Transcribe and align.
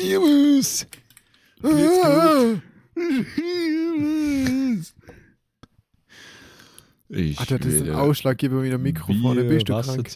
Servus. 0.00 0.86
Ich 7.12 7.40
Alter, 7.40 7.58
das 7.58 7.66
ist 7.66 7.80
ein 7.82 7.86
will 7.88 7.94
Ausschlaggeber 7.94 8.60
mit 8.60 8.72
dem 8.72 8.82
Mikrofon. 8.82 9.48
Bist 9.48 9.68
du 9.68 9.80
krank? 9.80 10.08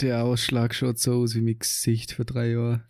Der 0.00 0.24
Ausschlag 0.24 0.74
schaut 0.74 0.98
so 0.98 1.20
aus 1.22 1.34
wie 1.34 1.42
mein 1.42 1.58
Gesicht 1.58 2.12
vor 2.12 2.24
drei 2.24 2.52
Jahren. 2.52 2.84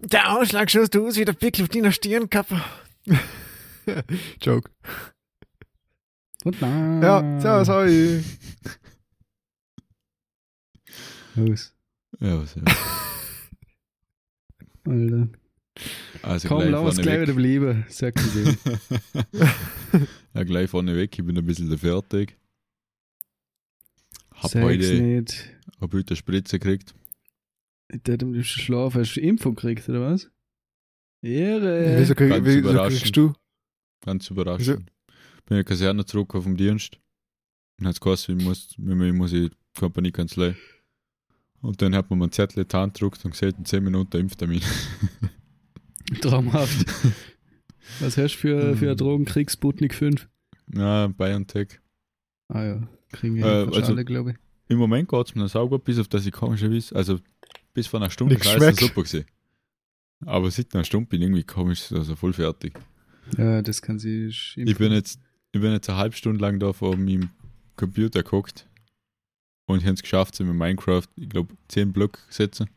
Der 0.00 0.38
Ausschlag 0.38 0.70
schaust 0.70 0.94
du 0.94 1.06
aus 1.06 1.16
wie 1.16 1.24
der 1.24 1.32
Pickel 1.32 1.64
auf 1.64 1.68
deiner 1.70 1.90
Stirnkappe. 1.90 2.62
Joke. 4.40 4.70
Und 6.44 6.60
nein. 6.60 7.02
Ja, 7.02 7.40
servus, 7.40 7.68
hoi. 7.68 8.22
Los, 11.34 11.74
Ja, 12.20 12.46
so. 12.46 12.60
Alter. 14.84 15.28
Also 16.22 16.48
Komm, 16.48 16.60
gleich 16.60 16.70
lass 16.70 16.96
gleich 16.98 17.20
wieder 17.22 17.34
bleiben. 17.34 17.84
Sag 17.88 18.14
ich 18.16 18.32
dir. 18.32 18.56
ja, 20.34 20.44
gleich 20.44 20.70
vorne 20.70 20.96
weg. 20.96 21.18
Ich 21.18 21.24
bin 21.24 21.36
ein 21.36 21.44
bisschen 21.44 21.76
fertig. 21.76 22.36
Hab 24.32 24.50
Sag's 24.50 24.64
heute, 24.64 25.00
nicht. 25.02 25.50
hab 25.80 25.92
heute 25.92 26.10
eine 26.12 26.16
Spritze 26.16 26.58
gekriegt. 26.58 26.94
Der 27.92 28.14
hat 28.14 28.22
liebsten 28.22 28.60
schlafen. 28.60 29.00
Hast 29.00 29.14
du 29.16 29.20
Impfung 29.20 29.54
gekriegt, 29.54 29.88
oder 29.88 30.00
was? 30.00 30.30
Ehre. 31.22 31.96
Wieso, 31.98 32.14
krieg, 32.14 32.30
Ganz 32.30 32.46
wieso 32.46 32.58
überraschend. 32.58 33.00
kriegst 33.00 33.16
du? 33.16 33.32
Ganz 34.04 34.30
überraschend. 34.30 34.86
Bin 35.46 35.50
in 35.50 35.56
der 35.56 35.64
Kaserne 35.64 36.04
zurück 36.04 36.34
auf 36.34 36.44
dem 36.44 36.56
Dienst. 36.56 36.98
Und 37.78 37.86
hat's 37.86 38.00
geheißen, 38.00 38.38
ich 38.38 38.44
muss, 38.44 38.76
mit 38.78 38.96
mir 38.96 39.12
muss 39.12 39.32
ich 39.32 39.50
Kompaniekanzlei. 39.78 40.54
Und 41.60 41.80
dann 41.82 41.94
hat 41.94 42.08
man 42.10 42.18
mir 42.18 42.26
einen 42.26 42.32
Zettel 42.32 42.62
in 42.62 42.68
die 42.68 42.76
Hand 42.76 42.94
gedruckt 42.94 43.24
und 43.24 43.32
gesagt, 43.32 43.58
in 43.58 43.64
10 43.64 43.82
Minuten 43.82 44.16
Impftermin. 44.18 44.60
Traumhaft. 46.20 46.86
Was 48.00 48.16
hast 48.16 48.34
du 48.34 48.38
für, 48.38 48.76
für 48.76 48.90
Hm. 48.90 48.96
Drogen? 48.96 49.24
Krieg 49.24 49.50
Sputnik 49.50 49.94
5? 49.94 50.28
ja, 50.74 51.06
BioNTech. 51.08 51.80
Ah 52.48 52.62
ja, 52.64 52.88
kriegen 53.12 53.36
wir 53.36 53.44
Äh, 53.44 53.48
also- 53.76 53.92
alle, 53.92 54.04
glaube 54.04 54.32
ich. 54.32 54.36
Im 54.68 54.78
Moment 54.78 55.08
geht's 55.10 55.34
mir 55.34 55.42
noch 55.42 55.48
sauber, 55.50 55.78
bis 55.78 55.98
auf 55.98 56.08
das 56.08 56.24
ich 56.24 56.32
komischerweise, 56.32 56.96
also 56.96 57.20
bis 57.74 57.86
vor 57.86 58.00
einer 58.00 58.10
Stunde 58.10 58.36
war 58.42 58.56
es 58.68 58.76
super 58.78 59.02
gewesen. 59.02 59.26
Aber 60.24 60.50
seit 60.50 60.74
einer 60.74 60.84
Stunde 60.84 61.06
bin 61.08 61.20
ich 61.20 61.26
irgendwie 61.26 61.44
komisch, 61.44 61.92
also 61.92 62.16
voll 62.16 62.32
fertig. 62.32 62.80
Ja, 63.36 63.60
das 63.60 63.82
kann 63.82 63.98
sich 63.98 64.54
Ich 64.56 64.78
bin 64.78 64.90
jetzt, 64.92 65.20
ich 65.52 65.60
bin 65.60 65.72
jetzt 65.72 65.90
eine 65.90 65.98
halbe 65.98 66.16
Stunde 66.16 66.40
lang 66.40 66.58
da 66.60 66.72
vor 66.72 66.96
meinem 66.96 67.28
Computer 67.76 68.22
geguckt 68.22 68.66
und 69.66 69.78
ich 69.80 69.84
habe 69.84 69.94
es 69.94 70.02
geschafft, 70.02 70.34
sie 70.36 70.44
mit 70.44 70.54
Minecraft, 70.56 71.08
ich 71.16 71.28
glaube, 71.28 71.54
10 71.68 71.92
Blöcke 71.92 72.20
setzen. 72.30 72.70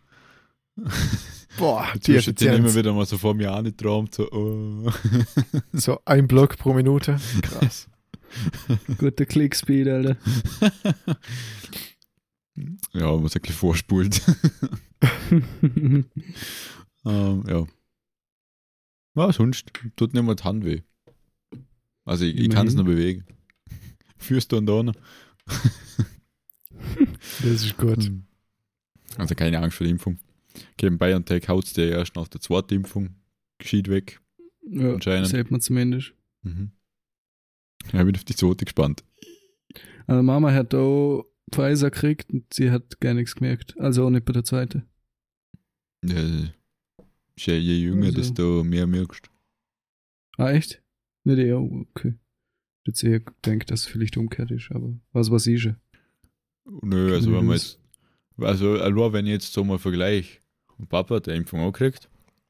Boah, 1.57 1.87
die 1.95 2.11
immer 2.11 2.19
Effizienz. 2.19 2.75
wieder 2.75 2.93
mal 2.93 3.05
so 3.05 3.17
vor 3.17 3.33
mir 3.33 3.51
angeträumt, 3.51 4.13
so, 4.13 4.31
oh. 4.31 4.91
So 5.73 5.99
ein 6.05 6.27
Block 6.27 6.57
pro 6.57 6.73
Minute. 6.73 7.19
Krass. 7.41 7.89
Guter 8.97 9.25
Clickspeed, 9.25 9.87
Alter. 9.87 10.17
ja, 12.93 13.11
man 13.15 13.27
sagt, 13.27 13.49
vorspult. 13.49 14.21
ähm, 17.05 17.43
ja. 17.47 17.65
Ja, 19.15 19.33
sonst 19.33 19.71
tut 19.95 20.13
nicht 20.13 20.23
mal 20.23 20.35
die 20.35 20.43
Hand 20.43 20.63
weh. 20.63 20.81
Also 22.05 22.25
ich, 22.25 22.35
ich 22.37 22.49
kann 22.49 22.67
es 22.67 22.75
noch 22.75 22.85
Immerhin. 22.85 23.23
bewegen. 23.23 23.25
Führst 24.17 24.51
du 24.51 24.57
und 24.57 24.67
da 24.67 24.83
noch. 24.83 24.93
Das 27.41 27.63
ist 27.63 27.77
gut. 27.77 28.11
Also 29.17 29.33
keine 29.35 29.59
Angst 29.59 29.77
vor 29.77 29.85
der 29.85 29.91
Impfung. 29.91 30.19
Gegen 30.77 30.97
BioNTech 30.97 31.47
haut 31.49 31.65
es 31.65 31.73
dir 31.73 31.89
erst 31.89 32.15
nach 32.15 32.27
der 32.27 32.41
zweiten 32.41 32.73
Impfung 32.75 33.15
geschieht 33.59 33.87
weg. 33.89 34.19
ja, 34.69 34.93
Anscheinend. 34.93 35.27
sieht 35.29 35.51
man 35.51 35.61
zumindest. 35.61 36.13
Mhm. 36.43 36.71
Ja, 37.93 38.03
bin 38.03 38.15
auf 38.15 38.23
die 38.25 38.35
zweite 38.35 38.65
gespannt. 38.65 39.03
Also 40.07 40.23
Mama 40.23 40.51
hat 40.53 40.73
da 40.73 41.21
Pfizer 41.51 41.91
gekriegt 41.91 42.31
und 42.31 42.53
sie 42.53 42.71
hat 42.71 42.99
gar 42.99 43.13
nichts 43.13 43.35
gemerkt. 43.35 43.77
Also 43.79 44.05
auch 44.05 44.09
nicht 44.09 44.25
bei 44.25 44.33
der 44.33 44.43
zweiten. 44.43 44.83
Ja, 46.03 46.17
ist 47.35 47.45
ja 47.47 47.53
je 47.55 47.77
jünger, 47.79 48.07
Also. 48.07 48.17
desto 48.17 48.63
mehr 48.63 48.87
merkst 48.87 49.29
Ah, 50.37 50.51
echt? 50.51 50.81
Nicht 51.23 51.39
eher, 51.39 51.59
okay. 51.59 52.13
Jetzt 52.85 53.03
eher 53.03 53.19
denkt, 53.45 53.71
dass 53.71 53.81
es 53.81 53.85
vielleicht 53.87 54.17
umgekehrt 54.17 54.51
ist, 54.51 54.71
aber 54.71 54.93
was 55.11 55.31
was 55.31 55.47
ist 55.47 55.65
ja? 55.65 55.75
Nö, 56.81 57.13
also 57.13 57.31
wenn 57.33 57.45
man 57.45 57.55
jetzt, 57.55 57.79
also 58.37 58.73
allein 58.79 59.13
wenn 59.13 59.25
ich 59.25 59.31
jetzt 59.33 59.51
so 59.53 59.63
mal 59.63 59.79
vergleiche, 59.79 60.39
und 60.77 60.89
Papa 60.89 61.15
hat 61.15 61.27
die 61.27 61.31
Impfung 61.31 61.61
auch 61.61 61.71
gekriegt, 61.71 62.09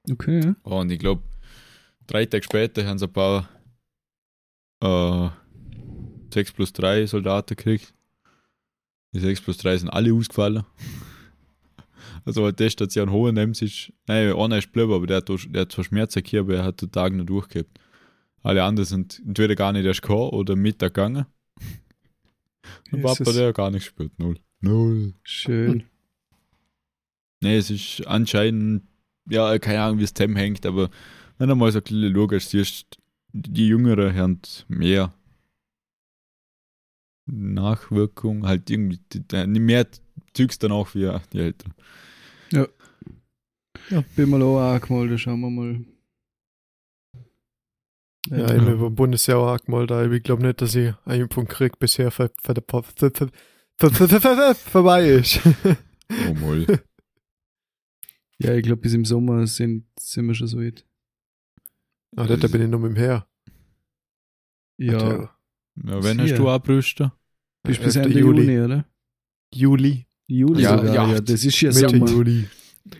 Okay, 0.10 0.42
ja. 0.42 0.56
und 0.64 0.92
ich 0.92 1.00
glaube, 1.00 1.24
drei 2.08 2.26
Tage 2.26 2.44
später 2.44 2.86
haben 2.86 2.98
sie 2.98 3.06
ein 3.06 3.14
paar 3.14 3.50
äh, 4.82 5.30
6 6.34 6.52
plus 6.54 6.74
3 6.74 7.06
Soldaten 7.08 7.56
gekriegt. 7.56 7.94
Die 9.14 9.20
6 9.20 9.42
plus 9.42 9.58
3 9.58 9.78
sind 9.78 9.90
alle 9.90 10.14
ausgefallen. 10.14 10.64
Also 12.26 12.44
weil 12.44 12.52
der 12.52 12.70
Station 12.70 13.10
Hohenems 13.12 13.62
ist, 13.62 13.94
nein, 14.06 14.34
einer 14.34 14.58
ist 14.58 14.66
geblieben, 14.74 14.92
aber 14.92 15.08
der 15.08 15.18
hat, 15.18 15.30
der 15.30 15.62
hat 15.62 15.72
zwar 15.72 15.86
Schmerzen 15.86 16.24
gehabt, 16.24 16.50
aber 16.50 16.56
er 16.58 16.64
hat 16.66 16.82
den 16.82 16.92
Tag 16.92 17.14
noch 17.14 17.26
durchgehabt. 17.26 17.80
Alle 18.44 18.64
anderen 18.64 18.86
sind 18.86 19.22
entweder 19.26 19.56
gar 19.56 19.72
nicht 19.72 19.86
erst 19.86 20.02
gekommen 20.02 20.32
oder 20.32 20.58
Mittag 20.58 20.94
gegangen. 20.94 21.26
Und 22.92 23.02
Papa, 23.02 23.32
der 23.32 23.48
hat 23.48 23.56
gar 23.56 23.72
nichts 23.72 23.88
gespielt. 23.88 24.12
Null. 24.20 24.38
Null. 24.60 25.14
Schön. 25.24 25.86
Nee, 27.47 27.58
es 27.58 27.69
ist 27.69 28.06
anscheinend, 28.08 28.84
ja, 29.30 29.58
keine 29.58 29.81
Ahnung, 29.81 30.00
wie 30.00 30.03
es 30.03 30.13
zusammenhängt, 30.13 30.66
aber 30.66 30.90
wenn 31.38 31.47
du 31.47 31.56
mal 31.56 31.72
so 31.72 31.80
ein 31.80 31.84
bisschen 31.84 32.13
schaust, 32.13 32.50
siehst 32.50 32.97
die 33.31 33.68
Jüngeren 33.68 34.16
haben 34.16 34.66
mehr 34.68 35.13
Nachwirkung, 37.25 38.46
halt 38.46 38.69
irgendwie 38.69 39.00
mehr 39.59 39.88
Zeugs 40.34 40.59
danach 40.59 40.94
wie 40.94 41.09
die 41.31 41.40
Eltern. 41.40 41.74
Bin 44.16 44.30
mal 44.30 44.41
auch 44.41 44.59
angemeldet, 44.59 45.22
schauen 45.22 45.40
wir 45.40 45.50
mal. 45.50 45.86
Ja, 48.30 48.38
Äh, 48.38 48.56
ich 48.56 48.62
habe 48.62 48.72
über 48.72 48.90
Bundesjahr 48.90 49.40
auch 49.40 49.53
angemeldet, 49.53 49.91
aber 49.91 50.12
ich 50.12 50.24
glaube 50.24 50.46
nicht, 50.46 50.62
dass 50.62 50.75
ich 50.75 50.94
eine 51.06 51.24
Impfung 51.24 51.47
krieg 51.47 51.80
bisher 51.80 52.12
für, 52.12 52.30
für 52.41 52.53
der 52.53 52.62
Pop 52.62 52.86
für, 52.96 53.09
für, 53.12 53.30
für, 53.78 53.90
für, 53.90 54.07
für, 54.07 54.19
für, 54.19 54.56
vorbei 54.56 55.07
ist. 55.07 55.40
Oh 56.28 56.34
mal. 56.34 56.66
Ja, 58.42 58.53
ich 58.53 58.64
glaube, 58.64 58.81
bis 58.81 58.94
im 58.94 59.06
Sommer 59.06 59.46
sind, 59.48 59.86
sind 60.00 60.28
wir 60.28 60.36
schon 60.36 60.48
so 60.48 60.59
weit. 60.59 60.86
Ah, 62.16 62.25
dort 62.25 62.52
bin 62.52 62.62
ich 62.62 62.68
noch 62.70 62.80
mit 62.80 62.92
dem 62.92 62.96
Her. 62.98 63.28
Ja, 64.80 65.30
Ja, 65.84 66.03
wenn 66.03 66.20
Hier. 66.20 66.34
hast 66.34 66.40
du 66.40 66.50
abbrüsten? 66.50 67.12
bis, 67.64 67.78
bis 67.80 67.96
11. 67.96 68.06
Ende 68.08 68.20
Juli. 68.20 68.42
Juni, 68.44 68.59
oder? 68.62 68.86
Juli. 69.53 70.08
Juli 70.28 70.62
Ja, 70.64 70.78
sogar, 70.78 70.94
ja, 70.96 71.12
ja, 71.14 71.22
das 71.22 71.44
ist 71.46 71.62
ja 71.62 71.70
Mitte 71.72 71.90
Sommer. 71.90 72.09
Juli. 72.12 72.48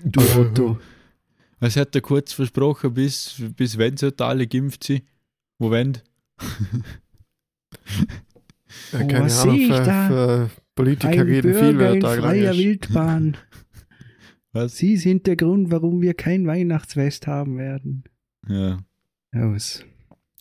Du 0.04 0.22
Otto. 0.40 0.80
Es 1.60 1.76
hat 1.76 1.96
er 1.96 2.02
kurz 2.02 2.34
versprochen, 2.34 2.94
bis, 2.94 3.42
bis 3.56 3.78
wenn 3.80 3.98
sollten 3.98 4.22
alle 4.22 4.46
geimpft 4.46 4.84
sind. 4.84 5.04
Wo 5.58 5.72
wenn? 5.72 5.98
Ja, 8.94 9.00
Oh, 9.02 9.08
keine 9.08 9.26
was 9.26 9.40
Ahnung, 9.42 9.60
für, 9.62 9.68
da? 9.84 10.08
für 10.08 10.50
Politiker 10.76 11.10
Ein 11.10 11.20
reden 11.22 11.54
viel, 11.54 11.62
Bürger 11.74 11.80
wer 11.80 11.94
in 11.94 12.00
da 12.00 12.10
freier 12.16 12.52
ist. 12.52 12.58
Wildbahn. 12.60 13.38
Was? 14.54 14.78
Sie 14.78 14.98
sind 14.98 15.28
der 15.28 15.36
Grund, 15.36 15.72
warum 15.72 16.02
wir 16.02 16.14
kein 16.14 16.48
Weihnachtsfest 16.48 17.28
haben 17.28 17.58
werden. 17.58 18.04
Ja. 18.48 18.80
Ja, 19.34 19.54
was? 19.54 19.84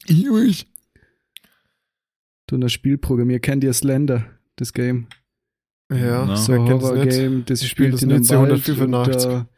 Ich. 0.06 0.66
Du 2.46 2.56
ein 2.56 2.68
Spielprogramm, 2.68 3.30
ihr 3.30 3.40
kennt 3.40 3.64
ja 3.64 3.72
Slender, 3.72 4.24
das 4.54 4.72
Game. 4.72 5.08
Ja, 5.90 6.26
Na. 6.26 6.36
So 6.36 6.52
ein? 6.52 6.62
Horror-Game, 6.68 7.44
das 7.44 7.62
Ich 7.62 7.68
spiel 7.68 7.86
spielt 7.88 7.94
das 7.94 8.02
in 8.02 8.12
einem 8.12 8.28
Wald 8.28 8.68
185. 8.68 9.26
und 9.26 9.32
da 9.32 9.48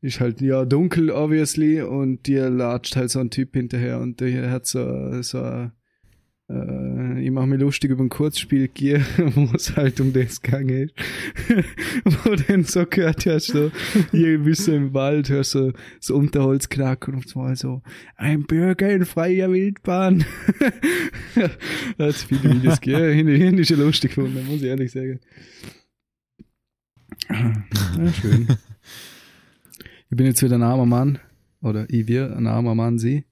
ist 0.00 0.20
halt, 0.20 0.40
ja, 0.40 0.64
dunkel, 0.64 1.10
obviously, 1.10 1.82
und 1.82 2.26
dir 2.26 2.48
latscht 2.48 2.96
halt 2.96 3.10
so 3.10 3.18
ein 3.18 3.30
Typ 3.30 3.54
hinterher 3.54 4.00
und 4.00 4.20
der 4.20 4.50
hat 4.50 4.66
so, 4.66 5.20
so 5.22 5.42
ein, 5.42 5.72
äh, 6.50 7.22
ich 7.22 7.30
mache 7.30 7.46
mich 7.46 7.60
lustig 7.60 7.90
über 7.90 8.02
ein 8.02 8.08
Kurzspiel 8.08 8.68
Gear, 8.68 9.00
wo 9.34 9.54
es 9.54 9.76
halt 9.76 10.00
um 10.00 10.12
das 10.12 10.42
gegangen 10.42 10.88
ist. 10.88 10.94
wo 12.24 12.34
dann 12.34 12.64
so 12.64 12.84
gehört 12.86 13.24
hast, 13.26 13.48
so, 13.48 13.70
irgendwie 14.12 14.54
so 14.54 14.72
im 14.72 14.92
Wald, 14.92 15.28
hörst 15.28 15.54
du 15.54 15.72
so 16.00 16.16
Unterholz 16.16 16.68
knacken 16.68 17.14
und 17.14 17.36
mal 17.36 17.54
so, 17.56 17.82
ein 18.16 18.44
Bürger 18.44 18.90
in 18.90 19.04
freier 19.04 19.52
Wildbahn. 19.52 20.24
da 21.96 22.06
hat 22.06 22.14
viele 22.14 22.54
Videos 22.54 22.80
gegeben, 22.80 23.12
hin, 23.12 23.28
hin 23.28 23.58
ist 23.58 23.70
ja 23.70 23.76
lustig 23.76 24.14
gefunden, 24.14 24.44
muss 24.46 24.62
ich 24.62 24.68
ehrlich 24.68 24.90
sagen. 24.90 25.20
Ja, 27.28 28.12
schön. 28.12 28.48
Ich 30.10 30.16
bin 30.16 30.26
jetzt 30.26 30.42
wieder 30.42 30.56
ein 30.56 30.62
armer 30.62 30.86
Mann, 30.86 31.20
oder 31.62 31.86
ich 31.88 32.08
wir, 32.08 32.36
ein 32.36 32.48
armer 32.48 32.74
Mann, 32.74 32.98
sie. 32.98 33.24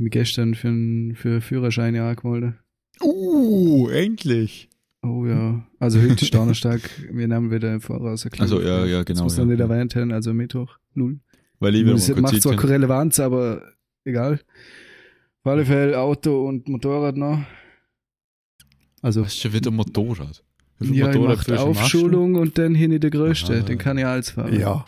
Ich 0.00 0.04
bin 0.04 0.10
gestern 0.12 0.54
für, 0.54 0.68
ein, 0.68 1.14
für 1.14 1.42
Führerscheine 1.42 2.02
angemeldet. 2.02 2.54
Uh, 3.02 3.86
endlich. 3.90 4.70
Oh 5.02 5.26
ja, 5.26 5.62
also 5.78 6.00
heute 6.00 6.24
ist 6.24 6.32
Donnerstag, 6.32 6.80
wir 7.12 7.28
nehmen 7.28 7.50
wieder 7.50 7.74
im 7.74 7.82
Voraus. 7.82 8.22
kleine 8.22 8.40
Also, 8.40 8.62
ja, 8.62 8.86
ja, 8.86 8.96
Das 8.96 9.04
genau. 9.04 9.24
muss 9.24 9.36
ja. 9.36 9.44
man 9.44 9.50
nicht 9.50 9.60
erwähnt 9.60 9.94
haben, 9.94 10.10
also 10.10 10.32
Mittwoch, 10.32 10.78
null. 10.94 11.20
Weil 11.58 11.74
ich 11.74 11.84
wieder 11.84 11.92
Das 11.92 12.16
macht 12.16 12.40
zwar 12.40 12.56
keine 12.56 12.72
Relevanz, 12.72 13.20
aber 13.20 13.74
egal. 14.06 14.40
Auf 15.42 15.52
alle 15.52 15.66
Fälle 15.66 16.00
Auto 16.00 16.48
und 16.48 16.66
Motorrad 16.66 17.18
noch. 17.18 17.44
Also, 19.02 19.20
Was 19.20 19.34
ist 19.34 19.42
schon 19.42 19.52
wieder 19.52 19.70
Motorrad? 19.70 20.42
Viel 20.80 20.96
ja, 20.96 21.10
ich 21.10 21.20
mache 21.20 21.44
du? 21.44 21.56
Aufschulung 21.58 22.36
und 22.36 22.56
dann 22.56 22.74
hin 22.74 22.90
in 22.90 23.02
der 23.02 23.10
Größte. 23.10 23.64
Den 23.64 23.76
kann 23.76 23.98
ich 23.98 24.06
alles 24.06 24.30
fahren. 24.30 24.58
Ja. 24.58 24.86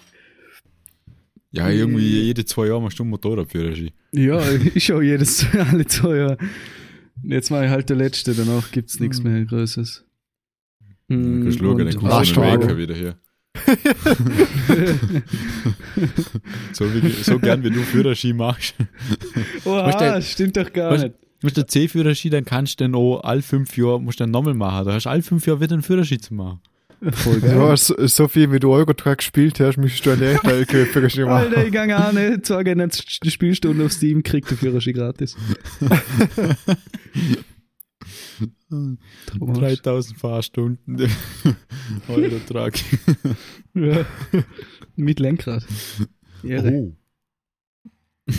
Ja, 1.52 1.68
irgendwie 1.68 2.22
jede 2.22 2.44
zwei 2.46 2.66
Jahre 2.68 2.80
machst 2.82 2.98
du 2.98 3.02
einen 3.02 3.10
Motorradführerschein. 3.10 3.90
Ja, 4.12 4.40
ich 4.74 4.90
auch 4.92 5.02
jedes, 5.02 5.46
alle 5.70 5.86
zwei 5.86 6.16
Jahre. 6.16 6.38
Jetzt 7.22 7.50
mache 7.50 7.64
ich 7.66 7.70
halt 7.70 7.88
der 7.90 7.96
letzte, 7.96 8.34
danach 8.34 8.70
gibt's 8.72 8.98
nichts 9.00 9.22
Hm. 9.22 9.32
mehr 9.32 9.44
Größeres. 9.44 10.04
Du 11.08 11.42
kannst 11.42 11.58
schauen, 11.58 11.76
dann 11.78 11.94
kommst 11.94 12.36
du 12.36 12.40
Wecker 12.40 12.76
wieder 12.78 12.94
hier. 12.94 13.16
So, 16.72 16.84
wie, 16.94 17.10
so 17.22 17.38
gern 17.38 17.62
wie 17.62 17.70
du 17.70 17.80
Führerschein 17.80 18.36
machst. 18.36 18.74
Oha, 19.64 19.86
Weißt 19.86 20.00
du, 20.00 20.22
stimmt 20.22 20.56
doch 20.56 20.72
gar 20.72 20.92
weißt- 20.92 21.02
nicht. 21.04 21.14
Musst 21.42 21.56
du 21.56 21.66
C-Führerschein, 21.66 22.30
dann 22.30 22.44
kannst 22.44 22.78
du 22.80 22.84
den 22.84 22.94
auch 22.94 23.20
alle 23.24 23.42
fünf 23.42 23.76
Jahre 23.76 24.00
musst 24.00 24.20
du 24.20 24.24
den 24.24 24.30
nochmal 24.30 24.54
machen. 24.54 24.86
Da 24.86 24.92
hast 24.94 25.06
du 25.06 25.10
alle 25.10 25.22
fünf 25.22 25.44
Jahre 25.46 25.60
wieder 25.60 25.72
einen 25.72 25.82
Führerschein 25.82 26.20
zu 26.20 26.34
machen. 26.34 26.60
Voll 27.10 27.40
Du 27.40 27.46
geil. 27.48 27.58
hast 27.58 27.88
so, 27.88 28.06
so 28.06 28.28
viel, 28.28 28.52
wie 28.52 28.60
du 28.60 28.72
Eurotrack 28.72 29.18
gespielt 29.18 29.58
hast, 29.58 29.76
müsstest 29.76 30.06
du 30.06 30.10
eine 30.12 30.34
echte 30.60 30.86
Führerschein 30.86 31.24
machen. 31.24 31.48
Alter, 31.48 31.66
ich 31.66 31.72
gang 31.72 31.90
auch 31.92 32.12
nicht. 32.12 32.48
Jetzt 32.48 33.24
die 33.24 33.30
Spielstunde 33.30 33.84
auf 33.84 33.92
Steam, 33.92 34.22
kriegt 34.22 34.48
der 34.50 34.56
Führerschein 34.56 34.94
gratis. 34.94 35.36
3000 38.70 40.18
Fahrstunden. 40.18 41.08
Eurotrack. 42.08 42.78
Ja. 43.74 44.04
Mit 44.96 45.20
Lenkrad. 45.20 45.66
Ehre. 46.44 46.70
Oh. 46.70 46.96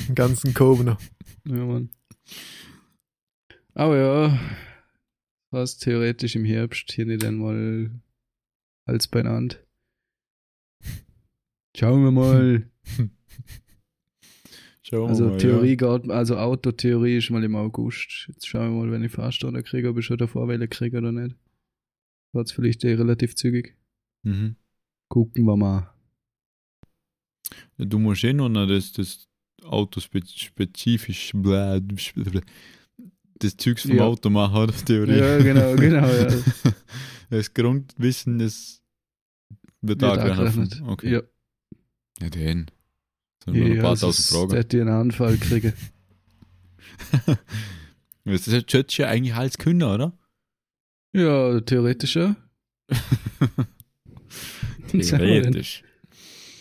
Den 0.07 0.15
ganzen 0.15 0.54
Kobner. 0.54 0.98
Ja, 1.45 1.65
Mann. 1.65 1.89
Aber 3.74 3.98
ja, 3.98 4.39
fast 5.50 5.83
theoretisch 5.83 6.36
im 6.36 6.45
Herbst 6.45 6.92
hier 6.92 7.06
nicht 7.06 7.25
einmal 7.25 7.92
Hals 8.88 9.07
beieinander. 9.07 9.57
Schauen 11.75 12.03
wir 12.03 12.12
mal. 12.12 12.69
Schauen 14.83 15.03
wir 15.03 15.09
Also 15.09 15.30
mal, 15.30 15.38
Theorie 15.38 15.77
geht, 15.77 16.09
also 16.12 16.38
Autotheorie 16.38 17.18
ist 17.18 17.30
mal 17.30 17.44
im 17.44 17.56
August. 17.56 18.25
Jetzt 18.27 18.47
schauen 18.47 18.74
wir 18.75 18.83
mal, 18.85 18.91
wenn 18.91 19.03
ich 19.03 19.12
Fahrstunde 19.12 19.63
kriege, 19.63 19.89
ob 19.89 19.97
ich 19.97 20.06
schon 20.06 20.18
davor 20.18 20.47
Welle 20.50 20.68
kriege 20.68 20.97
oder 20.97 21.12
nicht. 21.12 21.35
War's 22.33 22.51
vielleicht 22.51 22.83
eh 22.83 22.94
relativ 22.94 23.35
zügig. 23.35 23.75
Ja. 24.24 24.31
Mhm. 24.31 24.56
Gucken 25.09 25.45
wir 25.45 25.56
mal. 25.56 25.89
Ja, 27.77 27.86
Du 27.86 27.97
musst 28.00 28.24
eh 28.24 28.33
noch 28.33 28.50
das, 28.50 28.91
das 28.91 29.27
autospezifisch 29.63 31.33
das 33.39 33.57
Zeugs 33.57 33.83
vom 33.83 33.95
Ja. 33.95 34.03
Auto 34.03 34.29
machen, 34.29 34.56
oder? 34.57 34.74
Theorie. 34.74 35.18
Ja, 35.18 35.38
genau, 35.38 35.75
genau, 35.75 36.07
ja. 36.07 36.27
Das 37.33 37.56
Grundwissen, 37.56 38.38
das 38.38 38.83
wird, 39.81 40.01
Wird 40.01 40.19
angerechnet. 40.19 40.83
Okay. 40.85 41.13
Ja, 41.13 41.21
Ja, 42.21 42.30
den. 42.30 42.69
Sind 43.44 43.56
wir 43.56 43.63
noch 43.63 43.69
ein 43.69 43.75
ja 43.75 43.81
paar 43.81 43.91
also 43.91 44.07
tausend 44.07 44.27
Fragen. 44.27 44.53
hätte 44.53 44.77
ich 44.77 44.81
einen 44.81 44.91
Anfall 44.91 45.38
kriegen. 45.38 45.74
Das 48.25 48.47
hättest 48.47 48.97
du 48.97 49.01
ja 49.01 49.09
eigentlich 49.09 49.35
alles 49.35 49.57
können, 49.57 49.83
oder? 49.83 50.18
Ja, 51.12 51.59
theoretisch 51.59 52.15
ja. 52.15 52.38
Theoretisch. 54.88 55.83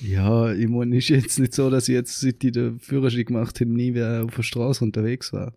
Ja, 0.01 0.53
ich 0.53 0.69
meine, 0.69 0.97
ist 0.97 1.09
jetzt 1.09 1.39
nicht 1.39 1.55
so, 1.55 1.71
dass 1.71 1.89
ich 1.89 1.93
jetzt, 1.93 2.19
seit 2.19 2.43
ich 2.43 2.51
den 2.51 2.81
Führerschein 2.81 3.27
gemacht 3.27 3.61
habe, 3.61 3.71
nie 3.71 3.93
mehr 3.93 4.25
auf 4.25 4.35
der 4.35 4.43
Straße 4.43 4.83
unterwegs 4.83 5.33
war. 5.33 5.53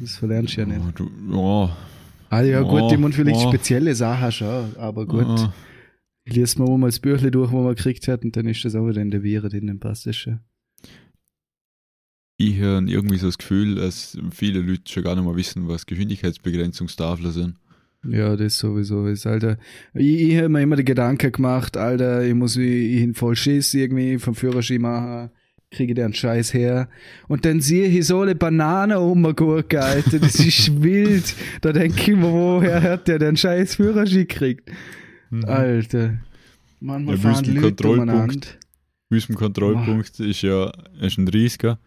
Das 0.00 0.16
verlernst 0.16 0.56
du 0.56 0.60
ja 0.60 0.66
nicht. 0.66 0.84
Ja, 0.84 0.92
du, 0.92 1.10
ja. 1.30 1.76
Ah 2.30 2.42
ja, 2.42 2.62
gut, 2.62 2.80
Ja, 2.80 2.92
ich 2.92 2.98
meine 2.98 3.14
vielleicht 3.14 3.40
ja. 3.40 3.48
spezielle 3.48 3.94
Sachen 3.94 4.32
schon, 4.32 4.76
aber 4.76 5.06
gut. 5.06 5.38
Ja. 5.38 5.54
Liest 6.28 6.58
man 6.58 6.80
mal 6.80 6.88
das 6.88 6.98
Büchle 6.98 7.30
durch, 7.30 7.52
wo 7.52 7.62
man 7.62 7.74
gekriegt 7.74 8.08
hat, 8.08 8.24
und 8.24 8.36
dann 8.36 8.46
ist 8.46 8.64
das 8.64 8.74
auch 8.74 8.88
wieder 8.88 9.00
in 9.00 9.10
der 9.10 9.22
Viren 9.22 9.48
drin, 9.48 9.66
dann 9.68 9.78
passt 9.78 10.06
das 10.06 10.16
schon. 10.16 10.40
Ich 12.38 12.60
habe 12.60 12.90
irgendwie 12.90 13.16
so 13.16 13.26
das 13.26 13.38
Gefühl, 13.38 13.76
dass 13.76 14.18
viele 14.30 14.60
Leute 14.60 14.92
schon 14.92 15.04
gar 15.04 15.14
nicht 15.14 15.24
mehr 15.24 15.36
wissen, 15.36 15.68
was 15.68 15.86
Geschwindigkeitsbegrenzungstafeln 15.86 17.32
sind. 17.32 17.54
Ja, 18.08 18.36
das 18.36 18.58
sowieso 18.58 19.06
ist, 19.06 19.26
Alter. 19.26 19.58
Ich, 19.94 20.20
ich 20.22 20.36
habe 20.36 20.48
mir 20.48 20.62
immer 20.62 20.76
den 20.76 20.84
Gedanken 20.84 21.32
gemacht, 21.32 21.76
Alter, 21.76 22.24
ich 22.24 22.34
muss 22.34 22.56
ich 22.56 22.98
hin 23.00 23.14
voll 23.14 23.36
Schiss 23.36 23.72
irgendwie 23.74 24.18
vom 24.18 24.34
Führerschein 24.34 24.80
machen, 24.80 25.30
kriege 25.76 25.94
den 25.94 26.12
Scheiß 26.12 26.52
her. 26.54 26.88
Und 27.28 27.44
dann 27.44 27.60
sehe 27.60 27.86
ich 27.86 28.06
so 28.06 28.20
eine 28.22 28.34
Banane 28.34 28.96
rumgurken, 28.96 29.78
Alter, 29.78 30.18
das 30.18 30.34
ist 30.40 30.82
wild. 30.82 31.34
Da 31.60 31.72
denke 31.72 32.00
ich 32.12 32.16
mir, 32.16 32.22
woher 32.32 32.82
hat 32.82 33.06
der 33.08 33.18
den 33.18 33.36
Scheiß 33.36 33.76
Führerschein 33.76 34.26
gekriegt? 34.26 34.70
Alter. 35.44 36.18
Manchmal 36.80 37.14
Ja, 37.16 37.20
fahren 37.20 37.44
Leute 37.54 37.60
Kontrollpunkt. 37.84 38.58
unserem 39.10 39.36
Kontrollpunkt 39.36 40.20
ist 40.20 40.42
ja 40.42 40.70
ist 41.00 41.18
ein 41.18 41.28
30er 41.28 41.78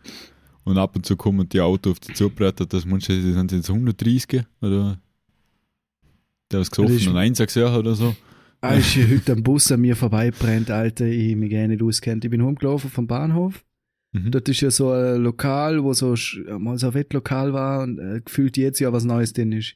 und 0.64 0.78
ab 0.78 0.96
und 0.96 1.06
zu 1.06 1.16
kommen 1.16 1.48
die 1.50 1.62
Autos 1.62 1.92
auf 1.94 2.00
die 2.00 2.14
zubrettert, 2.14 2.74
dass 2.74 2.86
manche 2.86 3.14
sind 3.22 3.52
jetzt 3.52 3.70
130 3.70 4.44
oder 4.62 5.00
der 6.52 6.60
was 6.60 6.68
ist- 6.68 6.76
gesoffen 6.76 7.08
und 7.10 7.18
eins 7.18 7.38
gesehen 7.40 7.74
oder 7.76 7.94
so. 7.96 8.16
Ah, 8.62 8.74
ist 8.74 8.88
hier 8.88 9.08
heute 9.10 9.32
am 9.34 9.42
Bus 9.44 9.72
an 9.72 9.80
mir 9.80 9.96
vorbeibrennt, 9.96 10.70
Alter, 10.70 11.06
ich 11.06 11.34
mich 11.38 11.50
gar 11.50 11.66
nicht 11.68 11.82
auskennt. 11.82 12.26
Ich 12.26 12.32
bin 12.32 12.42
rumgelaufen 12.42 12.90
vom 12.90 13.08
Bahnhof. 13.08 13.64
Mhm. 14.12 14.32
Dort 14.32 14.50
ist 14.50 14.62
ja 14.62 14.72
so 14.72 14.92
ein 14.92 15.22
Lokal, 15.22 15.84
wo 15.84 15.94
so 15.94 16.16
mal 16.58 16.78
so 16.78 16.88
ein 16.88 16.94
Wettlokal 16.94 17.54
war 17.54 17.84
und 17.84 18.00
äh, 18.00 18.22
gefühlt 18.22 18.58
jetzt 18.58 18.80
ja 18.80 18.92
was 18.92 19.04
Neues 19.04 19.34
drin 19.34 19.52
ist. 19.52 19.76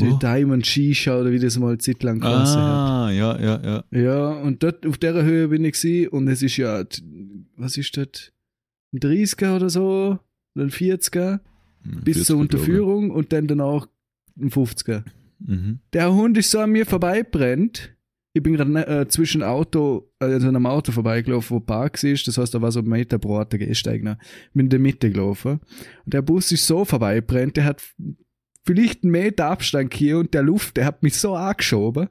Die 0.00 0.10
Wo? 0.10 0.16
Diamond 0.16 0.66
Shisha 0.66 1.20
oder 1.20 1.30
wie 1.30 1.38
das 1.38 1.56
mal 1.56 1.78
Zeit 1.78 2.02
lang 2.02 2.18
geheißen 2.18 2.60
hat. 2.60 2.62
Ah, 2.62 3.10
ja, 3.12 3.40
ja, 3.40 3.62
ja. 3.62 3.84
Ja, 3.92 4.28
und 4.30 4.62
dort 4.64 4.84
auf 4.86 4.98
der 4.98 5.22
Höhe 5.22 5.48
bin 5.48 5.64
ich 5.64 5.80
gewesen 5.80 6.08
und 6.08 6.26
es 6.26 6.42
ist 6.42 6.56
ja, 6.56 6.84
was 7.56 7.76
ist 7.76 7.96
das? 7.96 8.32
Ein 8.92 8.98
30er 8.98 9.54
oder 9.54 9.70
so, 9.70 10.18
ein 10.56 10.70
40er, 10.70 11.38
bis 11.84 12.18
40er, 12.18 12.24
zur 12.24 12.38
Unterführung 12.38 13.10
und 13.12 13.32
dann 13.32 13.46
danach 13.46 13.86
ein 14.36 14.50
50er. 14.50 15.04
ich. 15.06 15.48
Mhm. 15.48 15.78
Der 15.92 16.12
Hund 16.12 16.36
ist 16.38 16.50
so 16.50 16.58
an 16.58 16.70
mir 16.70 16.86
vorbeibrennt. 16.86 17.93
Ich 18.36 18.42
bin 18.42 18.54
gerade 18.54 18.86
äh, 18.86 19.06
zwischen 19.06 19.44
Auto, 19.44 20.10
also 20.18 20.48
einem 20.48 20.66
Auto 20.66 20.90
vorbeigelaufen, 20.90 21.56
wo 21.56 21.60
Park 21.60 22.02
ist. 22.02 22.26
Das 22.26 22.36
heißt, 22.36 22.52
da 22.52 22.60
war 22.60 22.72
so 22.72 22.80
ein 22.80 22.86
Meter 22.86 23.16
breiter 23.16 23.58
Gehsteig. 23.58 24.02
noch. 24.02 24.16
Ich 24.20 24.52
bin 24.54 24.66
in 24.66 24.70
der 24.70 24.80
Mitte 24.80 25.08
gelaufen. 25.08 25.60
Und 26.04 26.14
der 26.14 26.20
Bus 26.20 26.50
ist 26.50 26.66
so 26.66 26.84
vorbeibrennt, 26.84 27.56
der 27.56 27.64
hat 27.64 27.80
vielleicht 28.66 29.04
einen 29.04 29.12
Meter 29.12 29.46
Abstand 29.46 29.94
hier 29.94 30.18
und 30.18 30.34
der 30.34 30.42
Luft, 30.42 30.76
der 30.76 30.84
hat 30.84 31.04
mich 31.04 31.16
so 31.16 31.36
angeschoben. 31.36 32.08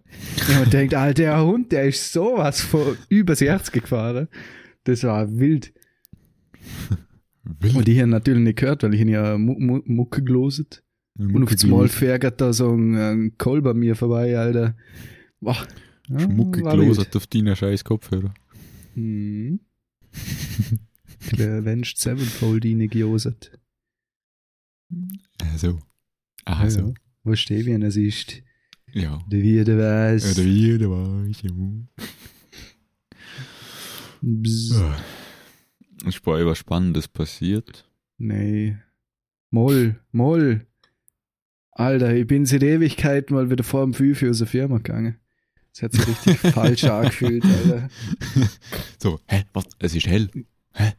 Hab 0.48 0.72
mir 0.72 0.80
gedacht, 0.80 0.94
Alter, 0.94 1.24
der 1.24 1.44
Hund, 1.44 1.74
der 1.74 1.86
ist 1.88 2.14
sowas 2.14 2.62
von 2.62 2.98
übers 3.10 3.42
Herz 3.42 3.70
gefahren. 3.70 4.30
Das 4.86 5.04
war 5.04 5.30
wild. 5.38 5.74
Wild. 7.44 7.76
Und 7.76 7.90
ich 7.90 8.00
habe 8.00 8.10
natürlich 8.10 8.44
nicht 8.44 8.60
gehört, 8.60 8.84
weil 8.84 8.94
ich 8.94 9.02
ihn 9.02 9.10
ja 9.10 9.38
Mu 9.38 9.56
Mu 9.60 9.82
Mucke 9.84 10.24
geloset. 10.24 10.84
Und 11.20 11.44
auf 11.44 11.64
einmal 11.64 11.90
fährt 11.90 12.40
da 12.40 12.54
so 12.54 12.74
ein, 12.74 12.96
ein 12.96 13.38
Kohl 13.38 13.62
bei 13.62 13.74
mir 13.74 13.98
vorbei, 13.98 14.38
Alter. 14.38 14.78
Boah. 15.42 15.58
Wild. 16.10 16.54
gelosert 16.54 17.16
auf 17.16 17.28
deinen 17.28 17.56
scheiß 17.56 17.84
Kopfhörer. 17.84 18.34
Mhm. 18.96 19.60
Der 21.38 21.60
Avenged 21.60 21.98
Sevenfold 21.98 22.66
reingejoset. 22.66 23.58
Also. 25.42 25.80
Ah, 26.46 26.70
so. 26.70 26.80
Ja. 26.80 26.94
Wo 27.24 27.36
steht, 27.36 27.66
wie 27.66 27.72
er 27.72 27.82
ist? 27.82 28.44
Ja. 28.92 29.24
Der 29.28 29.42
wieder 29.42 29.78
weiß. 29.78 30.38
Oder 30.38 30.46
wie, 30.46 30.78
da 30.78 30.90
war 30.90 31.26
ich. 31.26 31.42
ja. 34.22 34.98
Ist 36.06 36.22
bei 36.24 36.32
euch 36.34 36.46
was 36.46 36.58
Spannendes 36.58 37.08
passiert? 37.08 37.90
Nee. 38.18 38.78
Moll, 39.50 40.00
Moll. 40.12 40.68
Alter, 41.72 42.14
ich 42.14 42.28
bin 42.28 42.46
seit 42.46 42.62
Ewigkeit 42.64 43.32
mal 43.32 43.50
wieder 43.50 43.64
vor 43.64 43.84
dem 43.84 43.94
Fünf 43.94 44.22
aus 44.24 44.40
der 44.40 44.48
Firma 44.48 44.78
gegangen. 44.78 45.18
Das 45.74 45.82
hat 45.84 45.94
sich 45.94 46.08
richtig 46.08 46.38
falsch 46.54 46.84
angefühlt, 46.84 47.44
Alter. 47.44 47.90
So, 49.02 49.20
hä, 49.28 49.44
was? 49.54 49.66
Es 49.80 49.96
ist 49.96 50.06
hell. 50.08 50.30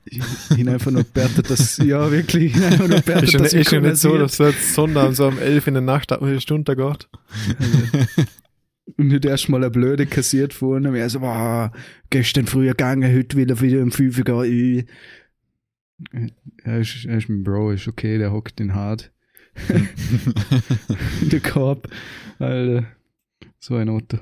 Ich 0.05 0.21
bin 0.57 0.69
einfach 0.69 0.91
nur 0.91 1.05
bewertet, 1.05 1.51
dass, 1.51 1.79
ja 1.79 2.11
wirklich, 2.11 2.47
ich 2.47 2.53
bin 2.55 2.65
einfach 2.65 2.89
nur 2.89 3.01
bewertet, 3.01 3.35
Ist 3.35 3.41
nicht, 3.41 3.55
ist 3.55 3.73
ja 3.73 3.81
mich 3.81 3.91
nicht 3.91 4.01
so, 4.01 4.17
dass 4.19 4.39
jetzt 4.39 4.75
Sonntag 4.75 5.15
so 5.15 5.27
um 5.27 5.39
11 5.39 5.67
in 5.69 5.75
der 5.75 5.83
Nacht 5.83 6.13
eine 6.13 6.41
Stunde 6.41 6.77
geht. 6.77 7.09
Und 8.97 9.09
nicht 9.09 9.25
erst 9.25 9.49
mal 9.49 9.59
eine 9.59 9.71
Blöde 9.71 10.07
kassiert 10.07 10.53
vorne. 10.53 10.91
Und 10.91 10.95
er 10.95 11.11
so, 11.11 11.21
boah, 11.21 11.73
gestern 12.11 12.47
früher 12.47 12.73
gegangen, 12.73 13.13
heute 13.13 13.37
wieder 13.37 13.61
wieder 13.61 13.83
um 13.83 13.91
5 13.91 14.19
Uhr. 14.19 14.25
gehen. 14.25 14.87
Er 16.65 16.81
ist, 16.81 17.05
er 17.05 17.19
ist 17.19 17.29
mein 17.29 17.43
Bro, 17.45 17.73
ist 17.73 17.89
okay, 17.89 18.19
der 18.19 18.33
hockt 18.33 18.59
den 18.59 18.75
hart. 18.75 19.13
In 19.69 19.89
der 21.31 21.41
Korb. 21.41 21.89
Alter. 22.39 22.87
So 23.59 23.77
ein 23.77 23.89
Otto. 23.89 24.19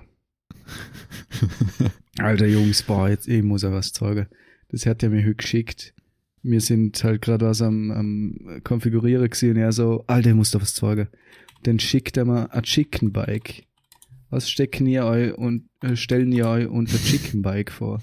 Alter 2.18 2.46
Jungs, 2.46 2.82
boah, 2.82 3.08
jetzt, 3.08 3.28
ich 3.28 3.42
muss 3.42 3.64
auch 3.64 3.72
was 3.72 3.90
sagen. 3.90 4.26
Das 4.68 4.86
hat 4.86 5.02
er 5.02 5.10
mir 5.10 5.22
heute 5.22 5.36
geschickt. 5.36 5.94
Wir 6.42 6.60
sind 6.60 7.02
halt 7.04 7.22
gerade 7.22 7.46
was 7.46 7.62
am, 7.62 7.90
am 7.90 8.60
Konfigurieren 8.64 9.28
gewesen 9.28 9.50
und 9.50 9.56
er 9.56 9.72
so, 9.72 10.04
Alter, 10.06 10.30
ich 10.30 10.36
muss 10.36 10.50
da 10.50 10.60
was 10.60 10.74
sagen. 10.74 11.08
Dann 11.62 11.78
schickt 11.78 12.16
er 12.16 12.24
mir 12.24 12.52
ein 12.52 12.62
Chicken 12.62 13.12
Bike. 13.12 13.64
Was 14.30 14.50
stecken 14.50 14.86
ihr 14.86 15.04
euch 15.04 15.36
und 15.36 15.68
äh, 15.82 15.94
stellen 15.94 16.32
ihr 16.32 16.48
euch 16.48 16.66
unter 16.66 16.96
Chicken 16.96 17.42
Bike 17.42 17.70
vor? 17.70 18.02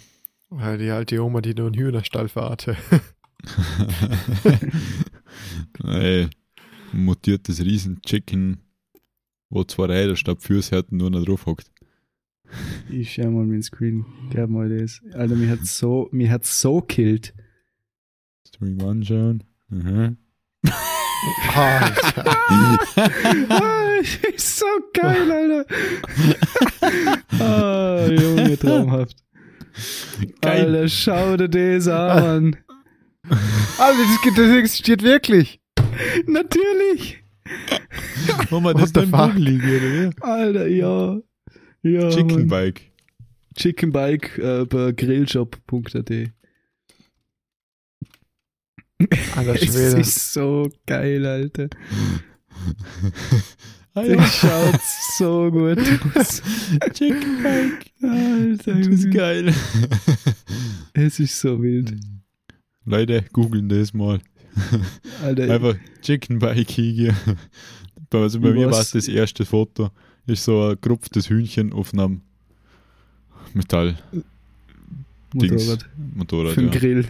Weil 0.50 0.78
die 0.78 0.90
alte 0.90 1.24
Oma, 1.24 1.42
die 1.42 1.54
nur 1.54 1.68
einen 1.68 1.78
Hühnerstall 1.78 2.30
hatte. 2.36 2.78
Ey, 5.84 6.28
mutiertes 6.92 7.64
Riesen-Chicken, 7.64 8.58
wo 9.50 9.64
zwei 9.64 9.86
Räder 9.86 10.16
statt 10.16 10.42
Füße 10.42 10.76
hat 10.76 10.92
und 10.92 11.00
nur 11.00 11.10
noch 11.10 11.26
drauf 11.26 11.46
hockt. 11.46 11.72
Ich 12.90 13.14
schau 13.14 13.30
mal 13.30 13.46
mein 13.46 13.62
Screen. 13.62 14.06
Gab 14.34 14.50
mal 14.50 14.70
das. 14.70 15.02
Alter, 15.14 15.36
mir 15.36 15.50
hat's 15.50 15.78
so, 15.78 16.10
mir 16.12 16.32
hat's 16.32 16.60
so 16.62 16.82
killt. 16.82 17.34
Stream 18.48 18.82
anschauen. 18.82 19.44
Mhm. 19.70 20.18
Alter. 21.56 22.26
ah, 23.50 24.00
ist 24.34 24.58
so 24.60 24.66
geil, 24.94 25.32
Alter. 25.32 25.66
ah, 27.40 28.08
Junge, 28.10 28.58
traumhaft. 28.58 29.18
Geil. 30.42 30.76
Alter, 30.76 30.88
schau 30.90 31.38
dir 31.38 31.50
das 31.50 31.88
an. 31.88 32.56
Alter, 33.78 34.04
das, 34.26 34.36
das 34.36 34.56
existiert 34.58 35.04
wirklich. 35.04 35.60
Natürlich. 36.26 37.24
Mama, 38.50 38.74
What 38.74 38.82
das 38.82 38.92
ist? 38.92 40.24
Alter, 40.24 40.68
ja. 40.68 41.20
Ja, 41.84 42.10
Chicken 42.10 42.28
Mann. 42.28 42.48
Bike. 42.48 42.82
Chicken 43.56 43.92
Bike 43.92 44.38
äh, 44.38 44.66
bei 44.66 44.92
grillshop.at. 44.92 46.12
Alter 49.36 49.58
Schwede. 49.58 50.00
ist 50.02 50.34
so 50.34 50.70
geil, 50.86 51.26
Alter. 51.26 51.70
ja. 53.96 54.16
Das 54.16 54.36
schaut 54.36 54.80
so 55.18 55.50
gut 55.52 55.80
aus. 56.16 56.42
Chicken 56.94 57.44
Bike. 57.44 57.86
Alter, 58.02 58.76
Das 58.76 58.88
ist 58.88 59.12
geil. 59.12 59.54
es 60.94 61.20
ist 61.20 61.40
so 61.40 61.62
wild. 61.62 61.94
Leute, 62.86 63.24
googeln 63.32 63.70
das 63.70 63.94
mal. 63.94 64.20
Alter, 65.24 65.54
Einfach 65.54 65.76
Chicken 66.02 66.40
Bike 66.40 66.70
hier. 66.70 67.16
Also 68.12 68.42
bei 68.42 68.52
mir 68.52 68.70
war 68.70 68.82
es 68.82 68.92
das 68.92 69.08
erste 69.08 69.46
Foto. 69.46 69.92
Ist 70.30 70.44
so 70.44 70.70
ein 70.70 70.78
gerupftes 70.80 71.30
Hühnchen 71.30 71.74
auf 71.74 71.94
einem 71.94 72.22
Metall 73.54 73.98
Dings. 75.34 75.66
Motorrad. 75.66 75.90
Motorrad. 76.16 76.54
Für 76.54 76.62
den 76.62 76.72
Ja. 76.72 76.80
Grill. 76.80 77.08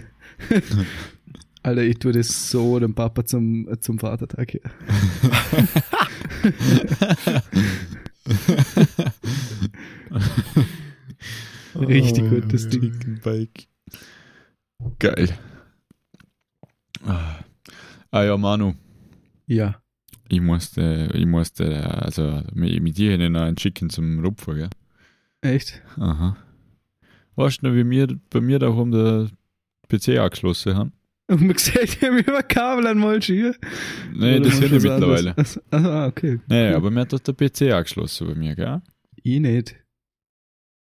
Alter, 1.64 1.82
ich 1.84 2.00
tue 2.00 2.14
das 2.14 2.50
so 2.50 2.80
dem 2.80 2.94
Papa 2.96 3.26
zum, 3.26 3.68
zum 3.82 4.00
Vatertag. 4.00 4.60
Ja. 11.76 11.82
Richtig 11.82 12.30
gut, 12.30 12.54
das 12.54 12.68
Ding. 12.70 13.20
Bike. 13.24 13.68
Geil. 15.00 15.38
Ah 18.12 18.24
ja, 18.24 18.38
Manu. 18.38 18.74
Ja. 19.46 19.82
Ich 20.30 20.42
musste, 20.42 21.10
ich 21.14 21.26
musste, 21.26 21.86
also 22.04 22.44
mit, 22.54 22.82
mit 22.82 22.98
dir 22.98 23.18
noch 23.30 23.42
ein 23.42 23.56
Chicken 23.56 23.90
zum 23.90 24.24
Rupfen, 24.24 24.56
gell? 24.56 24.70
Echt? 25.42 25.82
Aha. 25.98 26.38
Weißt 27.36 27.62
du 27.62 27.68
noch, 27.68 27.76
wie 27.76 27.90
wir 27.90 28.08
bei 28.30 28.40
mir 28.40 28.60
da 28.60 28.70
oben 28.70 28.92
der 28.92 29.30
PC 29.90 30.20
angeschlossen 30.20 30.76
haben? 30.76 30.94
Und 31.30 31.42
man 31.42 31.54
gesagt, 31.54 32.02
wir 32.02 32.10
haben 32.10 32.18
über 32.20 32.44
Kabel 32.44 32.88
an 32.88 32.98
Molchi 33.00 33.36
hier. 33.36 33.56
Nein, 34.14 34.44
das 34.44 34.58
sind 34.58 34.72
wir 34.72 34.82
mittlerweile. 34.82 35.36
Ah, 35.72 36.08
okay. 36.08 36.40
Nein, 36.48 36.74
aber 36.74 36.90
mir 36.92 37.02
hat 37.02 37.14
doch 37.14 37.20
der 37.20 37.34
PC 37.34 37.74
angeschlossen 37.74 38.28
bei 38.28 38.36
mir, 38.36 38.56
gell? 38.56 38.82
Ich 39.24 39.40
nicht. 39.40 39.76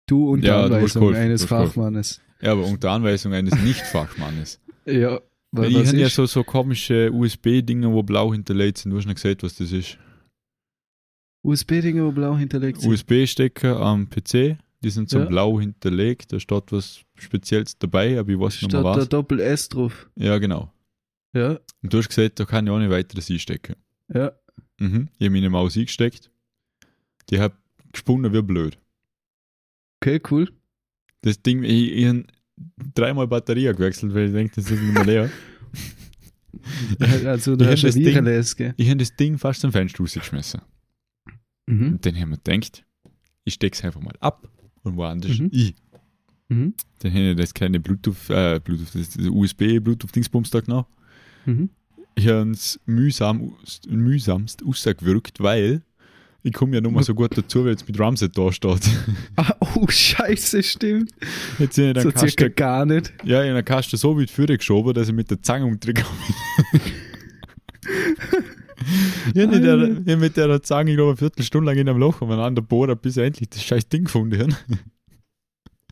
Du 0.07 0.31
und 0.31 0.45
Ja, 0.45 0.65
Anweisung 0.65 1.15
eines. 1.15 1.45
Fachmannes. 1.45 2.21
Ja, 2.41 2.53
aber 2.53 2.65
unter 2.67 2.91
Anweisung 2.91 3.33
eines 3.33 3.55
Nicht-Fachmannes. 3.63 4.61
Ja, 4.85 5.21
weil 5.57 5.71
ich 5.71 5.77
was 5.79 5.89
habe 5.89 5.99
ja 5.99 6.09
so, 6.09 6.27
so 6.27 6.45
komische 6.45 7.11
USB-Dinger, 7.13 7.91
wo 7.93 8.03
blau 8.03 8.33
hinterlegt 8.33 8.79
sind. 8.79 8.91
Du 8.91 8.97
hast 8.99 9.07
nicht 9.07 9.17
gesagt, 9.23 9.43
was 9.43 9.57
das 9.57 9.73
ist. 9.73 9.99
USB-Dinge, 11.43 12.05
wo 12.05 12.13
blau 12.13 12.37
hinterlegt 12.37 12.81
sind. 12.81 12.91
USB-Stecker 12.91 13.79
am 13.81 14.09
PC, 14.09 14.57
die 14.83 14.91
sind 14.91 15.11
so 15.11 15.19
Ja. 15.21 15.25
blau 15.27 15.61
hinterlegt. 15.61 16.33
Da 16.33 16.41
steht 16.41 16.73
was 16.73 17.01
Spezielles 17.17 17.79
dabei, 17.79 18.19
aber 18.19 18.31
ich 18.31 18.39
weiß 18.39 18.63
nicht 18.63 18.73
mehr 18.73 18.83
da 18.83 18.97
was. 18.97 19.09
Doppel 19.09 19.41
S 19.41 19.69
drauf. 19.69 20.09
Ja, 20.17 20.39
genau. 20.39 20.73
Ja, 21.35 21.59
Und 21.83 21.93
du 21.93 21.99
hast 21.99 22.09
gesagt, 22.09 22.39
da 22.41 22.45
kann 22.45 22.67
ich 22.67 22.71
auch 22.73 22.79
nicht 22.79 22.91
weiteres 22.91 23.31
einstecken. 23.31 23.77
ja. 24.13 24.33
Mhm. 24.81 25.09
Ich 25.19 25.27
habe 25.27 25.31
meine 25.35 25.51
Maus 25.51 25.77
eingesteckt. 25.77 26.33
Die 27.31 27.39
hat 27.39 27.53
gesponnen 27.93 28.33
wie 28.33 28.43
blöd. 28.43 28.77
Okay, 30.03 30.21
cool. 30.33 30.51
Das 31.23 31.41
Ding, 31.43 31.63
ich, 31.63 31.93
ich 31.93 32.25
dreimal 32.95 33.27
Batterie 33.27 33.65
gewechselt, 33.73 34.15
weil 34.15 34.27
ich 34.27 34.33
denke, 34.33 34.55
das 34.57 34.71
ist 34.71 34.81
nicht 34.81 34.95
mehr 34.95 35.05
leer. 35.05 35.31
Also, 37.27 37.57
du 37.57 37.65
Ich 37.65 37.71
hast 37.73 37.85
das 37.85 37.95
Ding- 37.95 38.05
gell? 38.55 38.75
Ich 38.77 38.89
habe 38.89 38.97
das 38.99 39.15
Ding 39.17 39.37
fast 39.39 39.61
zum 39.61 39.73
Fenster 39.73 39.99
rausgeschmissen. 39.99 40.61
Mhm. 41.67 41.89
Und 41.95 42.07
dann 42.07 42.17
haben 42.19 42.31
wir 42.31 42.39
gedacht, 42.39 42.85
ich 43.45 43.55
stecke 43.55 43.77
es 43.77 43.85
einfach 43.85 44.01
mal 44.01 44.15
ab 44.21 44.49
und 44.83 44.97
woanders 44.97 45.39
Mhm. 45.39 45.51
ein. 45.53 45.75
Mhm. 46.49 46.75
Dann 47.01 47.13
habe 47.13 47.31
ich 47.31 47.37
das 47.37 47.53
kleine 47.55 47.81
Bluetooth, 47.81 48.31
äh, 48.31 48.61
Bluetooth, 48.61 48.95
das 48.95 49.17
USB, 49.19 49.79
Bluetooth-Dingsbums 49.81 50.51
da 50.51 50.61
genommen. 50.61 50.87
Mhm. 51.45 51.71
Ich 52.15 52.29
habe 52.29 52.51
es 52.51 52.81
mühsam, 52.87 53.53
mühsamst 53.89 54.65
rausgewirkt, 54.65 55.41
weil 55.41 55.83
ich 56.47 56.53
komme 56.53 56.75
ja 56.75 56.81
nur 56.83 56.93
mal 56.93 57.03
so 57.03 57.15
gut 57.15 57.37
dazu, 57.37 57.65
weil 57.65 57.73
es 57.73 57.89
mit 57.89 57.99
Ramset 57.99 58.37
da 58.37 58.53
steht. 58.53 58.83
Ah, 59.37 59.57
oh, 59.61 59.89
scheiße, 59.89 60.63
stimmt. 60.63 61.11
Jetzt 61.59 61.79
habe 61.79 61.93
ich 61.97 62.03
so 62.03 62.11
den 62.11 62.19
circa 62.19 62.49
gar 62.49 62.85
nicht. 62.85 63.13
ja, 63.25 63.43
ich 63.43 63.49
habe 63.49 63.61
den 63.61 63.65
Kasten 63.65 63.97
so 63.97 64.17
weit 64.19 64.31
vorne 64.31 64.59
geschoben, 64.59 64.93
dass 64.93 65.09
ich 65.09 65.15
mit 65.15 65.31
der 65.31 65.43
Zange 65.43 65.65
umdrücke. 65.65 66.05
ich 69.35 69.43
habe 69.43 69.47
mit 69.47 69.65
der, 69.65 69.83
ich 70.07 70.13
hab 70.13 70.21
mit 70.21 70.37
der 70.37 70.63
Zange, 70.63 70.91
ich 70.91 70.97
glaube, 70.97 71.13
eine 71.13 71.17
Viertelstunde 71.17 71.67
lang 71.71 71.79
in 71.79 71.89
einem 71.89 71.99
Loch 71.99 72.21
umeinander 72.21 72.61
bohren, 72.61 72.97
bis 72.99 73.17
ich 73.17 73.25
endlich 73.25 73.49
das 73.49 73.65
scheiß 73.65 73.89
Ding 73.89 74.05
gefunden 74.05 74.39
habe. 74.39 74.53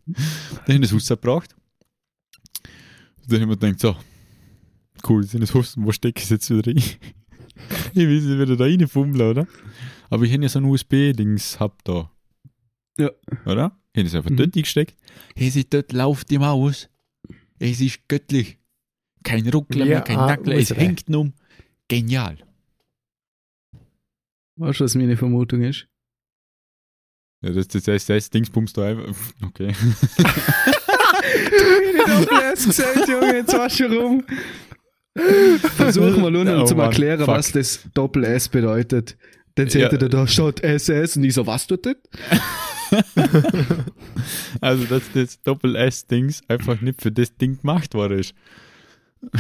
Dann 0.07 0.75
habe 0.75 0.75
ich 0.75 0.81
das 0.83 0.93
rausgebracht. 0.93 1.57
Dann 3.27 3.41
habe 3.41 3.43
ich 3.43 3.47
mir 3.47 3.57
gedacht, 3.57 3.81
so, 3.81 3.97
cool, 5.09 5.25
sind 5.25 5.41
das 5.41 5.55
Husten, 5.55 5.87
wo 5.87 5.93
stecke 5.93 6.19
ich 6.19 6.25
es 6.25 6.31
jetzt 6.31 6.51
wieder 6.51 6.67
rein? 6.67 6.77
ich 7.95 7.97
will 7.97 8.19
es 8.19 8.29
wieder 8.29 8.57
da 8.57 8.65
reinfummeln, 8.65 9.31
oder? 9.31 9.47
Aber 10.13 10.25
ich 10.25 10.33
habe 10.35 10.43
ja 10.43 10.49
so 10.51 10.59
ein 10.59 10.67
USB-Dings 10.67 11.59
hab 11.59 11.83
da. 11.85 12.11
Ja. 12.99 13.09
Oder? 13.47 13.79
Ich 13.95 14.01
habe 14.01 14.09
es 14.09 14.15
einfach 14.15 14.31
Mhm. 14.31 14.37
dort 14.37 14.55
eingesteckt. 14.57 14.95
Hey, 15.35 15.49
sie 15.49 15.65
dort 15.69 15.93
läuft 15.95 16.29
die 16.31 16.37
Maus. 16.39 16.91
Es 17.59 17.81
ist 17.81 18.07
göttlich. 18.09 18.59
Kein 19.25 19.49
Ruckler 19.49 19.87
mehr, 19.87 20.03
kein 20.03 20.19
ah, 20.19 20.27
Nackler, 20.27 20.57
es 20.57 20.71
hängt 20.71 21.09
um. 21.09 21.33
Genial. 21.89 22.37
Weißt 24.57 24.81
du, 24.81 24.85
was 24.85 24.95
meine 24.97 25.17
Vermutung 25.17 25.63
ist? 25.63 25.87
Ja, 27.41 27.51
das, 27.53 27.69
das, 27.69 27.85
das, 27.85 28.05
das 28.05 28.29
Dingsbums 28.29 28.75
da 28.75 28.85
einfach. 28.89 29.17
Okay. 29.47 29.69
Ich 29.71 30.25
hab 32.07 32.21
Doppel 32.27 32.39
S 32.53 32.67
gesagt, 32.67 33.09
Junge, 33.09 33.35
jetzt 33.35 33.53
warst 33.55 33.81
du 33.81 33.87
rum. 33.87 34.25
Versuch 35.77 36.17
mal 36.19 36.35
unten 36.37 36.61
Oh 36.61 36.65
zu 36.65 36.75
erklären, 36.77 37.21
fuck. 37.21 37.29
was 37.29 37.53
das 37.53 37.81
Doppel 37.95 38.25
S 38.25 38.49
bedeutet. 38.49 39.17
Dann 39.55 39.69
seht 39.69 39.83
Ja. 39.83 39.93
ihr 39.93 40.09
da 40.09 40.27
statt 40.27 40.61
SS 40.61 41.17
und 41.17 41.25
ich 41.25 41.35
so, 41.35 41.47
was 41.47 41.67
tut 41.67 41.85
das? 41.87 41.97
also, 44.61 44.85
dass 44.85 45.03
das 45.15 45.41
Doppel-S-Dings 45.43 46.43
einfach 46.49 46.81
nicht 46.81 47.03
für 47.03 47.13
das 47.13 47.37
Ding 47.37 47.61
gemacht 47.61 47.95
worden 47.95 48.19
ist. 48.21 48.35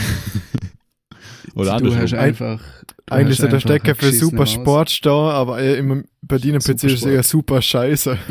Oder 1.54 1.76
du 1.78 1.94
hast 1.94 2.14
andersrum. 2.14 2.18
einfach. 2.18 2.60
du 3.06 3.12
Eigentlich 3.14 3.40
ist 3.40 3.52
der 3.52 3.60
Stecker 3.60 3.94
für 3.94 4.12
super. 4.12 4.46
Sport 4.46 5.04
da, 5.04 5.30
aber 5.30 5.60
im 5.62 6.04
Berliner 6.22 6.60
PC 6.60 6.84
ist 6.84 6.84
es 6.84 7.02
eher 7.04 7.22
super 7.22 7.60
scheiße. 7.60 8.16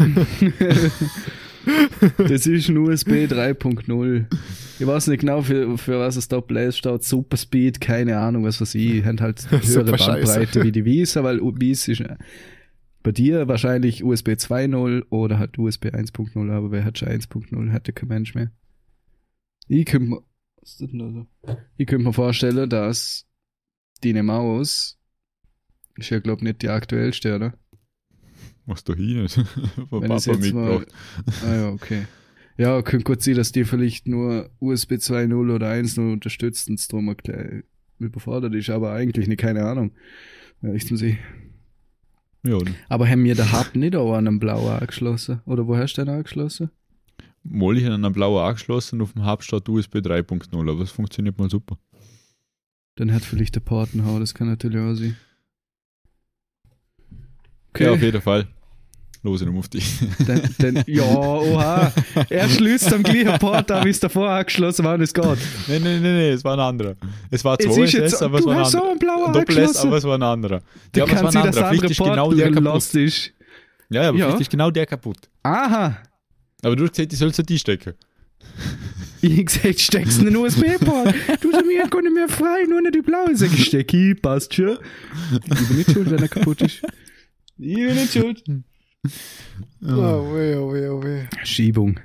Das 2.18 2.48
ist 2.48 2.70
ein 2.70 2.78
USB 2.78 3.26
3.0. 3.26 4.26
Ich 4.80 4.88
weiß 4.88 5.08
nicht 5.08 5.20
genau, 5.20 5.42
für, 5.42 5.78
für 5.78 6.00
was 6.00 6.16
das 6.16 6.28
Doppel 6.28 6.58
S 6.58 6.78
steht. 6.78 7.04
Super 7.04 7.38
Speed, 7.38 7.80
keine 7.80 8.18
Ahnung, 8.18 8.44
was 8.44 8.62
weiß 8.62 8.76
ich. 8.76 9.06
Haben 9.06 9.20
halt 9.20 9.50
höhere. 9.52 9.92
Bandbreite 9.92 10.64
wie 10.64 10.72
die 10.72 10.86
Visa, 10.86 11.24
weil 11.24 11.40
Wies 11.40 11.88
ist 11.88 12.02
äh, 12.02 12.16
bei 13.04 13.12
dir 13.12 13.48
wahrscheinlich 13.48 14.04
USB 14.04 14.30
2.0 14.30 15.06
oder 15.10 15.40
halt 15.40 15.58
USB 15.58 15.88
1.0, 15.88 16.52
aber 16.52 16.72
wer 16.72 16.86
hat 16.86 16.98
schon 16.98 17.10
1.0? 17.10 17.72
Hatte 17.72 17.94
kein 17.94 18.10
Mensch 18.10 18.36
mehr. 18.36 18.52
Ich 19.68 19.86
könnte 19.86 20.10
mir, 20.10 21.28
da? 21.44 21.58
Ich 21.78 21.88
könnte 21.88 22.06
mir 22.06 22.14
vorstellen, 22.14 22.70
dass 22.70 23.28
die 24.04 24.14
Maus 24.22 25.00
ist 25.96 26.10
ja, 26.10 26.20
glaub 26.20 26.42
nicht 26.42 26.62
die 26.62 26.70
aktuellste, 26.70 27.36
oder? 27.36 27.54
Was 28.72 28.84
da 28.86 28.94
hin 28.94 29.26
ist. 29.26 29.36
Von 29.90 30.02
Wenn 30.02 30.10
Papa 30.10 30.32
mitgebracht. 30.32 30.88
Ah 31.46 31.56
ja, 31.56 31.70
okay. 31.70 32.04
Ja, 32.58 32.82
könnte 32.82 33.04
gut 33.04 33.22
sein, 33.22 33.36
dass 33.36 33.52
die 33.52 33.66
vielleicht 33.66 34.08
nur 34.08 34.50
USB 34.60 34.94
2.0 34.94 35.56
oder 35.56 35.72
1.0 35.72 36.14
unterstützt 36.14 36.70
und 36.70 36.80
es 36.80 36.88
bisschen 36.88 37.64
überfordert 38.00 38.56
ist, 38.56 38.70
aber 38.70 38.94
eigentlich 38.94 39.28
nicht, 39.28 39.40
keine 39.40 39.66
Ahnung. 39.66 39.92
Ja, 40.62 40.74
ich 40.74 40.88
zum 40.88 40.96
See. 40.96 41.18
Ja, 42.44 42.56
und 42.56 42.74
Aber 42.88 43.08
haben 43.08 43.24
wir 43.24 43.36
den 43.36 43.52
Hub 43.52 43.76
nicht 43.76 43.96
auch 43.96 44.14
an 44.14 44.28
einem 44.28 44.40
blauen 44.40 44.80
angeschlossen? 44.80 45.42
Oder 45.46 45.68
wo 45.68 45.76
hast 45.76 45.96
du 45.96 46.06
den 46.06 46.14
angeschlossen? 46.14 46.72
mal 47.44 47.78
ich 47.78 47.86
an 47.86 47.94
einer 47.94 48.12
blauen 48.12 48.44
angeschlossen 48.44 49.02
auf 49.02 49.14
dem 49.14 49.26
Hub 49.26 49.44
statt 49.44 49.68
USB 49.68 49.98
3.0, 49.98 50.72
aber 50.72 50.82
es 50.82 50.92
funktioniert 50.92 51.38
mal 51.38 51.50
super. 51.50 51.78
Dann 52.96 53.14
hat 53.14 53.24
vielleicht 53.24 53.56
der 53.56 53.62
Partner, 53.62 54.20
das 54.20 54.34
kann 54.34 54.48
natürlich 54.48 54.80
auch 54.80 54.94
sein. 54.94 55.18
Okay. 57.70 57.86
Ja, 57.86 57.92
auf 57.94 58.02
jeden 58.02 58.22
Fall. 58.22 58.48
Los, 59.24 59.42
ich 59.42 59.48
auf 59.50 59.70
dich. 59.70 59.86
Dann, 60.26 60.42
dann, 60.58 60.84
ja, 60.88 61.04
oha. 61.04 61.94
Er 62.28 62.50
schließt 62.50 62.92
am 62.92 63.04
gleichen 63.04 63.38
Port 63.38 63.70
an, 63.70 63.86
wie 63.86 63.90
es 63.90 64.00
davor 64.00 64.28
angeschlossen 64.32 64.84
war 64.84 64.96
und 64.96 65.02
es 65.02 65.14
geht. 65.14 65.24
nein, 65.24 65.38
nein, 65.68 65.82
nein, 65.84 66.02
nein, 66.02 66.34
es 66.34 66.44
war 66.44 66.54
ein 66.54 66.60
anderer. 66.60 66.96
Es 67.30 67.46
war 67.46 67.56
Es 67.60 67.68
2 67.72 67.82
ist 67.84 67.94
jetzt, 67.94 68.14
SS, 68.14 68.22
aber 68.24 68.40
es 68.40 68.46
war 68.46 68.54
ein 68.56 68.60
hast 68.62 68.72
so 68.72 68.78
anderer. 68.80 68.90
einen 68.92 69.00
blauen 69.00 69.34
Doppel 69.34 69.58
S, 69.60 69.78
aber 69.78 69.98
es 69.98 70.04
war 70.06 70.16
ein 70.18 70.24
anderer. 70.24 70.62
Ja, 70.96 71.04
aber 71.04 71.14
es 71.14 71.22
war 71.24 71.30
ein 71.30 71.38
anderer. 71.38 71.70
Port 71.70 71.98
genau 71.98 72.34
der 72.34 72.52
kaputt. 72.52 72.96
ist. 72.96 73.32
Ja, 73.92 74.10
aber 74.10 74.18
Ja. 74.18 74.36
ist 74.38 74.50
genau 74.50 74.72
der 74.72 74.86
kaputt. 74.88 75.18
Aha. 75.44 75.98
Aber 76.64 76.76
du 76.76 76.84
hast 76.86 76.94
gesagt, 76.96 77.14
ich 77.14 77.20
soll 77.20 77.30
es 77.30 77.38
die 77.38 77.60
stecken. 77.60 77.94
Ich 79.24 79.38
hab 79.38 79.46
gesagt, 79.46 79.80
steckst 79.80 80.18
in 80.18 80.26
den 80.26 80.36
USB-Port. 80.36 81.14
Du 81.42 81.52
sagst 81.52 81.68
mir, 81.68 81.88
kann 81.88 82.02
nicht 82.04 82.16
mehr 82.16 82.28
frei, 82.28 82.64
nur 82.68 82.82
nicht 82.82 82.96
die 82.96 83.02
blaue. 83.04 83.32
Ich, 83.34 83.66
steck 83.66 83.94
ich, 83.94 84.20
passt 84.20 84.52
schon. 84.56 84.80
Ich 85.32 85.40
bin 85.68 85.78
nicht 85.78 85.92
schuld, 85.92 86.10
wenn 86.10 86.24
er 86.24 86.28
kaputt 86.28 86.60
ist. 86.62 86.82
Ich 87.60 87.76
bin 87.76 87.94
nicht 87.94 88.14
schuld. 88.14 88.44
Oh, 89.84 90.34
weh, 90.34 90.56
oh, 90.56 90.74
weh, 90.74 90.88
oh, 90.88 91.04
weh. 91.04 91.28
Schiebung. 91.44 92.00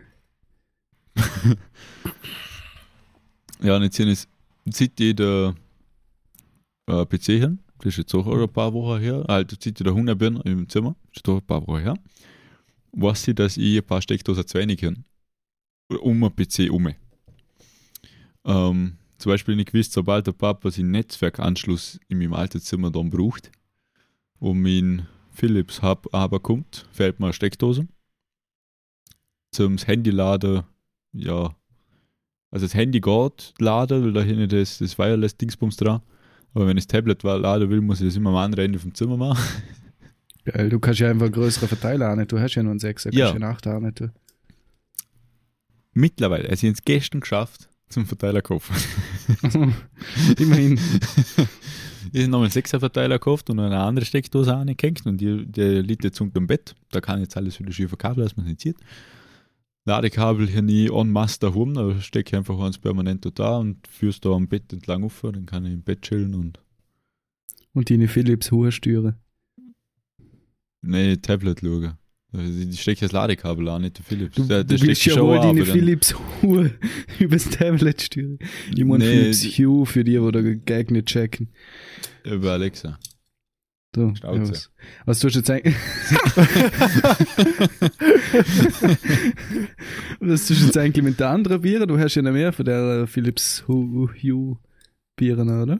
Ja, 3.63 3.77
und 3.77 3.83
jetzt 3.83 3.97
hier 3.97 4.07
ist 4.07 4.29
seit 4.67 5.01
ich 5.01 5.17
der 5.17 5.55
äh, 6.87 7.07
PC 7.07 7.25
hin. 7.25 7.59
Das 7.79 7.87
ist 7.87 7.99
jetzt 7.99 8.15
auch 8.15 8.27
ein 8.27 8.53
paar 8.53 8.73
Wochen 8.73 9.01
her. 9.01 9.25
Also 9.29 9.57
seit 9.61 9.67
ich 9.67 9.75
der 9.75 9.95
Hunger 9.95 10.15
bin 10.15 10.37
im 10.43 10.69
Zimmer. 10.69 10.95
Das 11.09 11.17
ist 11.17 11.29
doch 11.29 11.37
ein 11.37 11.47
paar 11.47 11.67
Wochen 11.67 11.81
her. 11.81 11.95
Weiß 12.93 13.29
ich, 13.29 13.35
dass 13.35 13.57
ich 13.57 13.79
ein 13.79 13.85
paar 13.85 14.03
Steckdosen 14.03 14.47
zu 14.47 14.59
wenig 14.59 14.83
habe. 14.85 14.97
Um 16.01 16.23
einen 16.23 16.35
PC 16.35 16.71
um. 16.71 16.89
Ähm, 18.45 18.97
zum 19.19 19.31
Beispiel 19.33 19.57
nicht 19.57 19.73
gewusst, 19.73 19.93
sobald 19.93 20.27
der 20.27 20.33
Papa 20.33 20.71
seinen 20.71 20.91
Netzwerkanschluss 20.91 21.99
in 22.09 22.19
meinem 22.19 22.35
alten 22.35 22.61
Zimmer 22.61 22.91
dann 22.91 23.11
braucht, 23.11 23.51
um 24.39 24.61
mein 24.61 25.07
Philips 25.37 25.83
Hub 25.83 26.09
aber 26.13 26.41
kommt, 26.41 26.87
fällt 26.93 27.21
mir 27.21 27.27
eine 27.27 27.33
Steckdose. 27.33 27.87
Zum 29.53 29.77
Handy 29.79 30.11
laden, 30.11 30.63
ja, 31.13 31.55
also 32.51 32.65
das 32.67 32.75
Handy 32.75 33.01
geht 33.01 33.55
laden, 33.59 34.03
weil 34.05 34.13
da 34.13 34.23
hinten 34.23 34.49
das, 34.49 34.79
das 34.79 34.99
Wireless-Dingsbums 34.99 35.77
dran. 35.77 36.01
Aber 36.55 36.67
wenn 36.67 36.79
ich 36.79 36.87
das 36.87 36.93
Tablet 36.97 37.23
laden 37.23 37.69
will, 37.69 37.83
muss 37.83 38.01
ich 38.01 38.07
das 38.09 38.17
immer 38.17 38.31
am 38.31 38.37
anderen 38.37 38.65
Ende 38.67 38.79
vom 38.79 38.95
Zimmer 38.95 39.17
machen. 39.19 39.45
Geil, 40.45 40.71
du 40.71 40.79
kannst 40.79 41.01
ja 41.01 41.11
einfach 41.11 41.31
größere 41.31 41.67
Verteiler 41.69 42.09
haben. 42.09 42.27
Du 42.29 42.39
hast 42.39 42.55
ja 42.55 42.63
nur 42.63 42.71
einen 42.71 42.81
6er, 42.81 43.03
kannst 43.05 43.19
Ja. 43.19 43.27
ja 43.29 43.33
einen 43.35 43.45
8er 43.45 43.73
haben. 43.73 43.95
Du. 43.95 44.11
Mittlerweile, 45.93 46.49
also 46.49 46.67
ich 46.67 46.71
habe 46.71 46.79
es 46.79 46.85
gestern 46.85 47.21
geschafft, 47.21 47.69
zum 47.89 48.07
Verteiler 48.07 48.43
kaufen. 48.43 48.75
Immerhin. 50.39 50.79
Ich 52.13 52.23
habe 52.23 52.31
nochmal 52.31 52.47
einen 52.47 52.53
6er 52.55 52.79
Verteiler 52.79 53.19
gekauft 53.19 53.51
und 53.51 53.59
eine 53.59 53.79
andere 53.79 54.07
Steckdose 54.07 54.55
angehängt 54.55 55.05
und 55.07 55.19
die, 55.19 55.45
der 55.45 55.83
liegt 55.83 56.05
jetzt 56.05 56.21
unter 56.21 56.35
dem 56.35 56.47
Bett. 56.47 56.77
Da 56.91 57.01
kann 57.01 57.21
jetzt 57.21 57.37
alles 57.37 57.59
wieder 57.59 57.73
schön 57.73 57.89
verkabeln, 57.89 58.25
dass 58.25 58.37
man 58.37 58.47
es 58.47 58.51
nicht 58.51 58.61
sieht. 58.61 58.77
Ladekabel 59.87 60.49
hier 60.49 60.63
nie 60.63 60.89
en 60.89 61.11
masse 61.11 61.41
daheim, 61.41 61.75
da 61.75 62.01
stecke 62.01 62.31
ich 62.31 62.37
einfach 62.37 62.59
eins 62.61 62.79
permanent 62.79 63.29
da 63.39 63.59
und 63.59 63.87
führst 63.89 64.25
da 64.25 64.31
am 64.31 64.47
Bett 64.47 64.73
entlang 64.73 65.03
auf, 65.03 65.21
dann 65.23 65.47
kann 65.47 65.67
ich 65.67 65.73
im 65.73 65.83
Bett 65.83 66.03
chillen 66.03 66.35
und 66.37 66.61
Und 67.75 67.91
deine 67.91 68.07
Philips 68.09 68.53
hohe 68.53 68.71
Stüre. 68.71 69.17
nee, 70.81 71.17
Tablet 71.17 71.61
schauen. 71.61 71.99
Also 72.37 72.69
Ich 72.69 72.81
stecke 72.83 73.01
das 73.01 73.13
Ladekabel 73.13 73.69
an, 73.69 73.83
nicht 73.83 73.99
der 73.99 74.05
Philips. 74.05 74.37
Du, 74.37 74.45
der, 74.45 74.65
du 74.65 74.77
der 74.77 74.87
willst 74.87 75.03
steckt 75.03 75.17
ja 75.17 75.23
wohl 75.23 75.39
deine 75.41 75.65
Philips 75.65 76.15
Hue 76.43 76.71
übers 77.19 77.49
Tablet 77.51 78.03
steuern. 78.03 78.39
Ich 78.75 78.85
meine 78.85 79.05
Nee, 79.05 79.11
Philips 79.33 79.41
die- 79.41 79.67
Hue 79.67 79.87
für 79.87 80.05
die, 80.05 80.19
die 80.19 80.33
da 80.33 80.41
geeignet 80.43 81.07
checken. 81.07 81.49
Über 82.25 82.53
Alexa. 82.53 82.99
So, 83.95 84.15
Schnauze. 84.15 84.53
was, 84.53 84.71
was 85.07 85.19
tust 85.21 85.37
du 85.37 85.39
jetzt 85.39 85.51
eigentlich? 85.51 85.75
was 90.21 90.47
tust 90.47 90.61
du 90.61 90.65
jetzt 90.67 90.79
eigentlich 90.79 91.05
mit 91.05 91.19
der 91.21 91.31
anderen 91.31 91.61
Bieren? 91.63 91.89
Du 91.89 91.99
hast 91.99 92.15
ja 92.15 92.23
noch 92.23 92.33
mehr 92.33 92.53
von 92.53 92.65
der 92.65 93.03
äh, 93.03 93.07
Philips 93.07 93.65
Hue, 93.67 94.57
Bieren, 95.17 95.49
oder? 95.63 95.79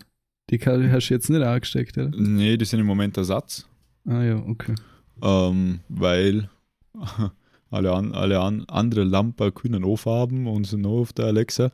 Die 0.51 0.59
hast 0.59 1.11
du 1.11 1.15
jetzt 1.15 1.29
nicht 1.29 1.43
angesteckt, 1.43 1.99
oder? 1.99 2.11
Nee, 2.17 2.57
die 2.57 2.65
sind 2.65 2.81
im 2.81 2.87
Moment 2.87 3.17
Ersatz, 3.17 3.67
Ah 4.09 4.23
ja, 4.23 4.37
okay. 4.37 4.75
Ähm, 5.23 5.81
weil 5.89 6.51
alle, 7.71 7.93
an, 7.93 8.13
alle 8.13 8.41
an, 8.41 8.65
andere 8.69 9.05
Lampen 9.05 9.55
können 9.55 9.85
aufhaben 9.85 10.47
und 10.47 10.67
sind 10.67 10.83
nur 10.83 11.01
auf 11.01 11.13
der 11.13 11.27
Alexa. 11.27 11.71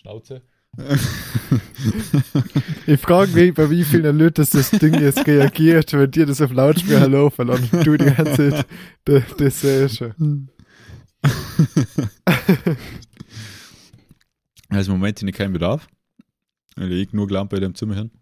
Schnauze. 0.00 0.42
Ich 2.86 3.00
frage 3.00 3.32
mich, 3.32 3.54
bei 3.54 3.70
wie 3.70 3.84
vielen 3.84 4.18
Leuten 4.18 4.34
das, 4.34 4.50
das 4.50 4.70
Ding 4.70 4.94
jetzt 4.94 5.24
reagiert, 5.26 5.92
wenn 5.92 6.10
dir 6.10 6.26
das 6.26 6.40
auf 6.40 6.52
Lautsprecher 6.52 7.08
laufen 7.08 7.48
und 7.48 7.72
du 7.86 7.96
die 7.96 8.04
ganze 8.04 8.50
Zeit 8.50 8.66
das, 9.04 9.22
das 9.36 9.60
siehst. 9.60 10.04
Also 14.72 14.92
im 14.92 14.98
Moment 14.98 15.18
habe 15.18 15.30
ich 15.30 15.36
keinen 15.36 15.52
Bedarf. 15.52 15.88
Ich 16.76 17.12
nur 17.12 17.28
Lampe 17.28 17.56
in 17.56 17.62
dem 17.62 17.74
Zimmer 17.74 17.96
hin. 17.96 18.12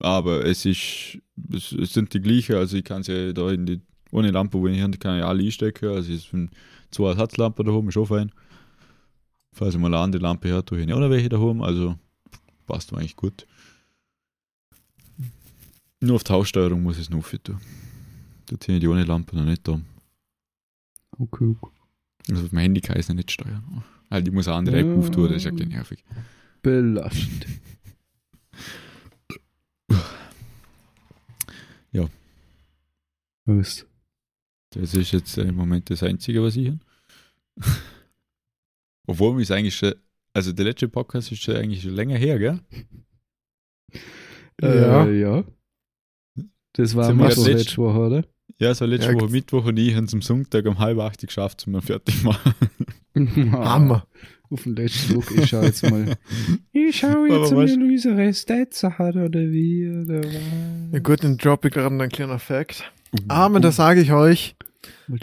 Aber 0.00 0.44
es 0.46 0.64
ist, 0.64 1.18
es, 1.52 1.72
es 1.72 1.92
sind 1.92 2.12
die 2.14 2.20
gleichen, 2.20 2.56
also 2.56 2.76
ich 2.76 2.84
kann 2.84 3.02
sie 3.02 3.32
da 3.34 3.50
in 3.50 3.66
die, 3.66 3.80
ohne 4.10 4.30
Lampe, 4.30 4.58
wo 4.58 4.66
ich 4.66 4.78
hin, 4.80 4.98
kann 4.98 5.18
ich 5.18 5.24
alle 5.24 5.44
einstecken. 5.44 5.90
Also 5.90 6.12
es 6.12 6.24
sind 6.24 6.50
zwei 6.90 7.10
Ersatzlampen 7.10 7.64
daheim, 7.66 7.88
ist 7.88 7.96
auch 7.98 8.06
fein. 8.06 8.32
Falls 9.52 9.74
ich 9.74 9.80
mal 9.80 9.88
eine 9.88 9.98
andere 9.98 10.22
Lampe 10.22 10.48
her, 10.48 10.64
tue 10.64 10.80
ich 10.80 10.92
auch 10.92 10.98
noch 11.00 11.10
welche 11.10 11.28
daheim, 11.28 11.60
also 11.62 11.96
passt 12.66 12.92
mir 12.92 12.98
eigentlich 12.98 13.16
gut. 13.16 13.46
Nur 16.00 16.16
auf 16.16 16.24
die 16.24 16.32
Haussteuerung 16.32 16.82
muss 16.82 16.96
ich 16.96 17.02
es 17.02 17.10
noch 17.10 17.24
fit 17.24 17.44
tun. 17.44 17.60
Da 18.46 18.58
ziehe 18.58 18.76
ich 18.78 18.80
die 18.80 18.88
ohne 18.88 19.04
Lampe 19.04 19.36
noch 19.36 19.44
nicht 19.44 19.66
da. 19.68 19.78
Okay, 21.18 21.44
okay. 21.60 21.70
Also 22.30 22.44
auf 22.44 22.48
dem 22.50 22.58
Handy 22.58 22.80
kann 22.80 22.96
ich 22.96 23.00
es 23.00 23.08
noch 23.08 23.16
nicht 23.16 23.30
steuern. 23.30 23.84
Halt, 24.10 24.26
ich 24.26 24.32
muss 24.32 24.48
eine 24.48 24.56
andere 24.56 24.78
App 24.78 24.86
Ja. 24.86 24.94
auftun, 24.94 25.28
das 25.28 25.36
ist 25.36 25.44
ja 25.44 25.52
nervig. 25.52 26.02
Belastend. 26.62 27.46
Ja. 31.92 32.08
Was? 33.46 33.86
Das 34.70 34.94
ist 34.94 35.12
jetzt 35.12 35.36
äh, 35.38 35.42
im 35.42 35.56
Moment 35.56 35.90
das 35.90 36.02
Einzige, 36.02 36.42
was 36.42 36.56
ich 36.56 36.68
habe. 36.68 36.78
Obwohl 39.06 39.36
wir 39.36 39.42
es 39.42 39.50
eigentlich 39.50 39.74
schon, 39.76 39.94
also 40.32 40.52
der 40.52 40.66
letzte 40.66 40.88
Podcast 40.88 41.32
ist 41.32 41.42
schon 41.42 41.56
eigentlich 41.56 41.82
schon 41.82 41.94
länger 41.94 42.16
her, 42.16 42.38
gell? 42.38 42.60
Ja. 44.62 45.04
Äh, 45.06 45.20
ja. 45.20 45.44
Das 46.74 46.94
war 46.94 47.12
Mittwoch 47.12 47.46
letzte 47.46 47.76
Woche, 47.78 47.98
oder? 47.98 48.24
Ja, 48.58 48.70
es 48.70 48.80
war 48.80 48.88
letzte 48.88 49.12
Ja, 49.12 49.14
Woche 49.20 49.30
Mittwoch 49.30 49.64
und 49.64 49.78
ich 49.78 49.94
habe 49.96 50.06
es 50.06 50.14
am 50.14 50.22
Sonntag 50.22 50.66
um 50.66 50.78
halb 50.78 50.98
acht 50.98 51.20
geschafft, 51.20 51.66
um 51.66 51.80
fertig 51.82 52.22
machen. 52.22 52.54
Hammer. 53.52 54.06
Auf 54.52 54.64
den 54.64 54.74
letzten 54.74 55.14
Druck, 55.14 55.30
ich 55.36 55.48
schau 55.48 55.62
jetzt 55.62 55.88
mal. 55.88 56.16
Ich 56.72 56.96
schau 56.98 57.24
jetzt, 57.24 57.52
ob 57.52 57.58
mir 57.58 57.76
Luisa 57.76 58.12
Restetzer 58.14 58.98
hat 58.98 59.14
oder 59.14 59.40
wie, 59.40 59.88
oder 59.88 60.24
Ja 60.26 60.40
was. 60.90 61.02
gut, 61.04 61.22
dann 61.22 61.36
droppe 61.36 61.68
ich 61.68 61.74
gerade 61.74 61.86
einen 61.94 62.08
kleinen 62.08 62.38
Fact. 62.40 62.90
Aber 63.28 63.60
da 63.60 63.70
sage 63.70 64.00
ich 64.00 64.12
euch, 64.12 64.56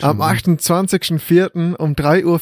am 0.01 0.21
28.04. 0.21 1.75
um 1.75 1.93
3.40 1.93 2.23
Uhr 2.25 2.39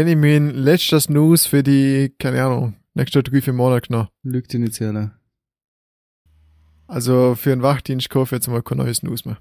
habe 0.00 0.10
ich 0.10 0.16
mein 0.16 0.50
letztes 0.50 1.08
News 1.08 1.46
für 1.46 1.62
die, 1.62 2.12
keine 2.18 2.42
Ahnung, 2.44 2.74
nächste 2.94 3.22
drei, 3.22 3.40
vier 3.40 3.52
Monate 3.52 3.88
genommen. 3.88 4.08
Lügt 4.24 4.52
dir 4.52 4.58
nicht 4.58 4.74
sehr, 4.74 4.92
ne? 4.92 5.12
Also 6.88 7.36
für 7.36 7.52
einen 7.52 7.62
Wachdienst 7.62 8.10
kaufe 8.10 8.34
ich 8.34 8.40
jetzt 8.40 8.48
mal 8.48 8.62
kein 8.62 8.78
neues 8.78 9.04
News 9.04 9.24
mehr. 9.24 9.38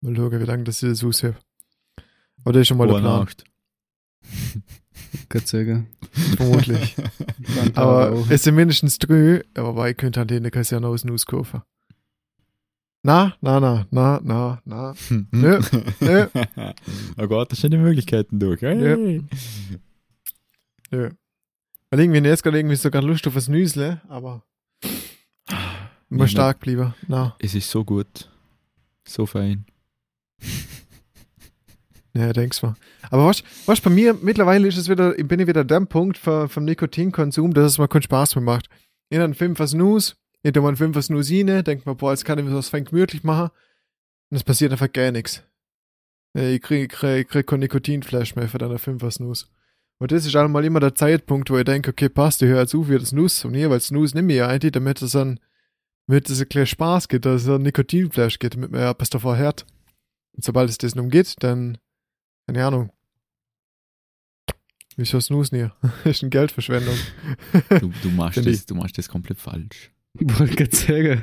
Mal 0.00 0.16
schauen, 0.16 0.40
wie 0.40 0.44
lange 0.44 0.64
das 0.64 0.82
ich 0.82 0.88
das 0.88 1.04
aushebe. 1.04 1.36
Aber 2.40 2.52
das 2.54 2.62
ist 2.62 2.68
schon 2.68 2.78
mal 2.78 2.86
der 2.86 2.96
Eine 2.96 3.04
Plan, 3.04 3.20
Nacht. 3.20 3.44
Sagen. 5.44 5.86
vermutlich. 6.36 6.96
Aber 7.74 8.26
es 8.30 8.42
sind 8.42 8.54
mindestens 8.54 8.98
drei, 8.98 9.42
aber 9.54 9.90
ich 9.90 9.96
könnte 9.96 10.20
an 10.20 10.28
denen 10.28 10.50
kein 10.50 10.64
sehr 10.64 10.80
neues 10.80 11.04
News 11.04 11.26
kaufen. 11.26 11.62
Na, 13.02 13.36
na, 13.40 13.60
na, 13.60 13.86
na, 13.90 14.20
na, 14.24 14.62
na. 14.64 14.94
Nö, 15.30 15.60
nö. 16.00 16.26
Oh 17.16 17.28
Gott, 17.28 17.52
da 17.52 17.56
stehen 17.56 17.70
die 17.70 17.76
Möglichkeiten 17.76 18.40
durch. 18.40 18.62
Hey. 18.62 19.22
Nö. 20.90 21.10
Weil 21.90 22.00
irgendwie 22.00 22.28
jetzt 22.28 22.42
gerade 22.42 22.58
irgendwie 22.58 22.76
sogar 22.76 23.02
Lust 23.02 23.26
auf 23.28 23.34
das 23.34 23.48
Nüsle, 23.48 24.00
aber 24.08 24.42
immer 26.10 26.24
Ja, 26.24 26.28
stark 26.28 26.60
blieben. 26.60 26.94
Na. 27.06 27.36
Es 27.38 27.54
ist 27.54 27.70
so 27.70 27.84
gut. 27.84 28.28
So 29.06 29.24
fein. 29.26 29.66
Ja, 32.12 32.32
denkst 32.32 32.60
du. 32.60 32.74
Aber 33.10 33.26
was, 33.26 33.42
was 33.66 33.80
bei 33.80 33.90
mir 33.90 34.14
mittlerweile 34.14 34.68
ist 34.68 34.76
es 34.76 34.88
wieder, 34.88 35.12
bin 35.14 35.40
ich 35.40 35.46
wieder 35.46 35.64
dem 35.64 35.86
Punkt 35.86 36.18
für, 36.18 36.48
vom 36.48 36.64
Nikotinkonsum, 36.64 37.54
dass 37.54 37.72
es 37.72 37.78
mir 37.78 37.88
keinen 37.88 38.02
Spaß 38.02 38.36
mehr 38.36 38.44
macht. 38.44 38.68
Ich 39.10 39.18
dann 39.18 39.34
fünf 39.34 39.58
was 39.58 39.74
ich 40.46 40.52
tu 40.52 40.62
mal 40.62 40.76
fünf 40.76 40.94
was 40.94 41.06
Snooze 41.06 41.44
rein, 41.44 41.64
denk 41.64 41.86
mir, 41.86 41.96
boah, 41.96 42.12
jetzt 42.12 42.24
kann 42.24 42.38
ich 42.38 42.44
mir 42.44 42.54
was 42.54 42.68
fein 42.68 42.84
gemütlich 42.84 43.24
machen. 43.24 43.50
Und 44.30 44.36
es 44.36 44.44
passiert 44.44 44.70
einfach 44.70 44.92
gar 44.92 45.10
nichts. 45.10 45.42
Ich 46.34 46.60
krieg, 46.62 46.90
krieg, 46.90 47.28
krieg 47.28 47.46
kein 47.46 47.60
Nikotinflash 47.60 48.36
mehr 48.36 48.48
für 48.48 48.58
deine 48.58 48.78
fünf 48.78 49.02
was 49.02 49.14
Snooze. 49.14 49.46
Und 49.98 50.12
das 50.12 50.24
ist 50.24 50.36
einmal 50.36 50.64
immer 50.64 50.78
der 50.78 50.94
Zeitpunkt, 50.94 51.50
wo 51.50 51.56
ich 51.56 51.64
denke, 51.64 51.90
okay, 51.90 52.08
passt, 52.08 52.42
ich 52.42 52.48
höre 52.48 52.60
jetzt 52.60 52.74
auf, 52.74 52.88
wie 52.88 52.98
das 52.98 53.08
Snooze. 53.08 53.48
Und 53.48 53.54
hier, 53.54 53.70
weil 53.70 53.80
Snooze 53.80 54.14
nimm 54.14 54.28
ich 54.30 54.36
ja 54.36 54.46
eigentlich, 54.46 54.72
damit 54.72 55.02
es 55.02 55.12
dann, 55.12 55.40
damit 56.06 56.30
es 56.30 56.40
ein 56.40 56.46
bisschen 56.46 56.66
Spaß 56.66 57.08
gibt, 57.08 57.24
dass 57.24 57.42
es 57.42 57.48
ein 57.48 57.62
Nikotinflash 57.62 58.38
geht, 58.38 58.54
damit 58.54 58.70
man 58.70 58.82
ja 58.82 58.90
etwas 58.90 59.10
davor 59.10 59.36
hört. 59.36 59.66
Und 60.36 60.44
sobald 60.44 60.68
es 60.68 60.78
das 60.78 60.94
nun 60.94 61.10
geht, 61.10 61.42
dann, 61.42 61.78
keine 62.46 62.64
Ahnung. 62.64 62.92
Wieso 64.96 65.20
Snooze 65.20 65.54
nie? 65.54 65.68
ist 66.10 66.22
eine 66.22 66.30
Geldverschwendung. 66.30 66.96
Du, 67.68 67.92
du, 68.02 68.08
machst 68.10 68.44
das, 68.44 68.66
du 68.66 68.74
machst 68.74 68.96
das 68.96 69.08
komplett 69.08 69.38
falsch. 69.38 69.90
Ich 70.18 70.38
wollte 70.38 70.56
gerade 70.56 70.76
sagen, 70.76 71.22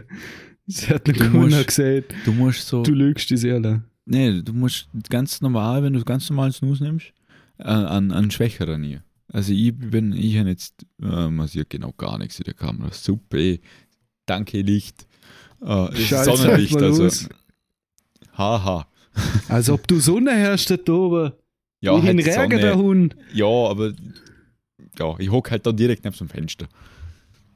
sie 0.68 0.88
hat 0.88 1.10
eine 1.10 1.30
Kunde 1.30 1.66
gesagt, 1.66 2.14
Du 2.26 2.32
musst 2.32 2.68
so. 2.68 2.84
du 2.84 2.92
lügst 2.92 3.30
die 3.32 3.38
Seele. 3.38 3.84
Nee, 4.06 4.42
du 4.42 4.54
musst 4.54 4.90
ganz 5.10 5.42
normal, 5.42 5.82
wenn 5.82 5.94
du 5.94 6.04
ganz 6.04 6.30
normalen 6.30 6.52
Snooze 6.52 6.84
nimmst, 6.84 7.14
äh, 7.58 7.64
an, 7.64 8.12
an 8.12 8.30
schwächeren 8.30 8.84
hier. 8.84 9.04
Also 9.32 9.54
ich 9.54 9.76
bin, 9.76 10.14
ich 10.14 10.38
habe 10.38 10.50
jetzt, 10.50 10.86
äh, 11.02 11.30
man 11.30 11.48
sieht 11.48 11.70
genau 11.70 11.92
gar 11.94 12.20
nichts 12.20 12.38
in 12.38 12.44
der 12.44 12.54
Kamera. 12.54 12.92
Super, 12.92 13.38
eh. 13.38 13.60
danke 14.28 14.62
Licht. 14.62 15.08
Äh, 15.62 15.66
das 15.66 16.00
Scheiße, 16.00 16.38
Sonnenlicht, 16.38 16.76
also. 16.76 17.10
Haha. 18.38 18.88
Als 19.48 19.70
ob 19.70 19.88
du 19.88 20.00
Sonne 20.00 20.32
herrscht 20.32 20.70
da 20.70 20.92
oben. 20.92 21.34
Ja, 21.84 22.02
Wie 22.02 22.10
ein 22.10 22.18
halt 22.18 22.28
Rärger 22.28 22.58
der 22.60 22.74
Sonne. 22.74 22.84
Hund. 22.84 23.16
Ja, 23.34 23.46
aber 23.46 23.94
ja, 24.98 25.16
ich 25.20 25.30
hocke 25.30 25.52
halt 25.52 25.66
da 25.66 25.72
direkt 25.72 26.06
neben 26.06 26.16
dem 26.16 26.30
Fenster. 26.30 26.68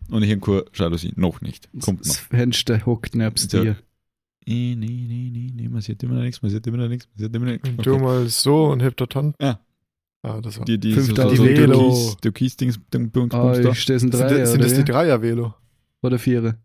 Und 0.10 0.24
ich 0.24 0.32
habe 0.32 0.42
keine 0.42 0.66
Jalousie. 0.74 1.14
Noch 1.16 1.42
nicht. 1.42 1.70
Kommt 1.82 2.00
noch. 2.06 2.08
Das 2.08 2.18
Fenster 2.18 2.86
hockt 2.86 3.16
nebst 3.16 3.54
Ja. 3.54 3.62
dir. 3.64 3.76
Nee, 4.46 4.76
nee, 4.78 5.06
nee, 5.08 5.30
nee, 5.32 5.52
nee, 5.54 5.68
man 5.70 5.82
sieht 5.82 6.02
immer 6.04 6.16
noch 6.16 6.22
nichts, 6.22 6.42
man 6.42 6.50
sieht 6.52 6.66
immer 6.68 6.78
noch 6.78 6.88
nichts, 6.88 7.08
man 7.14 7.26
sieht 7.26 7.36
immer 7.36 7.46
noch 7.46 7.52
nichts. 7.52 7.70
Und 7.70 7.86
du 7.86 7.98
mal 8.00 8.28
so 8.28 8.66
und 8.68 8.82
hebt 8.82 9.00
dort 9.02 9.14
Hand. 9.16 9.36
Ja. 9.42 9.60
Ah, 10.24 10.40
das 10.42 10.58
war. 10.58 10.66
Die, 10.66 10.78
die, 10.80 10.94
5000 10.94 11.38
so, 11.38 11.44
so, 11.44 11.50
Velo. 11.50 11.78
Türkis, 12.22 12.56
Türkis-Dings, 12.58 12.80
Ah, 13.34 13.54
da. 13.54 13.70
ich 13.72 13.82
stehe 13.82 13.98
ein 13.98 14.00
sind, 14.00 14.14
Dreier, 14.14 14.40
das, 14.40 14.52
sind 14.52 14.64
das 14.64 14.74
die? 14.74 14.84
Dreier-Velo? 14.86 15.54
oder 16.02 16.20
Vierer? 16.20 16.56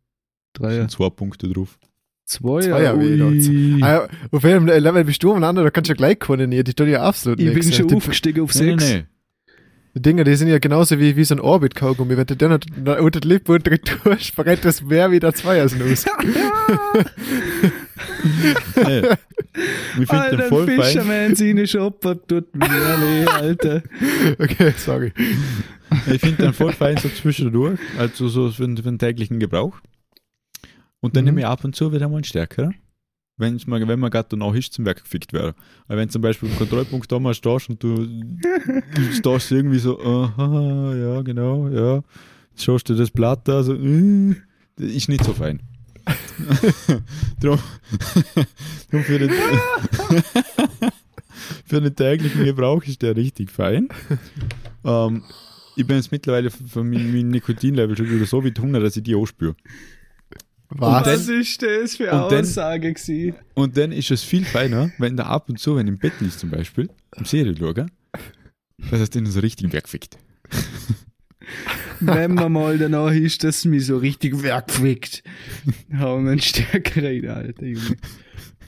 Dreier. 0.52 0.80
sind 0.82 0.90
zwei 0.92 1.10
Punkte 1.10 1.48
drauf. 1.48 1.78
Zweier. 2.24 2.62
Zweier-Velo. 2.62 3.28
Ui. 3.28 3.82
Ah, 3.82 4.08
auf 4.30 4.42
welchem 4.42 4.66
Level 4.66 5.04
bist 5.04 5.22
du 5.22 5.30
umeinander? 5.32 5.62
Da 5.64 5.70
kannst 5.70 5.88
du 5.88 5.92
ja 5.92 5.96
gleich 5.96 6.18
koordinieren. 6.18 6.64
Die 6.64 6.72
tun 6.74 6.88
ja 6.88 7.02
absolut 7.02 7.38
Ich 7.40 7.46
bin 7.46 7.56
nichts. 7.56 7.76
schon 7.76 7.88
die, 7.88 7.94
aufgestiegen 7.96 8.42
auf 8.44 8.54
Nee, 8.54 8.74
nee, 8.74 8.78
6. 8.78 8.92
nee. 8.92 9.04
die 9.96 10.02
Dinge, 10.02 10.24
die 10.24 10.34
sind 10.36 10.48
ja 10.48 10.58
genauso 10.58 10.98
wie, 10.98 11.16
wie 11.16 11.24
so 11.24 11.34
ein 11.34 11.40
Orbit-Kaugummi. 11.40 12.16
Wenn 12.16 12.26
du 12.26 12.36
den 12.36 12.52
unter 12.52 13.02
unter 13.02 13.20
die 13.20 13.28
Lippe 13.28 13.52
und 13.52 13.68
verrennt 14.34 14.64
das 14.64 14.82
mehr 14.82 15.10
wie 15.10 15.18
der 15.20 15.34
Zweier-Snooze. 15.34 16.08
nee. 18.76 19.02
Wir 19.96 20.06
finden 20.06 20.06
den 20.06 20.18
Alter, 20.40 20.42
voll 20.48 20.66
fein. 20.66 20.82
Fisherman 20.82 21.34
seine 21.34 21.66
Shopper 21.66 22.26
tut 22.26 22.54
mir 22.56 22.66
weh, 22.68 23.26
Alter. 23.26 23.82
Okay, 24.38 24.72
sorry. 24.76 25.12
Ich 26.10 26.20
finde 26.20 26.44
den 26.44 26.52
voll 26.54 26.72
fein 26.72 26.96
so 26.96 27.08
zwischendurch. 27.10 27.78
Also 27.98 28.28
so 28.28 28.50
für, 28.50 28.62
den- 28.66 28.76
für 28.78 28.82
den 28.84 28.98
täglichen 28.98 29.38
Gebrauch. 29.40 29.74
Und 31.02 31.16
dann 31.16 31.24
Mhm. 31.24 31.30
nehme 31.30 31.40
ich 31.40 31.46
ab 31.46 31.64
und 31.64 31.74
zu 31.76 31.92
wieder 31.92 32.08
mal 32.08 32.16
einen 32.16 32.24
stärkeren. 32.24 32.74
Wenn's 33.36 33.66
mal, 33.66 33.86
wenn 33.86 33.98
man 33.98 34.10
gerade 34.10 34.28
danach 34.30 34.54
ist, 34.54 34.72
zum 34.72 34.84
Werk 34.84 35.02
gefickt 35.02 35.32
wäre. 35.32 35.54
Weil 35.88 35.98
wenn 35.98 36.08
zum 36.08 36.22
Beispiel 36.22 36.48
im 36.48 36.56
Kontrollpunkt 36.56 37.10
da 37.10 37.18
mal 37.18 37.34
stehst 37.34 37.68
und 37.70 37.82
du, 37.82 38.06
du 38.06 39.12
stehst 39.12 39.50
irgendwie 39.50 39.78
so, 39.78 39.98
aha, 40.00 40.94
ja, 40.94 41.22
genau, 41.22 41.68
ja. 41.68 42.02
Jetzt 42.50 42.64
schaust 42.64 42.88
du 42.88 42.94
das 42.94 43.10
Blatt 43.10 43.48
da, 43.48 43.62
so, 43.62 43.74
äh, 43.74 44.36
das 44.76 44.90
ist 44.90 45.08
nicht 45.08 45.24
so 45.24 45.32
fein. 45.32 45.60
drum, 47.40 47.58
drum 48.90 49.02
für, 49.02 49.18
den, 49.18 49.30
für 51.66 51.80
den 51.80 51.96
täglichen 51.96 52.44
Gebrauch 52.44 52.82
ist 52.84 53.02
der 53.02 53.16
richtig 53.16 53.50
fein. 53.50 53.88
Ähm, 54.84 55.22
ich 55.76 55.86
bin 55.86 55.96
jetzt 55.96 56.12
mittlerweile 56.12 56.50
von 56.50 56.90
meinem 56.90 57.12
meinem 57.12 57.28
Nikotinlevel 57.28 57.96
schon 57.96 58.10
wieder 58.10 58.26
so 58.26 58.44
weit 58.44 58.58
Hunger, 58.58 58.80
dass 58.80 58.96
ich 58.96 59.04
die 59.04 59.14
auch 59.14 59.26
spüre. 59.26 59.54
Was? 60.74 61.06
Was 61.06 61.28
ist 61.28 61.62
das 61.62 61.96
für 61.96 62.10
und 62.10 62.32
dann- 62.32 62.40
Aussage 62.40 62.92
gewesen? 62.92 63.34
Und 63.54 63.76
dann 63.76 63.92
ist 63.92 64.10
es 64.10 64.22
viel 64.22 64.44
feiner, 64.44 64.90
wenn 64.98 65.16
da 65.16 65.24
ab 65.24 65.48
und 65.48 65.58
zu, 65.58 65.76
wenn 65.76 65.86
du 65.86 65.92
im 65.92 65.98
Bett 65.98 66.14
liegst 66.20 66.40
zum 66.40 66.50
Beispiel, 66.50 66.88
im 67.16 67.24
Serie 67.24 67.54
schauen, 67.58 67.90
dass 68.90 69.00
es 69.00 69.10
den 69.10 69.26
so 69.26 69.40
richtig 69.40 69.72
wegfickt. 69.72 70.18
Wenn 72.00 72.34
man 72.34 72.52
mal 72.52 72.78
danach 72.78 73.12
ist, 73.12 73.44
dass 73.44 73.58
es 73.58 73.64
mich 73.64 73.86
so 73.86 73.96
richtig 73.96 74.42
wegfickt. 74.42 75.22
Haben 75.92 76.24
wir 76.24 76.32
einen 76.32 76.40
stärkeren, 76.40 77.28
Alter, 77.28 77.64
Junge. 77.64 77.96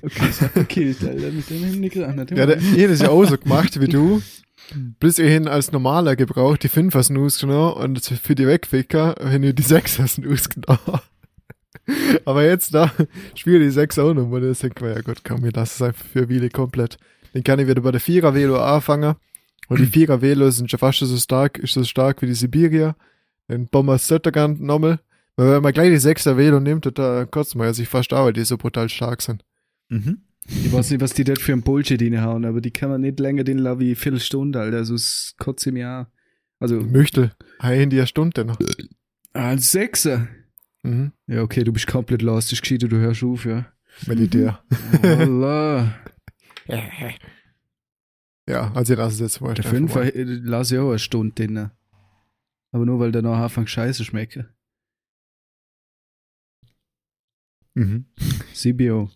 Okay, 0.02 0.26
das 0.26 0.40
hat 0.40 0.54
gekillt, 0.54 1.02
Alter, 1.02 1.30
mit 1.32 1.50
dem. 1.50 2.36
Ja, 2.36 2.46
der, 2.46 2.58
ich 2.58 2.86
das 2.86 3.00
ja 3.00 3.08
auch 3.08 3.24
so 3.24 3.36
gemacht 3.38 3.80
wie 3.80 3.88
du. 3.88 4.22
Bis 5.00 5.18
ich 5.18 5.28
hin 5.28 5.48
als 5.48 5.72
normaler 5.72 6.16
Gebrauch 6.16 6.56
die 6.56 6.68
Fünfer-Snooze 6.68 7.46
genommen 7.46 7.74
und 7.74 8.00
für 8.04 8.34
die 8.34 8.46
Wegficker 8.46 9.14
habe 9.20 9.46
ich 9.48 9.54
die 9.54 9.62
Sechser-Snooze 9.62 10.48
genommen. 10.50 11.00
Aber 12.24 12.44
jetzt 12.44 12.74
da 12.74 12.92
spiele 13.34 13.58
ich 13.58 13.64
die 13.64 13.70
Sechs 13.70 13.98
auch 13.98 14.14
noch, 14.14 14.30
und 14.30 14.42
das 14.42 14.60
denke 14.60 14.76
ich 14.78 14.82
mir, 14.82 14.94
ja 14.94 15.00
gut, 15.02 15.22
komm, 15.24 15.44
ich 15.44 15.54
lasse 15.54 15.74
es 15.74 15.82
einfach 15.82 16.04
für 16.04 16.28
Wiele 16.28 16.48
komplett. 16.50 16.96
Den 17.34 17.44
kann 17.44 17.58
ich 17.58 17.66
wieder 17.66 17.82
bei 17.82 17.90
der 17.90 18.00
Vierer-Velo 18.00 18.60
anfangen. 18.60 19.16
Und 19.68 19.80
die 19.80 19.87
Vierer-Velo 19.92 20.50
sind 20.50 20.70
schon 20.70 20.78
fast 20.78 21.00
so 21.00 21.16
stark, 21.16 21.58
ist 21.58 21.74
so 21.74 21.84
stark 21.84 22.22
wie 22.22 22.26
die 22.26 22.34
Sibirier. 22.34 22.96
Den 23.48 23.66
Bomber 23.66 23.98
Söttergant 23.98 24.60
nochmal. 24.60 25.00
Weil 25.37 25.50
wenn 25.50 25.62
man 25.62 25.72
gleich 25.72 25.90
die 25.90 25.98
Sechser-Velo 25.98 26.60
nimmt, 26.60 26.88
da 26.98 27.24
kotzt 27.26 27.56
man 27.56 27.66
ja 27.66 27.74
sich 27.74 27.88
fast 27.88 28.12
auch, 28.12 28.26
weil 28.26 28.32
die 28.32 28.44
so 28.44 28.56
brutal 28.56 28.88
stark 28.88 29.20
sind. 29.20 29.44
Mhm. 29.88 30.18
Ich 30.46 30.72
weiß 30.72 30.90
nicht, 30.90 31.00
was 31.00 31.14
die 31.14 31.24
dort 31.24 31.40
für 31.40 31.52
ein 31.52 31.62
Bullshit 31.62 32.00
reinhauen, 32.00 32.44
aber 32.44 32.60
die 32.60 32.70
kann 32.70 32.90
man 32.90 33.00
nicht 33.00 33.18
länger 33.18 33.44
den 33.44 33.58
lassen 33.58 33.80
wie 33.80 33.87
eine 33.87 33.96
Viertelstunde, 33.96 34.60
Alter. 34.60 34.76
Also 34.76 34.94
es 34.94 35.34
kotzt 35.38 35.66
im 35.66 35.76
Jahr. 35.76 36.10
Also, 36.60 36.80
Möchte. 36.80 37.32
Hey, 37.58 37.82
in 37.82 37.90
die 37.90 38.06
Stunde 38.06 38.44
noch. 38.44 38.58
ein 39.32 39.58
Sechser. 39.58 40.28
Mhm. 40.84 41.12
Ja, 41.26 41.42
okay, 41.42 41.64
du 41.64 41.72
bist 41.72 41.86
komplett 41.86 42.22
lost. 42.22 42.52
Ist 42.52 42.62
gescheit, 42.62 42.82
du 42.82 42.96
hörst 42.96 43.24
auf, 43.24 43.44
ja. 43.44 43.66
Militär. 44.06 44.62
Allah. 45.02 45.94
Ja, 48.46 48.72
also 48.74 48.92
ich 48.92 48.98
lasse 48.98 49.14
es 49.14 49.20
jetzt 49.20 49.40
mal. 49.40 49.54
Der 49.54 49.64
Fünfer 49.64 50.14
äh, 50.14 50.22
lass 50.22 50.70
ich 50.70 50.78
auch 50.78 50.90
eine 50.90 50.98
Stunde 50.98 51.34
drin. 51.34 51.70
Aber 52.72 52.84
nur 52.84 53.00
weil 53.00 53.10
der 53.10 53.22
nachher 53.22 53.44
anfängt 53.44 53.70
scheiße 53.70 54.04
schmecken. 54.04 54.48
Mhm. 57.74 58.04
Sibio. 58.52 59.10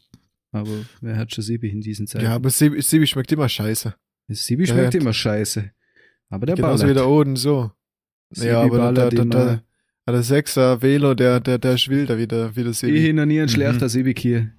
Aber 0.51 0.71
wer 1.01 1.17
hat 1.17 1.35
schon 1.35 1.45
Sibi 1.45 1.69
in 1.69 1.81
diesen 1.83 2.07
Zeiten? 2.07 2.25
Ja, 2.25 2.35
aber 2.35 2.51
Sibi, 2.51 2.81
Sibi 2.81 3.07
schmeckt 3.07 3.31
immer 3.31 3.49
scheiße. 3.49 3.95
Sibi 4.29 4.67
schmeckt 4.67 4.95
Ja, 4.95 5.01
immer 5.01 5.13
scheiße. 5.13 5.71
Aber 6.31 6.47
der 6.47 6.57
Genauso 6.57 6.85
wie 6.85 6.95
ballert. 6.95 6.97
der 6.97 7.09
Oden 7.09 7.37
so. 7.37 7.71
Sibi 8.31 8.49
ja, 8.49 8.63
aber 8.63 8.93
der, 8.93 8.93
der, 8.93 9.11
der, 9.11 9.21
immer. 9.21 9.35
der, 9.35 9.63
der 10.13 10.23
Sechser 10.23 10.81
Velo, 10.83 11.15
der, 11.15 11.41
der, 11.41 11.59
der 11.59 11.75
ist 11.75 11.89
wilder 11.89 12.19
wie 12.19 12.27
der, 12.27 12.55
wie 12.57 12.63
der 12.63 12.71
Ich 12.73 12.79
Sibi. 12.79 13.03
habe 13.03 13.13
noch 13.15 13.27
nie 13.27 13.39
einen 13.41 13.47
Mhm. 13.49 13.53
schlechter 13.55 13.89
Sibi 13.89 14.15
hier. 14.17 14.51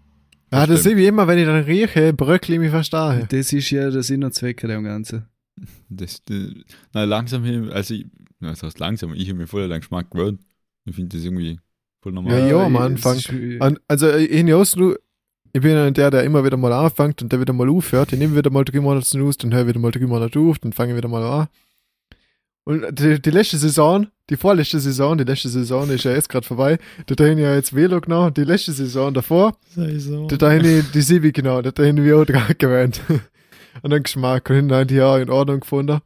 Ah, 0.52 0.66
der 0.66 0.78
stimmt. 0.78 0.96
Sibi 0.96 1.08
immer, 1.08 1.28
wenn 1.28 1.38
ich 1.38 1.46
dann 1.46 1.64
rieche, 1.64 2.14
bröckle 2.14 2.56
ich 2.56 2.60
mich 2.60 2.72
fast 2.72 2.92
daher. 2.94 3.26
Das 3.26 3.54
ist 3.54 3.70
ja 3.70 3.90
der 3.90 4.04
Sinn 4.04 4.24
und 4.24 4.34
Zweck 4.34 4.62
der 4.62 4.82
Ganze. 4.82 5.28
Das, 5.90 6.24
das, 6.26 6.38
na, 6.94 7.04
langsam, 7.04 7.44
hin- 7.44 7.70
also 7.72 7.94
ich, 7.94 8.06
na, 8.40 8.50
das 8.52 8.64
heißt 8.64 8.80
langsam, 8.80 9.14
ich 9.14 9.28
habe 9.30 9.38
mir 9.40 9.48
voll 9.48 9.64
an 9.64 9.70
den 9.70 9.80
Geschmack 9.82 10.10
gewöhnt. 10.10 10.42
Ich 10.86 10.96
finde 10.96 11.16
das 11.18 11.26
irgendwie 11.26 11.60
voll 12.02 12.14
normal. 12.14 12.40
Ja, 12.40 12.48
ja, 12.48 12.66
am 12.66 12.74
ich- 12.76 12.80
Anfang. 12.82 13.18
Und, 13.60 13.82
also, 13.88 14.10
ich, 14.16 14.32
ich, 14.32 14.48
ich 15.54 15.62
bin 15.62 15.72
ja 15.72 15.92
der, 15.92 16.12
der 16.12 16.24
immer 16.24 16.44
wieder 16.46 16.58
mal 16.58 16.72
anfängt 16.74 17.22
und 17.22 17.32
der 17.32 17.42
wieder 17.42 17.54
mal 17.54 17.70
aufhört. 17.70 18.14
Ich 18.14 18.20
nehme 18.20 18.36
wieder 18.36 18.50
mal 18.50 18.64
drei 18.64 18.80
Monate 18.80 19.06
Snooze, 19.06 19.40
dann 19.40 19.54
höre 19.54 19.62
ich 19.64 19.68
wieder 19.68 19.80
mal 19.80 19.92
drei 19.92 20.06
Monate 20.08 20.40
auf, 20.40 20.60
dann 20.60 20.74
fange 20.74 20.92
ich 20.94 20.98
wieder 20.98 21.10
mal 21.10 21.24
an. 21.24 21.48
Und 22.70 22.86
die, 23.00 23.20
die 23.20 23.32
letzte 23.32 23.58
Saison, 23.58 24.06
die 24.30 24.38
vorletzte 24.38 24.80
Saison, 24.80 25.18
die 25.18 25.24
letzte 25.24 25.50
Saison 25.50 25.90
ist 25.90 26.04
ja 26.04 26.12
jetzt 26.12 26.30
gerade 26.30 26.46
vorbei. 26.46 26.78
Da 27.08 27.26
ich 27.26 27.40
ja 27.40 27.56
jetzt 27.56 27.76
Velo 27.76 28.00
genommen. 28.00 28.32
Die 28.36 28.44
letzte 28.44 28.74
Saison 28.74 29.12
davor, 29.12 29.58
Sei 29.76 29.98
so. 29.98 30.28
da 30.28 30.56
ich 30.56 30.92
die 30.92 31.02
Sibi 31.02 31.32
genommen. 31.32 31.64
Da 31.64 31.84
habe 31.84 32.06
ich 32.06 32.14
auch 32.14 32.26
dran 32.26 32.44
gewöhnt. 32.60 33.02
Und 33.82 33.90
den 33.90 34.04
Geschmack 34.04 34.52
und 34.52 34.70
dann 34.70 34.88
die 34.88 35.02
auch 35.02 35.18
in 35.18 35.32
Ordnung 35.32 35.62
gefunden. 35.62 36.00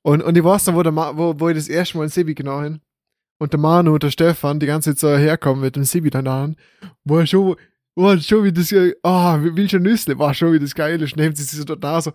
Und, 0.00 0.22
und 0.22 0.38
ich 0.38 0.42
weiß 0.42 0.68
noch, 0.68 0.74
wo, 0.74 0.82
der 0.82 0.92
Ma, 0.92 1.12
wo, 1.14 1.38
wo 1.38 1.50
ich 1.50 1.56
das 1.56 1.68
erste 1.68 1.98
Mal 1.98 2.04
einen 2.04 2.10
Sibi 2.10 2.34
genommen 2.34 2.64
habe. 2.64 2.80
Und 3.36 3.52
der 3.52 3.60
Manu 3.60 3.92
und 3.92 4.02
der 4.02 4.10
Stefan 4.10 4.58
die 4.60 4.66
ganze 4.66 4.96
Zeit 4.96 5.00
so 5.00 5.18
herkommen 5.18 5.60
mit 5.60 5.76
dem 5.76 5.84
Sibi 5.84 6.08
dann 6.08 6.26
an. 6.26 6.56
War 7.04 7.26
schon, 7.26 7.56
war 7.94 8.18
schon 8.18 8.42
wie 8.44 8.52
das, 8.52 8.72
ah, 9.02 9.36
oh, 9.36 9.54
will 9.54 9.68
schon 9.68 9.82
Nüssle, 9.82 10.18
war 10.18 10.32
schon 10.32 10.54
wie 10.54 10.58
das 10.58 10.74
geil 10.74 11.02
ist. 11.02 11.14
Nehmt 11.14 11.36
sie 11.36 11.42
sich 11.42 11.58
so 11.58 11.74
da 11.74 12.00
so, 12.00 12.12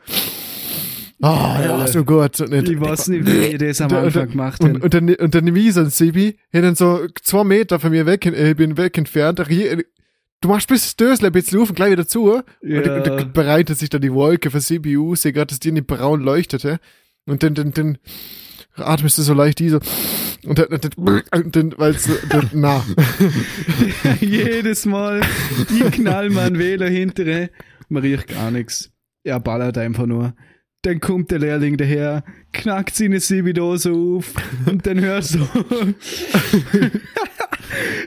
ah, 1.21 1.61
ja, 1.61 1.87
so 1.87 2.03
gut. 2.03 2.39
Und, 2.41 2.53
Ich 2.69 2.79
weiß 2.79 3.07
nicht, 3.09 3.25
wie 3.25 3.31
ich 3.47 3.57
das 3.57 3.81
am 3.81 3.91
Und- 3.91 3.97
Anfang 3.97 4.29
gemacht 4.29 4.61
und, 4.63 4.69
habe. 4.75 4.83
und 4.83 4.93
dann, 4.93 5.09
und 5.15 5.35
dann 5.35 5.55
wie 5.55 5.71
so 5.71 5.81
ein 5.81 5.89
Sibi, 5.89 6.37
hat 6.53 6.63
dann 6.63 6.75
so 6.75 7.05
zwei 7.21 7.43
Meter 7.43 7.79
von 7.79 7.91
mir 7.91 8.05
weg, 8.05 8.25
äh, 8.25 8.51
ich 8.51 8.57
bin 8.57 8.77
weg 8.77 8.97
entfernt, 8.97 9.39
rie- 9.49 9.83
du 10.41 10.47
machst 10.47 10.67
bis 10.69 10.81
das 10.83 10.95
Dösel 10.95 11.25
ein 11.27 11.31
bisschen 11.31 11.59
auf 11.61 11.69
und 11.69 11.75
gleich 11.75 11.91
wieder 11.91 12.07
zu. 12.07 12.31
Und 12.33 12.43
Ja. 12.63 12.81
dann, 12.81 13.03
dann 13.03 13.33
bereitet 13.33 13.77
sich 13.77 13.89
dann 13.89 14.01
die 14.01 14.13
Wolke 14.13 14.49
für 14.51 14.59
CPU, 14.61 15.15
sehe 15.15 15.33
gerade, 15.33 15.47
dass 15.47 15.59
die 15.59 15.71
nicht 15.71 15.87
braun 15.87 16.21
leuchtete. 16.21 16.79
Und 17.25 17.43
dann, 17.43 17.53
dann, 17.53 17.71
dann 17.73 17.97
atmest 18.75 19.17
du 19.17 19.21
so 19.21 19.33
leicht 19.33 19.59
die 19.59 19.69
so. 19.69 19.79
Und 20.45 20.57
dann, 20.57 20.67
dann, 20.69 21.21
und 21.43 21.55
dann 21.55 21.73
weil 21.77 21.91
es, 21.95 22.09
na. 22.53 22.83
Jedes 24.21 24.85
Mal, 24.85 25.21
ich 25.69 25.91
knall 25.91 26.29
mal 26.29 26.47
einen 26.47 26.59
Wähler 26.59 26.87
hinterher, 26.89 27.49
man 27.89 28.03
riecht 28.03 28.27
gar 28.29 28.51
nichts. 28.51 28.91
Er 29.23 29.39
ballert 29.39 29.77
einfach 29.77 30.05
nur. 30.05 30.33
Dann 30.83 31.01
kommt 31.01 31.29
der 31.29 31.39
Lehrling 31.39 31.75
daher, 31.75 32.23
knackt 32.53 32.95
seine 32.95 33.19
Sibi-Dose 33.19 33.91
auf 33.91 34.33
und 34.65 34.87
dann 34.87 35.01
hörst 35.01 35.35
du 35.35 35.39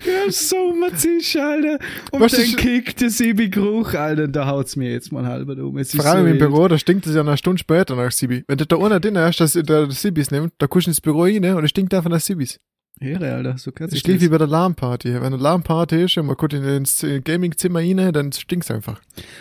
hörst 0.05 0.49
so 0.49 0.75
mazisch, 0.81 1.37
Alter. 1.37 1.79
Und 2.11 2.21
Was 2.21 2.33
dann 2.33 2.57
kickt 2.57 3.03
der 3.03 3.11
Sibi-Geruch, 3.11 3.93
Alter. 3.95 4.27
Da 4.29 4.47
haut's 4.47 4.77
mir 4.77 4.91
jetzt 4.91 5.13
mal 5.13 5.27
halber 5.27 5.57
um. 5.63 5.77
Es 5.77 5.95
Vor 5.95 6.05
allem 6.07 6.25
so 6.25 6.27
im 6.33 6.41
wild. 6.41 6.51
Büro, 6.51 6.69
da 6.69 6.79
stinkt 6.79 7.07
es 7.07 7.15
ja 7.15 7.21
eine 7.21 7.37
Stunde 7.37 7.59
später 7.59 7.95
nach 7.95 8.11
Sibi. 8.11 8.43
Wenn 8.49 8.57
du 8.57 8.67
da 8.67 8.77
ohne 8.77 9.01
den 9.01 9.19
hast, 9.19 9.41
dass 9.41 9.53
der 9.53 9.91
Sibis 9.91 10.31
nimmt, 10.31 10.55
da 10.57 10.67
kuschelst 10.67 10.89
ins 10.99 11.01
Büro 11.03 11.25
rein 11.25 11.45
und 11.45 11.65
es 11.65 11.71
stinkt 11.71 11.93
einfach 11.93 12.11
nach 12.11 12.21
Sibis. 12.21 12.59
Ehre, 13.01 13.33
Alter, 13.35 13.59
so 13.59 13.73
kann's 13.73 13.91
Das 13.91 13.99
ist 13.99 14.05
gleich 14.05 14.21
wie 14.21 14.29
bei 14.29 14.39
der 14.39 14.47
LAN-Party. 14.47 15.13
Wenn 15.15 15.23
eine 15.25 15.37
LAN-Party 15.37 16.05
ist 16.05 16.17
und 16.19 16.27
man 16.27 16.37
guckt 16.37 16.53
in 16.53 16.63
ins 16.63 17.05
Gaming-Zimmer 17.25 17.81
rein, 17.81 18.13
dann 18.13 18.31
stinkt's 18.33 18.71
einfach. 18.71 19.01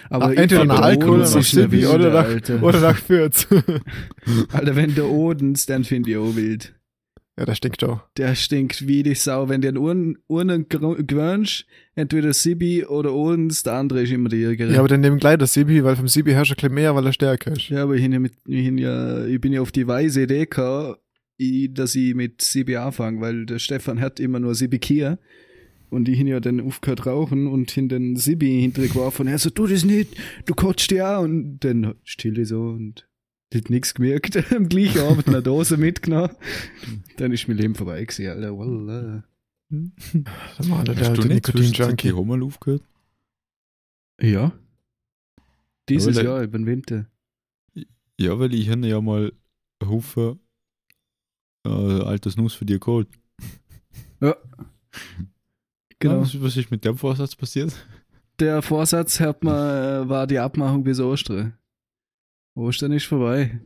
Aber 0.10 0.26
Ah, 0.28 0.34
entweder 0.34 0.66
nach 0.66 0.78
der 0.78 0.86
Alkohol 0.86 1.20
oder 1.22 1.30
nach 1.30 1.44
Sibi 1.44 1.86
oder 1.86 2.12
nach, 2.12 2.26
Alter. 2.26 2.64
oder 2.64 2.80
nach 2.80 2.98
Fürth. 2.98 3.48
Alter, 4.52 4.76
wenn 4.76 4.96
der 4.96 5.06
Odens, 5.10 5.66
dann 5.68 5.84
finde 5.84 6.10
ich 6.12 6.18
auch 6.18 6.36
wild. 6.36 6.74
ja, 7.38 7.46
das 7.46 7.58
stinkt 7.58 7.84
auch. 7.84 8.00
Der 8.18 8.34
stinkt 8.34 8.88
wie 8.88 9.04
die 9.04 9.14
Sau. 9.16 9.48
Wenn 9.48 9.62
du 9.62 9.68
einen 9.68 9.78
Urnen, 9.78 10.18
Urnen 10.28 10.68
gewöhnst, 10.68 11.66
entweder 11.94 12.34
Sibi 12.34 12.86
oder 12.86 13.14
Odens, 13.14 13.62
der 13.62 13.74
andere 13.74 14.02
ist 14.02 14.12
immer 14.12 14.30
der 14.30 14.40
Jäger. 14.40 14.68
Ja, 14.72 14.80
aber 14.80 14.88
dann 14.88 15.02
nehmen 15.02 15.20
gleich 15.20 15.38
das 15.38 15.54
Sibi, 15.54 15.84
weil 15.84 15.96
vom 15.96 16.08
Sibi 16.08 16.32
herrscht 16.32 16.54
ein 16.54 16.56
bisschen 16.56 16.74
mehr, 16.74 16.96
weil 16.96 17.06
er 17.06 17.14
stärker 17.14 17.52
ist. 17.52 17.70
Ja, 17.70 17.84
aber 17.84 17.94
ich, 17.96 18.08
mit, 18.10 18.34
ich, 18.48 18.72
ja, 18.80 19.24
ich 19.26 19.40
bin 19.40 19.54
ja 19.54 19.62
auf 19.62 19.72
die 19.72 19.88
weise 19.88 20.24
Idee 20.24 20.46
gekommen, 20.48 20.96
dass 21.74 21.96
ich 21.96 22.14
mit 22.16 22.42
Sibi 22.42 22.76
anfange, 22.78 23.22
weil 23.22 23.46
der 23.46 23.60
Stefan 23.60 24.00
hat 24.00 24.20
immer 24.20 24.40
nur 24.40 24.56
Sibi 24.56 24.80
Kia. 24.80 25.18
Und 25.90 26.08
ich 26.08 26.18
hin 26.18 26.28
ja 26.28 26.40
dann 26.40 26.62
aufgehört 26.62 27.06
rauchen 27.06 27.48
und 27.48 27.70
hin 27.72 27.90
den 27.90 28.16
Sibi 28.16 28.62
hintergeworfen. 28.62 29.28
Und 29.28 29.32
er 29.34 29.40
so, 29.40 29.50
du 29.50 29.68
das 29.68 29.84
nicht, 29.84 30.16
du 30.46 30.54
kotzt 30.54 30.90
ja. 30.92 31.18
Und 31.20 31.60
dann 31.60 31.96
stille 32.06 32.46
so 32.46 32.62
und 32.70 33.08
hat 33.54 33.70
nichts 33.70 33.94
gemerkt. 33.94 34.52
Am 34.56 34.70
gleichen 34.70 35.02
Abend 35.02 35.28
eine 35.28 35.42
Dose 35.42 35.76
mitgenommen. 35.76 36.32
Dann 37.18 37.34
ist 37.34 37.48
mein 37.50 37.58
Leben 37.58 37.76
vorbei 37.76 38.06
gewesen, 38.06 38.28
Alter. 38.30 38.58
Wallah. 38.58 39.24
Der 39.70 40.66
Mann, 40.68 40.86
der 40.86 40.96
Hast 40.96 41.08
du 41.18 41.22
alte 41.24 41.28
nicht 41.28 41.46
zwischenzeitlich 41.46 41.72
Nikotin-Junkie. 41.78 42.12
Hommel 42.14 42.44
aufgehört? 42.44 42.84
Ja. 44.22 44.54
Dieses 45.90 46.16
der- 46.16 46.24
Jahr 46.24 46.44
über 46.44 46.58
den 46.58 46.68
Winter. 46.68 47.08
Ja, 48.18 48.38
weil 48.40 48.54
ich 48.54 48.70
habe 48.70 48.88
ja 48.88 49.02
mal 49.02 49.34
Haufen 49.84 50.40
äh, 51.66 52.04
altes 52.04 52.38
Nuss 52.38 52.54
für 52.54 52.66
dir 52.66 52.80
geholt. 52.80 53.08
Ja. 54.20 54.36
Genau. 56.00 56.24
Ja, 56.24 56.42
was, 56.42 56.58
ist 56.58 56.72
mit 56.72 56.84
dem 56.84 56.98
Vorsatz 56.98 57.36
passiert? 57.36 57.76
Der 58.40 58.64
Vorsatz 58.64 59.20
hat 59.20 59.44
man, 59.44 59.54
äh, 59.54 60.10
war 60.10 60.26
die 60.26 60.40
Abmachung 60.40 60.84
bis 60.84 61.00
Ostern. 61.00 61.54
Ostern 62.56 62.92
ist 62.92 63.06
vorbei. 63.06 63.62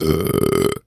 Und 0.00 0.08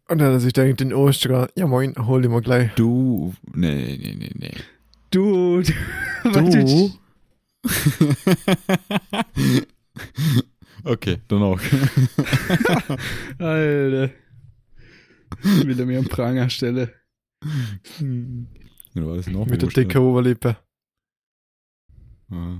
dann 0.07 0.21
hat 0.21 0.33
er 0.33 0.39
sich 0.41 0.51
denkt, 0.51 0.81
den 0.81 0.93
Osterer, 0.93 1.47
ja 1.55 1.67
moin, 1.67 1.95
hol 1.97 2.23
ihn 2.23 2.31
mal 2.31 2.41
gleich. 2.41 2.73
Du. 2.75 3.33
Nee, 3.53 3.97
nee, 3.97 4.15
nee, 4.17 4.31
nee. 4.35 4.53
Du, 5.09 5.61
du, 5.61 5.71
Du? 6.23 6.93
okay, 10.83 11.17
dann 11.27 11.43
auch. 11.43 11.59
Alter. 13.37 14.09
Will 15.41 15.79
er 15.79 15.85
mir 15.85 15.99
am 15.99 16.05
Pranger 16.05 16.49
stellen. 16.49 16.89
Ja, 18.93 19.05
war 19.05 19.15
das 19.15 19.27
noch 19.27 19.45
Mit 19.45 19.61
der 19.61 19.67
Ostern? 19.67 19.83
dicken 19.83 20.01
Oberlippe. 20.01 20.57
Ah, 22.29 22.57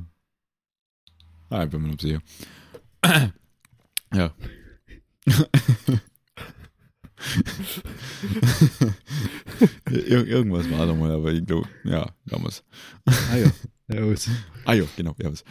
ah 1.50 1.64
ich 1.64 1.70
bin 1.70 1.82
mir 1.82 1.88
nicht 1.90 2.02
sicher. 2.02 2.22
ja. 4.14 4.34
Ir 9.90 10.28
irgendwas 10.28 10.70
war 10.72 10.86
da 10.86 10.94
mal, 10.94 11.12
aber 11.12 11.32
ich 11.32 11.46
glaube, 11.46 11.68
ja, 11.84 12.10
damals. 12.26 12.64
Ah 13.06 13.38
ja. 13.38 13.52
Servus. 13.92 14.30
Ah 14.66 14.74
ja, 14.74 14.86
genau, 14.96 15.16
ja. 15.20 15.32
Was. 15.32 15.44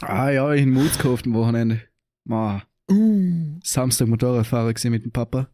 Ah 0.00 0.30
ja, 0.30 0.52
ich 0.52 0.62
in 0.62 0.70
Moods 0.70 0.96
gekauft 0.96 1.26
am 1.26 1.34
Wochenende. 1.34 1.82
Ma. 2.24 2.62
Samstag 3.62 4.08
Motorradfahrer 4.08 4.72
gesehen 4.72 4.92
mit 4.92 5.04
dem 5.04 5.12
Papa. 5.12 5.50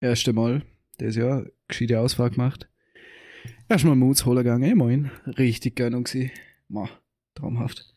Erste 0.00 0.32
Mal. 0.32 0.62
Das 0.98 1.16
Jahr. 1.16 1.46
Gescheite 1.66 2.00
Ausfahrt 2.00 2.34
gemacht. 2.34 2.68
Erstmal 3.68 3.96
Moods 3.96 4.24
holen 4.24 4.38
gegangen. 4.38 4.62
Ey, 4.62 4.74
moin. 4.74 5.10
Richtig 5.26 5.76
Gönnung 5.76 6.04
gewesen. 6.04 6.30
Ma. 6.68 6.88
Traumhaft. 7.34 7.94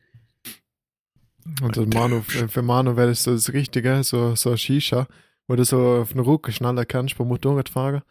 Und 1.62 1.94
Manu, 1.94 2.22
für 2.22 2.62
Manu 2.62 2.96
wäre 2.96 3.10
das 3.10 3.24
so 3.24 3.34
das 3.34 3.54
Richtige, 3.54 4.04
so, 4.04 4.36
so 4.36 4.52
ein 4.52 4.58
Shisha, 4.58 5.08
wo 5.52 5.56
du 5.58 5.66
so 5.66 5.78
auf 6.02 6.14
den 6.14 6.22
Rücken 6.22 6.54
schnallen 6.54 6.88
kannst 6.88 7.18
beim 7.18 7.28
Motorradfahrer. 7.28 8.04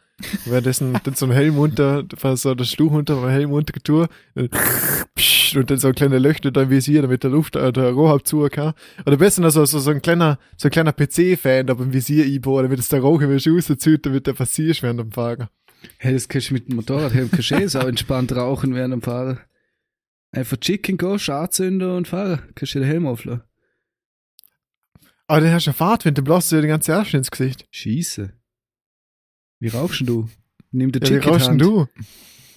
Währenddessen 0.44 0.92
dann 1.03 1.14
so 1.14 1.24
ein 1.24 1.33
Helm 1.33 1.59
unter, 1.59 2.05
so 2.35 2.55
der 2.55 2.64
Schluch 2.64 2.92
unter, 2.92 3.16
beim 3.16 3.31
Helm 3.31 3.53
unter 3.53 3.72
getue, 3.72 4.09
und 4.35 5.70
dann 5.70 5.79
so 5.79 5.90
kleine 5.92 6.18
Löcher 6.18 6.50
da 6.50 6.62
im 6.62 6.70
Visier, 6.70 7.00
damit 7.00 7.24
der 7.24 7.31
Luft, 7.31 7.57
äh, 7.57 7.72
der 7.72 7.92
Rohr 7.92 8.22
zu 8.22 8.46
kann. 8.50 8.74
Oder 9.07 9.16
besser 9.16 9.40
noch 9.40 9.50
so, 9.50 9.64
so, 9.64 9.79
so 9.79 9.90
ein 9.90 10.03
kleiner, 10.03 10.38
so 10.59 10.68
ein 10.68 10.70
kleiner 10.70 10.92
PC-Fan 10.92 11.66
da 11.66 11.72
beim 11.72 11.94
Visier 11.94 12.26
einbauen, 12.26 12.64
damit 12.64 12.79
es 12.79 12.88
der 12.88 13.00
Rauch 13.00 13.22
immer 13.22 13.38
rauszieht, 13.38 14.05
damit 14.05 14.26
der 14.26 14.35
passiert 14.35 14.83
während 14.83 15.00
dem 15.00 15.11
Fahren. 15.11 15.48
Hey, 15.96 16.12
das 16.12 16.29
kannst 16.29 16.50
du 16.50 16.55
mit 16.55 16.68
dem 16.68 16.76
Motorradhelm 16.76 17.31
kannst 17.31 17.50
du 17.50 17.55
eh 17.55 17.66
so 17.66 17.79
entspannt 17.79 18.37
rauchen 18.37 18.74
während 18.74 18.92
dem 18.92 19.03
Fahren. 19.03 19.40
Einfach 20.33 20.59
Chicken 20.59 20.98
go, 20.98 21.16
Schadzünder 21.16 21.96
und 21.96 22.07
fahren. 22.07 22.42
Kannst 22.55 22.74
du 22.74 22.81
den 22.81 22.88
Helm 22.88 23.07
aufladen. 23.07 23.42
Aber 25.31 25.40
dann 25.43 25.53
hast 25.53 25.66
du 25.66 25.71
einen 25.71 25.77
Fahrtwind, 25.77 26.19
dann 26.19 26.25
blasst 26.25 26.51
du 26.51 26.57
dir 26.57 26.62
den 26.62 26.71
ganzen 26.71 26.90
Arsch 26.93 27.14
ins 27.14 27.31
Gesicht. 27.31 27.66
Schieße. 27.71 28.33
Wie 29.61 29.69
rauchst 29.69 30.01
denn 30.01 30.07
du? 30.09 30.29
Nimm 30.73 30.90
den 30.90 31.03
Ja, 31.03 31.09
wie 31.09 31.12
Chicken 31.14 31.31
rauschst 31.31 31.49
denn 31.49 31.59
du? 31.59 31.87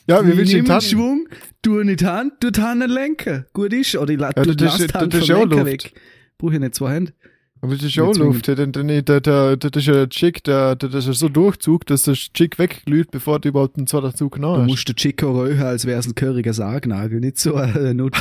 Ja, 0.07 0.25
wie 0.25 0.35
willst 0.35 0.53
du 0.53 0.61
den? 0.63 0.81
Schwung, 0.81 1.27
in 1.65 1.95
die 1.95 2.05
Hand, 2.05 2.33
tu 2.41 2.49
die 2.49 2.61
Hand 2.61 2.87
Lenker. 2.89 3.45
Gut 3.53 3.73
ist. 3.73 3.95
Oder 3.95 4.13
ich 4.13 4.19
la- 4.19 4.31
Ja, 4.35 4.41
die 4.43 4.55
das 4.55 4.73
ist- 4.73 4.79
Lasthand 4.91 5.13
das 5.13 5.21
ist 5.21 5.27
vom 5.29 5.35
auch 5.35 5.39
Lenker 5.49 5.65
weg. 5.65 5.93
Brauche 6.39 6.53
ich 6.55 6.59
nicht 6.59 6.73
zwei 6.75 6.93
Hände. 6.93 7.13
Aber 7.61 7.75
das 7.75 7.83
ist 7.85 7.99
auch 7.99 8.07
Nicht 8.07 8.17
Luft. 8.17 8.47
Der, 8.47 8.55
der, 8.55 8.67
der, 8.67 8.83
der, 8.83 9.01
der, 9.21 9.55
der, 9.55 9.69
das 9.69 9.87
ist 9.87 9.95
ein 9.95 10.09
Chick, 10.09 10.43
der, 10.43 10.75
der, 10.75 10.89
das 10.89 11.07
ist 11.07 11.19
so 11.19 11.29
Durchzug, 11.29 11.85
dass 11.85 12.01
das 12.01 12.17
Chick 12.17 12.57
wegglüht, 12.59 13.11
bevor 13.11 13.39
du 13.39 13.49
überhaupt 13.49 13.77
einen 13.77 13.87
zweiten 13.87 14.15
Zug 14.15 14.35
Du 14.35 14.41
nah 14.41 14.57
hast. 14.57 14.67
musst 14.67 14.87
den 14.89 14.95
Chico 14.97 15.31
röhren, 15.31 15.61
als 15.61 15.85
wär's 15.85 16.05
ein 16.07 16.15
köriger 16.15 16.53
Sargnagel, 16.53 17.19
nicht 17.21 17.37
so 17.37 17.53
ein 17.55 17.73
An 18.01 18.11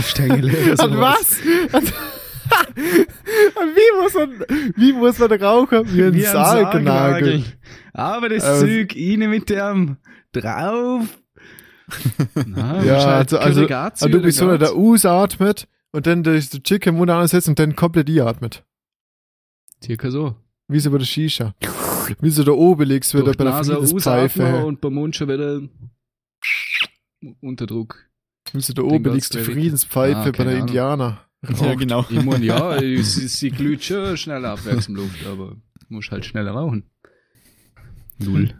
sowas. 0.77 1.39
was? 1.73 1.83
wie 2.75 4.03
muss 4.03 4.15
man, 4.15 4.45
wie 4.77 4.93
muss 4.93 5.19
man 5.19 5.33
rauchen? 5.33 5.93
Wie 5.95 6.03
ein 6.05 6.15
Wie 6.15 6.23
Sargnagel. 6.23 6.85
Sargnagel. 6.85 7.45
Aber 7.93 8.29
das 8.29 8.45
Aber- 8.45 8.61
Zeug 8.61 8.95
rein 8.97 9.31
mit 9.31 9.49
dem 9.51 9.97
drauf. 10.33 11.07
Na, 12.47 12.83
Ja, 12.85 12.95
halt 13.05 13.33
also, 13.35 13.39
also, 13.39 13.67
also 13.67 14.09
du 14.09 14.23
bist 14.23 14.39
so 14.39 14.49
einer, 14.49 14.59
der 14.59 14.73
ausatmet 14.73 15.69
und 15.93 16.07
dann 16.07 16.23
der, 16.23 16.41
der 16.41 16.63
Chick 16.63 16.87
im 16.87 16.97
Mund 16.97 17.11
ansetzt 17.11 17.49
und 17.49 17.59
dann 17.59 17.77
komplett 17.77 18.09
einatmet. 18.09 18.65
Circa 19.85 20.11
so. 20.11 20.37
Wie 20.69 20.81
so 20.81 20.91
bei 20.91 20.99
der 20.99 21.05
Shisha. 21.05 21.55
Wie 22.21 22.31
so 22.31 22.45
der 22.45 22.57
Obelix 22.57 23.13
wieder 23.13 23.25
Durch 23.25 23.37
bei 23.37 23.45
die 23.45 23.51
der 23.51 23.59
Nase 23.59 23.75
Friedenspfeife. 23.75 24.65
und 24.65 24.81
beim 24.81 24.95
Mund 24.95 25.15
schon 25.17 25.29
wieder 25.29 25.61
Unterdruck. 27.41 28.07
Wie 28.53 28.61
so 28.61 28.73
der 28.73 28.85
Den 28.85 28.93
Obelix 28.93 29.33
Willen. 29.35 29.45
Friedenspfeife 29.45 30.17
Ah, 30.19 30.31
bei 30.37 30.45
der. 30.45 30.59
Indianer. 30.59 31.21
Ja, 31.49 31.75
genau. 31.75 32.07
Ich 32.09 32.23
meine, 32.23 32.45
ja, 32.45 32.79
sie, 33.03 33.03
sie 33.03 33.51
glüht 33.51 33.83
schon 33.83 34.17
schneller 34.17 34.51
abwärts 34.51 34.89
im 34.89 34.97
Luft, 34.97 35.27
aber 35.27 35.57
muss 35.89 36.11
halt 36.11 36.25
schneller 36.25 36.53
rauchen. 36.53 36.85
Null. 38.19 38.55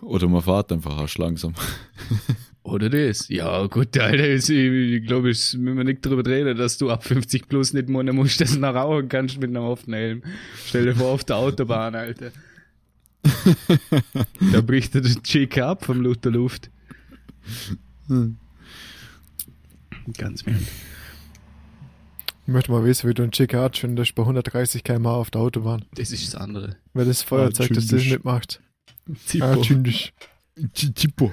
Oder 0.00 0.28
man 0.28 0.42
fährt 0.42 0.72
einfach 0.72 0.96
arsch 0.98 1.18
langsam. 1.18 1.54
Oder 2.64 2.88
das? 2.90 3.28
Ja, 3.28 3.66
gut, 3.66 3.96
Alter, 3.98 4.28
ich, 4.28 4.48
ich 4.48 5.06
glaube, 5.06 5.30
es 5.30 5.54
müssen 5.54 5.76
wir 5.76 5.84
nicht 5.84 6.04
drüber 6.06 6.28
reden, 6.28 6.56
dass 6.56 6.78
du 6.78 6.90
ab 6.90 7.04
50 7.04 7.48
plus 7.48 7.72
nicht 7.72 7.88
mehr 7.88 8.12
musst, 8.12 8.40
dass 8.40 8.52
du 8.52 8.60
noch 8.60 8.74
rauchen 8.74 9.08
kannst 9.08 9.40
mit 9.40 9.50
einem 9.50 9.64
offenen 9.64 9.98
Helm. 9.98 10.22
Stell 10.66 10.86
dir 10.86 10.94
vor, 10.94 11.08
auf 11.10 11.24
der 11.24 11.36
Autobahn, 11.36 11.94
Alter. 11.94 12.30
da 14.52 14.60
bricht 14.60 14.94
der 14.94 15.02
Chick 15.02 15.58
ab 15.58 15.84
vom 15.84 16.00
Luther 16.00 16.30
Luft. 16.30 16.70
Ganz 20.16 20.46
wild. 20.46 20.66
Ich 22.44 22.48
möchte 22.52 22.72
mal 22.72 22.84
wissen, 22.84 23.08
wie 23.08 23.14
du 23.14 23.22
einen 23.22 23.32
Chick 23.32 23.54
anzündest 23.54 24.14
bei 24.14 24.22
130 24.22 24.82
km 24.82 25.06
auf 25.06 25.30
der 25.30 25.40
Autobahn. 25.42 25.84
Das 25.94 26.10
ist 26.10 26.26
das 26.26 26.40
andere. 26.40 26.76
Weil 26.92 27.06
das 27.06 27.22
Feuerzeug, 27.22 27.68
das 27.68 27.86
das 27.86 27.92
Anzündest. 27.94 28.10
nicht 28.10 28.24
macht. 28.24 28.60
Anzündest. 29.40 30.12
Chipo. 30.74 31.32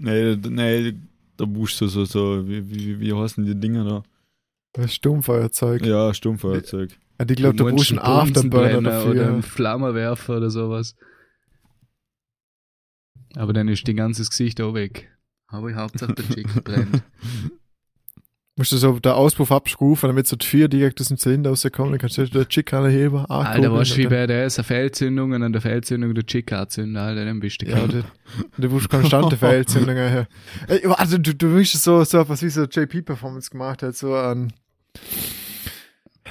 Nee, 0.00 0.36
nee, 0.36 0.94
da 1.36 1.46
musst 1.46 1.80
du 1.80 1.86
so, 1.86 2.04
so, 2.04 2.46
wie, 2.48 2.68
wie, 2.70 3.00
wie 3.00 3.12
heißen 3.14 3.44
die 3.44 3.54
Dinger 3.58 3.84
da? 3.84 4.02
Das 4.72 4.94
Stummfeuerzeug. 4.94 5.82
Ja, 5.86 6.06
Ja, 6.08 6.14
Stummfeuerzeug. 6.14 6.90
ich 7.20 7.36
glaube, 7.36 7.56
da 7.56 7.64
brauchst 7.64 7.90
du 7.90 7.94
einen 7.94 8.04
Afterburner 8.04 8.68
Bunsenbrenner 8.74 8.78
Oder 8.78 8.90
dafür. 9.14 9.26
einen 9.28 9.42
Flammenwerfer 9.42 10.36
oder 10.36 10.50
sowas. 10.50 10.94
Aber 13.34 13.52
dann 13.52 13.68
ist 13.68 13.86
die 13.86 13.94
ganze 13.94 14.24
Gesicht 14.24 14.60
auch 14.60 14.74
weg. 14.74 15.10
Aber 15.46 15.72
Hauptsache 15.74 16.14
der 16.14 16.28
Chicken 16.28 16.62
brennt. 16.62 17.02
Musst 18.58 18.72
du 18.72 18.76
so 18.76 18.98
den 18.98 19.12
Auspuff 19.12 19.52
abschrufen, 19.52 20.08
damit 20.08 20.26
so 20.26 20.34
die 20.34 20.44
vier 20.44 20.66
direkt 20.66 21.00
aus 21.00 21.08
dem 21.08 21.16
Zylinder 21.16 21.50
rauskommen, 21.50 21.92
dann 21.92 22.00
kannst 22.00 22.18
du 22.18 22.26
den 22.26 22.48
Chick 22.48 22.72
anheben. 22.72 23.24
Alter, 23.26 23.72
was 23.72 23.96
wie 23.96 24.06
bei 24.08 24.26
der 24.26 24.46
ist 24.46 24.58
eine 24.58 24.64
Fehlzündung 24.64 25.30
und 25.30 25.44
an 25.44 25.52
der 25.52 25.62
Fehlzündung 25.62 26.12
der 26.12 26.26
Chick 26.26 26.52
anzünden, 26.52 26.96
Alter, 26.96 27.24
dann 27.24 27.38
bist 27.38 27.62
du 27.62 27.66
Ja, 27.66 27.86
du, 27.86 28.02
du 28.58 28.68
musst 28.68 28.88
konstante 28.88 29.36
Verhältnisse 29.38 29.94
her. 29.94 30.26
Ey, 30.66 30.84
also 30.86 31.18
du, 31.18 31.34
du 31.34 31.46
müsstest 31.46 31.84
so, 31.84 32.02
so 32.02 32.28
was 32.28 32.42
wie 32.42 32.48
so 32.48 32.64
JP-Performance 32.64 33.48
gemacht 33.48 33.84
hat, 33.84 33.96
so 33.96 34.14
an. 34.14 34.52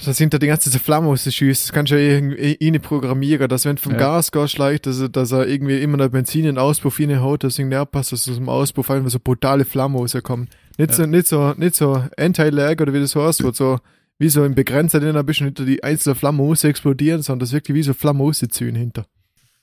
Da 0.05 0.13
sind 0.13 0.33
da 0.33 0.37
die 0.37 0.47
ganze 0.47 0.69
Zeit 0.69 0.81
Flammen 0.81 1.07
aus 1.07 1.23
der 1.23 1.31
Schüsse. 1.31 1.67
Das 1.67 1.73
kannst 1.73 1.91
du 1.91 1.99
ja 1.99 2.17
irgendwie 2.17 2.79
programmieren, 2.79 3.47
dass 3.47 3.65
wenn 3.65 3.77
vom 3.77 3.93
Ja. 3.93 3.99
Gas 3.99 4.31
Gas 4.31 4.51
schleicht, 4.51 4.85
dass 4.85 4.99
er, 4.99 5.09
dass 5.09 5.31
er 5.31 5.47
irgendwie 5.47 5.81
immer 5.81 5.97
noch 5.97 6.09
Benzin 6.09 6.41
in 6.41 6.55
den 6.55 6.57
Auspuff 6.57 6.99
reinhaut, 6.99 7.43
dass 7.43 7.57
irgendwie 7.57 7.77
abpasst, 7.77 8.11
dass 8.11 8.29
aus 8.29 8.35
dem 8.35 8.49
Auspuff 8.49 8.91
einfach 8.91 9.09
so 9.09 9.19
brutale 9.19 9.65
Flammen 9.65 9.95
rauskommen. 9.95 10.49
Nicht 10.77 10.93
so, 10.93 11.05
nicht 11.05 11.27
so, 11.27 11.53
nicht 11.53 11.75
so 11.75 12.03
Anti-Lag 12.17 12.79
oder 12.79 12.93
wie 12.93 12.99
das 12.99 13.15
heißt, 13.15 13.43
wo 13.43 13.51
so, 13.51 13.79
wie 14.19 14.29
so 14.29 14.45
im 14.45 14.53
Begrenzer, 14.53 14.99
den 14.99 15.15
ein 15.15 15.25
bisschen 15.25 15.45
hinter 15.47 15.65
die 15.65 15.83
einzelnen 15.83 16.15
Flammen 16.15 16.41
aus 16.41 16.63
explodieren, 16.63 17.21
sondern 17.21 17.39
das 17.39 17.51
wirklich 17.53 17.75
wie 17.75 17.83
so 17.83 17.93
Flammen 17.93 18.21
ausziehen 18.21 18.75
hinter. 18.75 19.07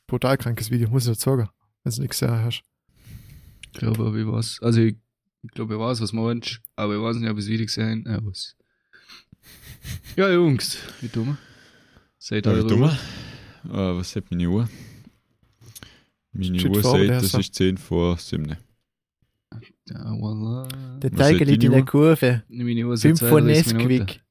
Brutal 0.07 0.37
krankes 0.37 0.71
Video, 0.71 0.89
muss 0.89 1.05
ich 1.05 1.11
nicht 1.11 1.21
sagen, 1.21 1.49
wenn 1.85 1.93
du 1.93 2.01
nichts 2.03 2.19
gesehen 2.19 2.43
hast. 2.43 2.63
Ich 3.73 3.79
glaube, 3.79 4.21
ich 4.21 4.27
weiß, 4.27 4.59
also 4.63 4.81
ich, 4.81 4.97
ich 5.43 5.51
glaube, 5.51 5.75
ich 5.75 5.81
weiß, 5.81 6.01
was 6.01 6.11
du 6.11 6.17
meinst, 6.17 6.61
aber 6.77 6.97
ich 6.97 7.03
weiß 7.03 7.17
nicht, 7.17 7.31
ob 7.31 7.39
ich 7.39 7.45
es 7.45 7.51
wieder 7.51 7.65
gesehen 7.65 8.05
habe. 8.09 8.33
Ja, 10.17 10.31
Jungs, 10.31 10.79
wie 11.01 11.09
dumm. 11.09 11.37
Seid 12.19 12.47
Ja, 12.47 12.53
eure 12.53 12.65
wie 12.65 12.69
dumm. 12.69 12.85
Äh, 12.85 13.97
was 13.97 14.11
sagt 14.11 14.31
meine 14.31 14.49
Uhr? 14.49 14.69
Meine 16.33 16.69
Uhr 16.69 16.83
sagt, 16.83 17.09
das 17.09 17.35
ist 17.35 17.55
10 17.55 17.79
vor 17.79 18.17
7. 18.17 18.57
Ja, 19.89 20.19
voila. 20.19 20.67
Der 20.99 21.11
sagt 21.15 21.41
liegt 21.41 21.65
in 21.65 21.73
der? 21.73 21.85
Kurve. 21.85 22.43
Meine 22.49 22.87
Uhr 22.87 22.97
sagt 22.97 23.19
Fünf 23.19 23.31
von 23.31 23.45
32 23.45 23.75
Minuten. 23.75 23.99
Nesquik. 24.05 24.25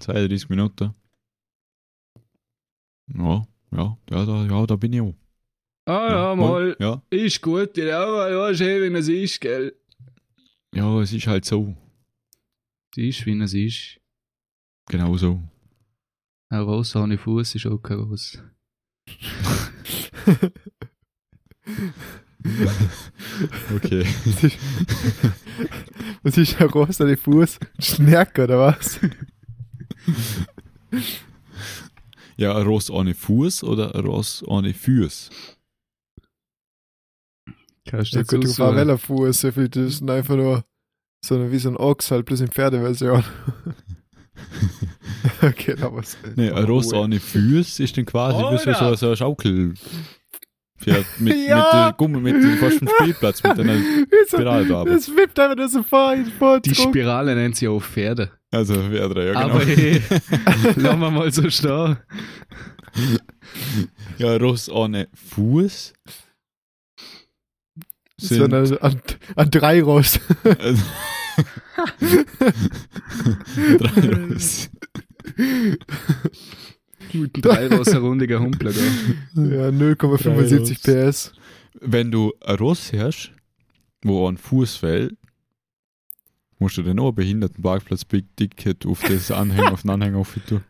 32 0.00 0.48
Minuten. 0.48 0.94
Ja, 3.14 3.46
ja, 3.72 3.98
ja, 4.10 4.24
da, 4.26 4.44
ja, 4.46 4.66
da 4.66 4.76
bin 4.76 4.92
ich 4.92 5.00
auch. 5.00 5.14
Ah 5.84 6.08
ja, 6.10 6.34
mal. 6.36 6.76
Ja, 6.78 7.02
Ist 7.10 7.42
gut, 7.42 7.76
ja, 7.76 8.04
aber 8.04 8.30
ja, 8.30 8.54
schön, 8.54 8.82
wenn 8.82 8.94
es 8.94 9.08
ist, 9.08 9.40
gell. 9.40 9.74
ja, 10.72 11.00
es 11.00 11.12
ist 11.12 11.26
halt 11.26 11.44
so. 11.44 11.74
Es 12.92 12.98
ist, 12.98 13.26
wie 13.26 13.40
es 13.42 13.54
ist. 13.54 14.00
Genau 14.88 15.16
so. 15.16 15.40
Ein 16.50 16.60
Ross 16.60 16.94
ohne 16.94 17.18
Fuß 17.18 17.56
ist 17.56 17.66
auch 17.66 17.78
kein 17.78 17.98
Ross. 17.98 18.40
Okay. 23.76 24.06
Was 26.22 26.36
ist, 26.38 26.60
ein 26.60 26.68
rosa 26.68 27.16
Fuß? 27.16 27.58
Schnerk 27.78 28.38
oder 28.38 28.58
was? 28.58 29.00
ja, 32.36 32.56
ein 32.56 32.66
Ross 32.66 32.90
ohne 32.90 33.14
Fuß 33.14 33.64
oder 33.64 33.94
ein 33.94 34.04
Ross 34.04 34.42
ohne 34.46 34.74
Füß? 34.74 35.30
Kannst 37.86 38.12
Ja, 38.12 38.20
jetzt 38.20 38.28
gut, 38.28 38.44
du 38.44 38.48
aussuchen. 38.48 38.66
Favela 38.66 38.98
Fuß, 38.98 39.40
so 39.40 39.52
viel, 39.52 39.68
das 39.68 39.94
ist 39.94 40.10
einfach 40.10 40.36
nur 40.36 40.64
so 41.24 41.36
eine, 41.36 41.52
wie 41.52 41.58
so 41.58 41.68
ein 41.68 41.76
Ochs, 41.76 42.10
halt 42.10 42.26
bloß 42.26 42.40
in 42.40 42.48
Pferdeversion. 42.48 43.24
okay, 45.42 45.76
da 45.76 45.92
was. 45.94 46.16
Nee, 46.36 46.50
ein 46.50 46.64
Ross 46.64 46.92
ohne 46.92 47.20
Füß 47.20 47.80
ist 47.80 47.96
dann 47.96 48.06
quasi 48.06 48.38
wie 48.38 48.58
so, 48.58 48.64
so, 48.64 48.70
Alter. 48.70 48.96
so 48.96 49.10
ein 49.10 49.16
Schaukel. 49.16 49.74
Pferd 50.82 51.06
mit, 51.18 51.36
Ja. 51.48 51.56
mit 51.56 51.66
der 51.72 51.94
Gummel, 51.96 52.20
mit 52.20 52.34
dem 52.42 52.56
fast 52.58 52.78
vom 52.78 52.88
Spielplatz, 53.00 53.42
mit 53.42 53.52
einer 53.58 53.74
Wieso? 53.74 54.36
Spiralfarbe. 54.36 54.90
Das 54.90 55.08
wippt 55.16 55.38
einfach 55.38 55.56
nur 55.56 55.68
so 55.68 55.82
vor, 55.82 56.14
vor 56.38 56.60
Die 56.60 56.72
zurück. 56.72 56.90
Spirale 56.90 57.34
nennt 57.34 57.56
sie 57.56 57.68
auch 57.68 57.82
Pferde. 57.82 58.30
Also, 58.50 58.74
drei, 58.90 59.24
ja, 59.26 59.32
genau. 59.32 59.54
Aber 59.54 59.64
hey, 59.64 60.02
lassen 60.76 61.00
wir 61.00 61.10
mal 61.10 61.32
so 61.32 61.48
stehen. 61.48 61.96
Ja, 64.18 64.36
Ross 64.36 64.68
ohne 64.68 65.08
Fuß. 65.14 65.94
So 68.18 68.44
ein, 68.44 68.52
ein, 68.54 69.00
ein 69.36 69.50
Dreirost. 69.50 70.20
Also- 70.58 70.82
drei 71.38 71.90
Ross. 71.90 72.30
Einem 73.56 73.78
drei 73.78 74.24
Ross 74.34 74.70
ein 77.14 77.96
rundiger 78.02 78.40
Humpler 78.40 78.72
da. 78.72 79.42
ja, 79.42 79.68
0,75 79.68 81.08
PS. 81.08 81.32
Wenn 81.80 82.10
du 82.10 82.32
ein 82.40 82.56
Ross 82.56 82.92
hast, 82.92 83.32
wo 84.02 84.28
ein 84.28 84.36
Fuß 84.36 84.76
fällt, 84.76 85.16
musst 86.58 86.76
du 86.76 86.82
dann 86.82 86.98
auch 86.98 87.08
einen 87.08 87.14
Behindertenparkplatz 87.16 88.04
Big 88.04 88.36
Ticket 88.36 88.86
auf 88.86 89.02
das 89.02 89.30
Anhänger, 89.30 89.72
auf 89.72 89.82
den 89.82 89.90
Anhänger 89.90 90.18
auf 90.18 90.36
tun. 90.46 90.62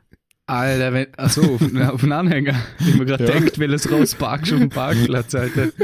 Alter, 0.46 0.92
wenn, 0.92 1.06
achso, 1.16 1.42
auf, 1.54 1.62
auf 1.62 2.00
den 2.00 2.12
Anhänger. 2.12 2.54
Ich 2.80 2.94
mir 2.96 3.04
gerade 3.04 3.24
Ja. 3.26 3.32
denkt, 3.32 3.58
weil 3.58 3.72
es 3.74 3.90
rausparkst 3.90 4.52
auf 4.52 4.58
dem 4.58 4.68
Parkplatz, 4.70 5.34
Alter. 5.34 5.68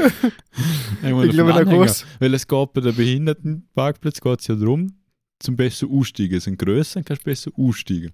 Ich, 1.01 1.09
Ich 1.09 1.31
glaube, 1.31 1.53
den 1.53 1.69
der. 1.69 1.77
Ross. 1.77 2.05
Weil 2.19 2.33
es 2.33 2.45
geht 2.45 2.73
bei 2.73 2.81
der 2.81 2.91
Behindertenparkplatz 2.91 4.19
geht 4.19 4.39
es 4.41 4.47
ja 4.47 4.55
darum, 4.55 4.91
zum 5.39 5.55
besser 5.55 5.87
aussteigen. 5.89 6.39
Sind 6.41 6.59
größer, 6.59 6.95
dann 6.95 7.05
kannst 7.05 7.21
du 7.25 7.29
besser 7.29 7.51
aussteigen. 7.55 8.11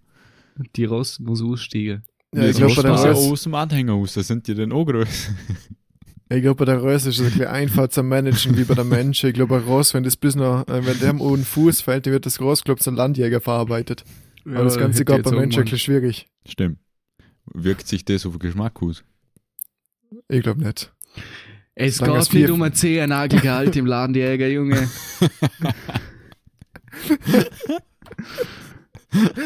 Die 0.76 0.86
Ross 0.86 1.20
muss 1.20 1.42
aussteigen. 1.42 2.04
Ja, 2.36 2.42
ich 2.42 2.48
das 2.48 2.58
glaube, 2.58 2.76
bei 2.76 2.82
der 2.82 2.92
ja 2.92 3.14
auch 3.14 3.32
aus 3.32 3.44
dem 3.44 3.56
Anhänger 3.56 3.94
raus, 3.94 4.14
da 4.14 4.22
sind 4.22 4.46
die 4.48 4.56
dann 4.56 4.74
auch 4.74 4.84
größer. 4.84 5.34
ich 6.30 6.42
glaube, 6.42 6.56
bei 6.56 6.66
der 6.66 6.80
Ross 6.80 7.06
ist 7.06 7.20
es 7.20 7.22
ein 7.22 7.32
bisschen 7.32 7.48
einfach 7.48 7.88
zu 7.88 8.04
managen 8.04 8.58
wie 8.58 8.66
bei 8.66 8.74
der 8.74 8.84
Mensch. 8.84 9.24
Ich 9.24 9.34
glaube, 9.34 9.58
bei 9.58 9.66
Ross, 9.66 9.94
wenn 9.94 10.04
das 10.04 10.18
bis 10.18 10.36
noch, 10.36 10.68
äh, 10.68 10.86
wenn 10.86 11.00
dem 11.00 11.22
ohne 11.22 11.44
Fuß 11.44 11.80
fällt, 11.82 12.06
dann 12.06 12.14
wird 12.14 12.26
das 12.26 12.42
Ross, 12.42 12.66
glaube 12.66 12.80
ich, 12.80 12.84
zum 12.84 12.96
Landjäger 12.96 13.40
verarbeitet. 13.40 14.04
Aber 14.44 14.66
das 14.66 14.78
Ganze 14.78 15.06
geht 15.06 15.24
bei 15.24 15.32
Menschen 15.32 15.60
ein 15.60 15.64
bisschen 15.64 15.80
schwierig. 15.80 16.28
Stimmt. 16.46 16.80
Wirkt 17.46 17.88
sich 17.88 18.04
das 18.04 18.26
auf 18.26 18.34
den 18.34 18.40
Geschmack 18.40 18.84
aus? 18.84 19.06
Ich 20.28 20.44
glaube 20.44 20.62
nicht. 20.62 20.92
Es 21.74 21.96
Solange 21.98 22.20
geht 22.20 22.34
nicht 22.34 22.52
um 22.52 22.62
ein 22.64 22.74
Zehennagel 22.74 23.70
im 23.78 23.86
Landjäger, 23.86 24.50
Junge. 24.50 24.90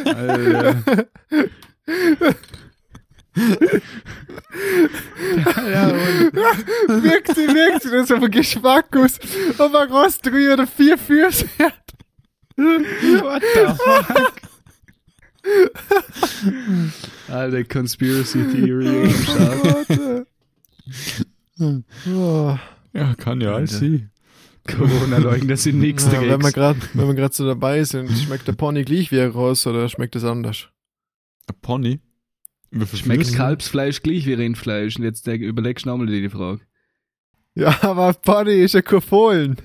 Alter. 0.06 1.08
Ja, 5.72 5.88
und 5.90 7.04
wirkt 7.04 7.36
sie, 7.36 7.48
wirkt 7.48 7.84
sie 7.84 7.92
das 7.92 8.12
auf 8.12 8.20
den 8.20 8.32
Geschmack 8.32 8.96
aus, 8.96 9.20
ob 9.58 9.76
ein 9.76 9.90
Ross 9.92 10.18
drei 10.20 10.54
oder 10.54 10.68
vier 10.68 10.98
Füße 10.98 11.48
hat. 11.60 11.74
what 12.58 13.44
the 13.54 13.66
fuck? 13.76 14.32
Alter, 17.30 17.64
Conspiracy 17.64 18.44
Theory. 18.52 19.14
Warte. 19.14 20.28
Oh. 22.08 22.58
Ja, 22.94 23.14
kann 23.16 23.42
ja 23.42 23.54
alles 23.56 23.80
sein. 23.80 24.12
Corona-Leugner 24.68 25.58
sind 25.58 25.80
nix 25.80 26.06
Ja, 26.06 26.14
wenn 26.14 26.22
wir 26.22 26.30
dagegen. 26.38 26.52
gerade, 26.54 26.80
wenn 26.94 27.08
wir 27.08 27.16
gerade 27.16 27.34
so 27.34 27.46
dabei 27.46 27.84
sind, 27.84 28.12
schmeckt 28.12 28.48
der 28.48 28.54
Pony 28.54 28.84
gleich 28.84 29.12
wie 29.12 29.20
ein 29.20 29.32
Ross 29.32 29.66
oder 29.66 29.90
schmeckt 29.90 30.16
es 30.16 30.24
anders? 30.24 30.68
Ein 31.48 31.56
Pony? 31.62 32.00
Schmeckt? 32.94 33.34
Kalbsfleisch 33.34 34.02
gleich 34.02 34.26
wie 34.26 34.34
Rindfleisch? 34.34 34.98
Und 34.98 35.04
jetzt 35.04 35.26
überlegst 35.28 35.86
du 35.86 35.90
nochmal 35.90 36.08
die 36.08 36.30
Frage. 36.30 36.62
Ja, 37.56 37.78
aber 37.84 38.14
Pony 38.14 38.62
ist 38.62 38.74
ja 38.74 38.82
kein 38.82 39.02
Fohlen. 39.02 39.58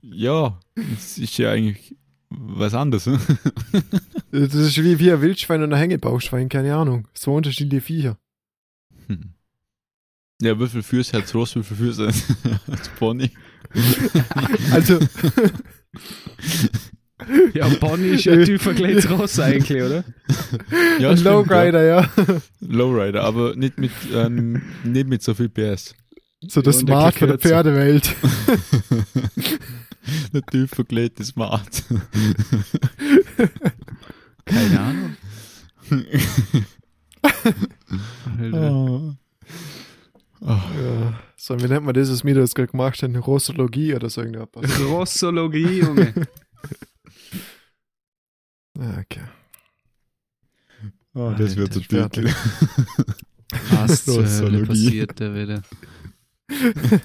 Ja, 0.00 0.58
das 0.74 1.18
ist 1.18 1.36
ja 1.38 1.50
eigentlich 1.50 1.96
was 2.30 2.74
anderes. 2.74 3.06
ne? 3.06 3.20
Das 4.32 4.54
ist 4.54 4.76
wie, 4.82 4.98
wie 4.98 5.12
ein 5.12 5.22
Wildschwein 5.22 5.62
und 5.62 5.72
ein 5.72 5.78
Hängebauchschwein, 5.78 6.48
keine 6.48 6.74
Ahnung. 6.76 7.08
So 7.14 7.34
unterschiedliche 7.34 7.80
Viecher. 7.80 8.18
Hm. 9.06 9.32
Ja, 10.42 10.58
Füße 10.82 11.16
hat 11.16 11.24
das 11.24 11.34
Ross, 11.34 11.56
hat 11.56 12.60
das 12.66 12.88
Pony? 12.90 13.30
Also, 14.72 14.98
Ja, 17.54 17.66
Pony 17.80 18.08
ist 18.08 18.24
ja 18.24 18.34
ein 18.34 18.44
tiefer 18.44 18.74
verkleidtes 18.74 19.08
Ross 19.10 19.40
eigentlich, 19.40 19.82
oder? 19.82 20.04
Ja, 20.98 21.10
ein 21.10 21.22
Lowrider, 21.22 21.82
ja. 21.82 22.00
Ja. 22.02 22.10
Lowrider, 22.60 23.22
aber 23.22 23.56
nicht 23.56 23.78
mit, 23.78 23.92
ähm, 24.12 24.60
nicht 24.84 25.08
mit 25.08 25.22
so 25.22 25.32
viel 25.34 25.48
PS. 25.48 25.94
So 26.46 26.60
das 26.60 26.76
und 26.76 26.90
ein 26.90 26.96
Smart 26.96 27.14
von 27.14 27.28
der 27.28 27.36
bisschen 27.38 27.50
kürzer. 27.50 27.64
Pferdewelt. 27.64 28.14
Der 30.32 30.42
Typ 30.42 30.70
verkleidet 30.70 31.26
Smart. 31.26 31.82
Keine 34.44 34.80
Ahnung. 34.80 35.16
Alter. 38.38 38.72
oh. 38.72 39.14
Oh. 40.40 40.46
Ja. 40.46 41.20
So, 41.36 41.58
wie 41.60 41.66
nennt 41.66 41.84
man 41.84 41.94
das, 41.94 42.10
was 42.10 42.24
wir 42.24 42.34
das 42.34 42.54
gerade 42.54 42.70
gemacht 42.70 43.02
haben? 43.02 43.16
Rossologie 43.16 43.94
oder 43.94 44.08
so 44.10 44.22
irgendwas. 44.22 44.80
Rossologie, 44.80 45.80
Junge. 45.80 46.12
Ja, 48.78 48.98
okay. 48.98 49.22
Oh, 51.14 51.32
das 51.36 51.56
wird 51.56 51.72
so 51.72 51.80
dick. 51.80 52.34
Was 53.70 54.04
zur 54.04 54.26
Hölle 54.26 54.66
passiert 54.66 55.18
da 55.18 55.34
wieder? 55.34 55.62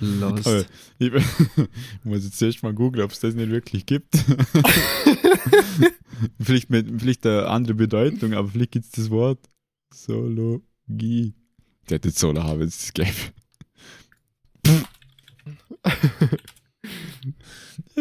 Lost. 0.00 0.66
Ich 0.98 1.12
muss 2.04 2.24
jetzt 2.24 2.42
erst 2.42 2.62
mal 2.62 2.72
googeln, 2.72 3.04
ob 3.04 3.12
es 3.12 3.20
das 3.20 3.34
nicht 3.34 3.50
wirklich 3.50 3.84
gibt. 3.86 4.14
vielleicht, 6.40 6.70
mit, 6.70 7.00
vielleicht 7.00 7.26
eine 7.26 7.48
andere 7.48 7.74
Bedeutung, 7.74 8.34
aber 8.34 8.48
vielleicht 8.48 8.72
gibt 8.72 8.86
es 8.86 8.92
das 8.92 9.10
Wort 9.10 9.40
Zoologie. 9.90 11.34
Der 11.88 11.96
hat 11.96 12.04
jetzt 12.04 12.18
Solo 12.18 12.42
haben, 12.42 12.62
ist 12.62 12.82
es 12.82 12.92
gelb. 12.92 13.14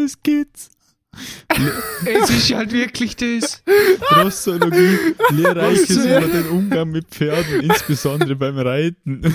Es 0.04 0.22
gibt's. 0.22 0.70
Es 2.06 2.30
ist 2.30 2.54
halt 2.54 2.72
wirklich 2.72 3.16
das. 3.16 3.64
Rossologie, 4.16 5.16
Lehrreiches 5.32 5.98
Was? 5.98 6.06
über 6.06 6.28
den 6.28 6.50
Umgang 6.50 6.92
mit 6.92 7.08
Pferden, 7.08 7.62
insbesondere 7.62 8.36
beim 8.36 8.60
Reiten. 8.60 9.34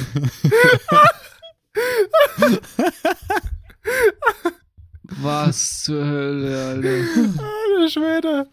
Was 5.20 5.82
zur 5.82 6.04
Hölle, 6.04 6.66
Alter. 6.68 7.42
Alter 7.42 7.90
Schwede. 7.90 8.46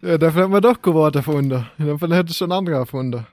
Ja, 0.00 0.16
dafür 0.16 0.44
hat 0.44 0.50
man 0.50 0.62
doch 0.62 0.80
Gewort 0.80 1.16
erfunden. 1.16 1.66
Davon 1.78 2.12
hätte 2.12 2.32
schon 2.32 2.52
andere 2.52 2.76
erfunden. 2.76 3.26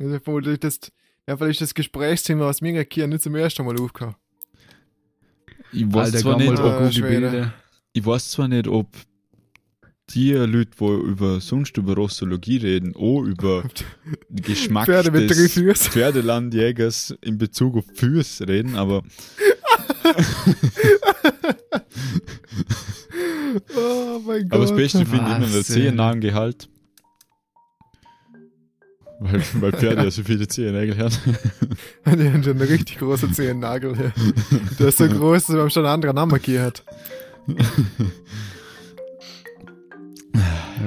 Also 0.00 0.18
vermutlich 0.18 0.58
das, 0.58 0.80
ja, 1.28 1.36
vielleicht 1.36 1.60
das 1.60 1.74
Gesprächsthema, 1.74 2.46
was 2.46 2.60
mir 2.60 2.84
hier 2.90 3.06
nicht 3.06 3.22
zum 3.22 3.36
ersten 3.36 3.64
Mal 3.64 3.80
aufkam. 3.80 4.16
Ich 5.72 5.92
weiß, 5.92 6.06
Alter, 6.06 6.18
zwar 6.18 6.38
nicht, 6.38 6.58
ob, 6.58 6.92
Schwede. 6.92 7.30
Bilder. 7.30 7.54
ich 7.92 8.06
weiß 8.06 8.30
zwar 8.30 8.48
nicht, 8.48 8.68
ob 8.68 8.88
die 10.10 10.32
Leute, 10.32 10.70
die 10.80 10.84
über, 10.84 11.40
sonst 11.40 11.76
über 11.76 11.94
Rossologie 11.94 12.56
reden, 12.58 12.96
auch 12.96 13.22
über 13.22 13.64
Geschmack 14.30 14.86
Pferde 14.86 15.26
des. 15.26 15.88
Pferdelandjägers 15.88 17.14
in 17.20 17.36
Bezug 17.36 17.76
auf 17.76 17.84
Füße 17.94 18.48
reden, 18.48 18.76
aber 18.76 19.02
Oh 23.76 24.20
mein 24.24 24.48
Gott. 24.48 24.52
Aber 24.52 24.62
das 24.62 24.74
Beste 24.74 25.06
finde 25.06 25.30
ich 25.30 25.36
immer 25.36 25.46
der. 25.46 25.64
Zehennagengehalt. 25.64 26.68
Weil, 29.20 29.42
weil 29.60 29.72
Pferde 29.72 30.04
ja 30.04 30.10
so 30.10 30.22
viele 30.22 30.46
Zehennägel 30.46 30.96
haben. 30.98 31.14
Die 32.18 32.30
haben 32.30 32.42
schon 32.42 32.52
einen 32.52 32.68
richtig 32.68 32.98
großen 32.98 33.32
Zehennagel 33.34 33.96
hier. 33.96 34.12
Der 34.78 34.88
ist 34.88 34.98
so 34.98 35.08
groß, 35.08 35.46
dass 35.46 35.56
man 35.56 35.70
schon 35.70 35.84
einen 35.84 35.94
anderen 35.94 36.14
Namen 36.14 36.32
gegeben 36.34 36.62
hat. 36.62 36.84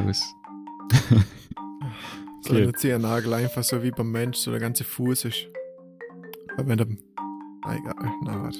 Los. 0.05 0.21
So 2.43 2.53
Okay. 2.53 2.63
ein 2.67 2.73
Zehennagel 2.75 3.33
einfach 3.33 3.63
so 3.63 3.81
wie 3.83 3.91
beim 3.91 4.11
Mensch, 4.11 4.37
so 4.37 4.51
der 4.51 4.59
ganze 4.59 4.83
Fuß 4.83 5.25
ist. 5.25 5.47
Aber 6.57 6.67
wenn 6.69 6.77
der. 6.77 6.87
Ah, 7.63 7.75
egal, 7.75 7.95
na 8.25 8.41
warte. 8.43 8.59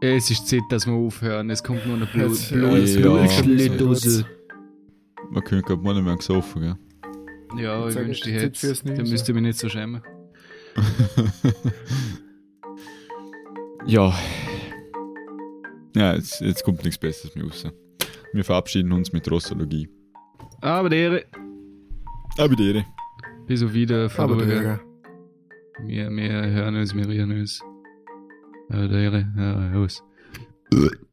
Es 0.00 0.30
ist 0.30 0.46
Zeit, 0.48 0.62
dass 0.70 0.86
wir 0.86 0.94
aufhören. 0.94 1.50
Es 1.50 1.62
kommt 1.62 1.86
nur 1.86 1.96
noch 1.96 2.10
Blut. 2.12 2.30
Jetzt, 2.30 2.50
Blut, 2.52 2.62
ja, 2.62 2.70
Blut, 2.70 2.84
jetzt 2.84 3.02
kommt 3.02 3.32
Schlittdose. 3.34 4.26
Man 5.30 5.44
könnte 5.44 5.64
glaub 5.64 5.82
mal 5.82 5.94
nicht 5.94 6.04
mehr 6.04 6.16
gesoffen, 6.16 6.62
gell? 6.62 6.76
Ja, 7.56 7.86
ich 7.86 7.94
Sag 7.94 8.06
wünschte, 8.06 8.30
jetzt 8.30 8.64
ich 8.64 8.70
hätte 8.70 8.94
Dann 8.96 9.08
müsst 9.08 9.28
ihr 9.28 9.34
mich 9.34 9.42
nicht 9.42 9.58
so 9.58 9.68
schämen. 9.68 10.02
ja. 13.86 14.14
Ja, 15.94 16.14
jetzt, 16.14 16.40
jetzt 16.40 16.64
kommt 16.64 16.82
nichts 16.84 16.98
Besseres 16.98 17.34
mehr 17.34 17.44
raus. 17.44 17.66
Wir 18.32 18.44
verabschieden 18.44 18.92
uns 18.92 19.12
mit 19.12 19.30
Rossologie. 19.30 19.88
Aber 20.60 20.88
der 20.88 21.24
Aber 22.38 22.56
die 22.56 22.68
Ehre. 22.68 22.84
bis 23.46 23.62
auf 23.62 23.74
wieder 23.74 24.04
Aber 24.04 24.10
verloren. 24.10 24.48
der, 24.48 24.80
Wir, 25.84 26.10
wir 26.10 26.32
hören 26.32 26.76
uns, 26.76 26.94
wir 26.94 27.06
rühren 27.06 27.32
uns. 27.32 27.62
Aber 28.70 28.88
der 28.88 29.02
ja, 29.36 29.72
los. 29.72 30.02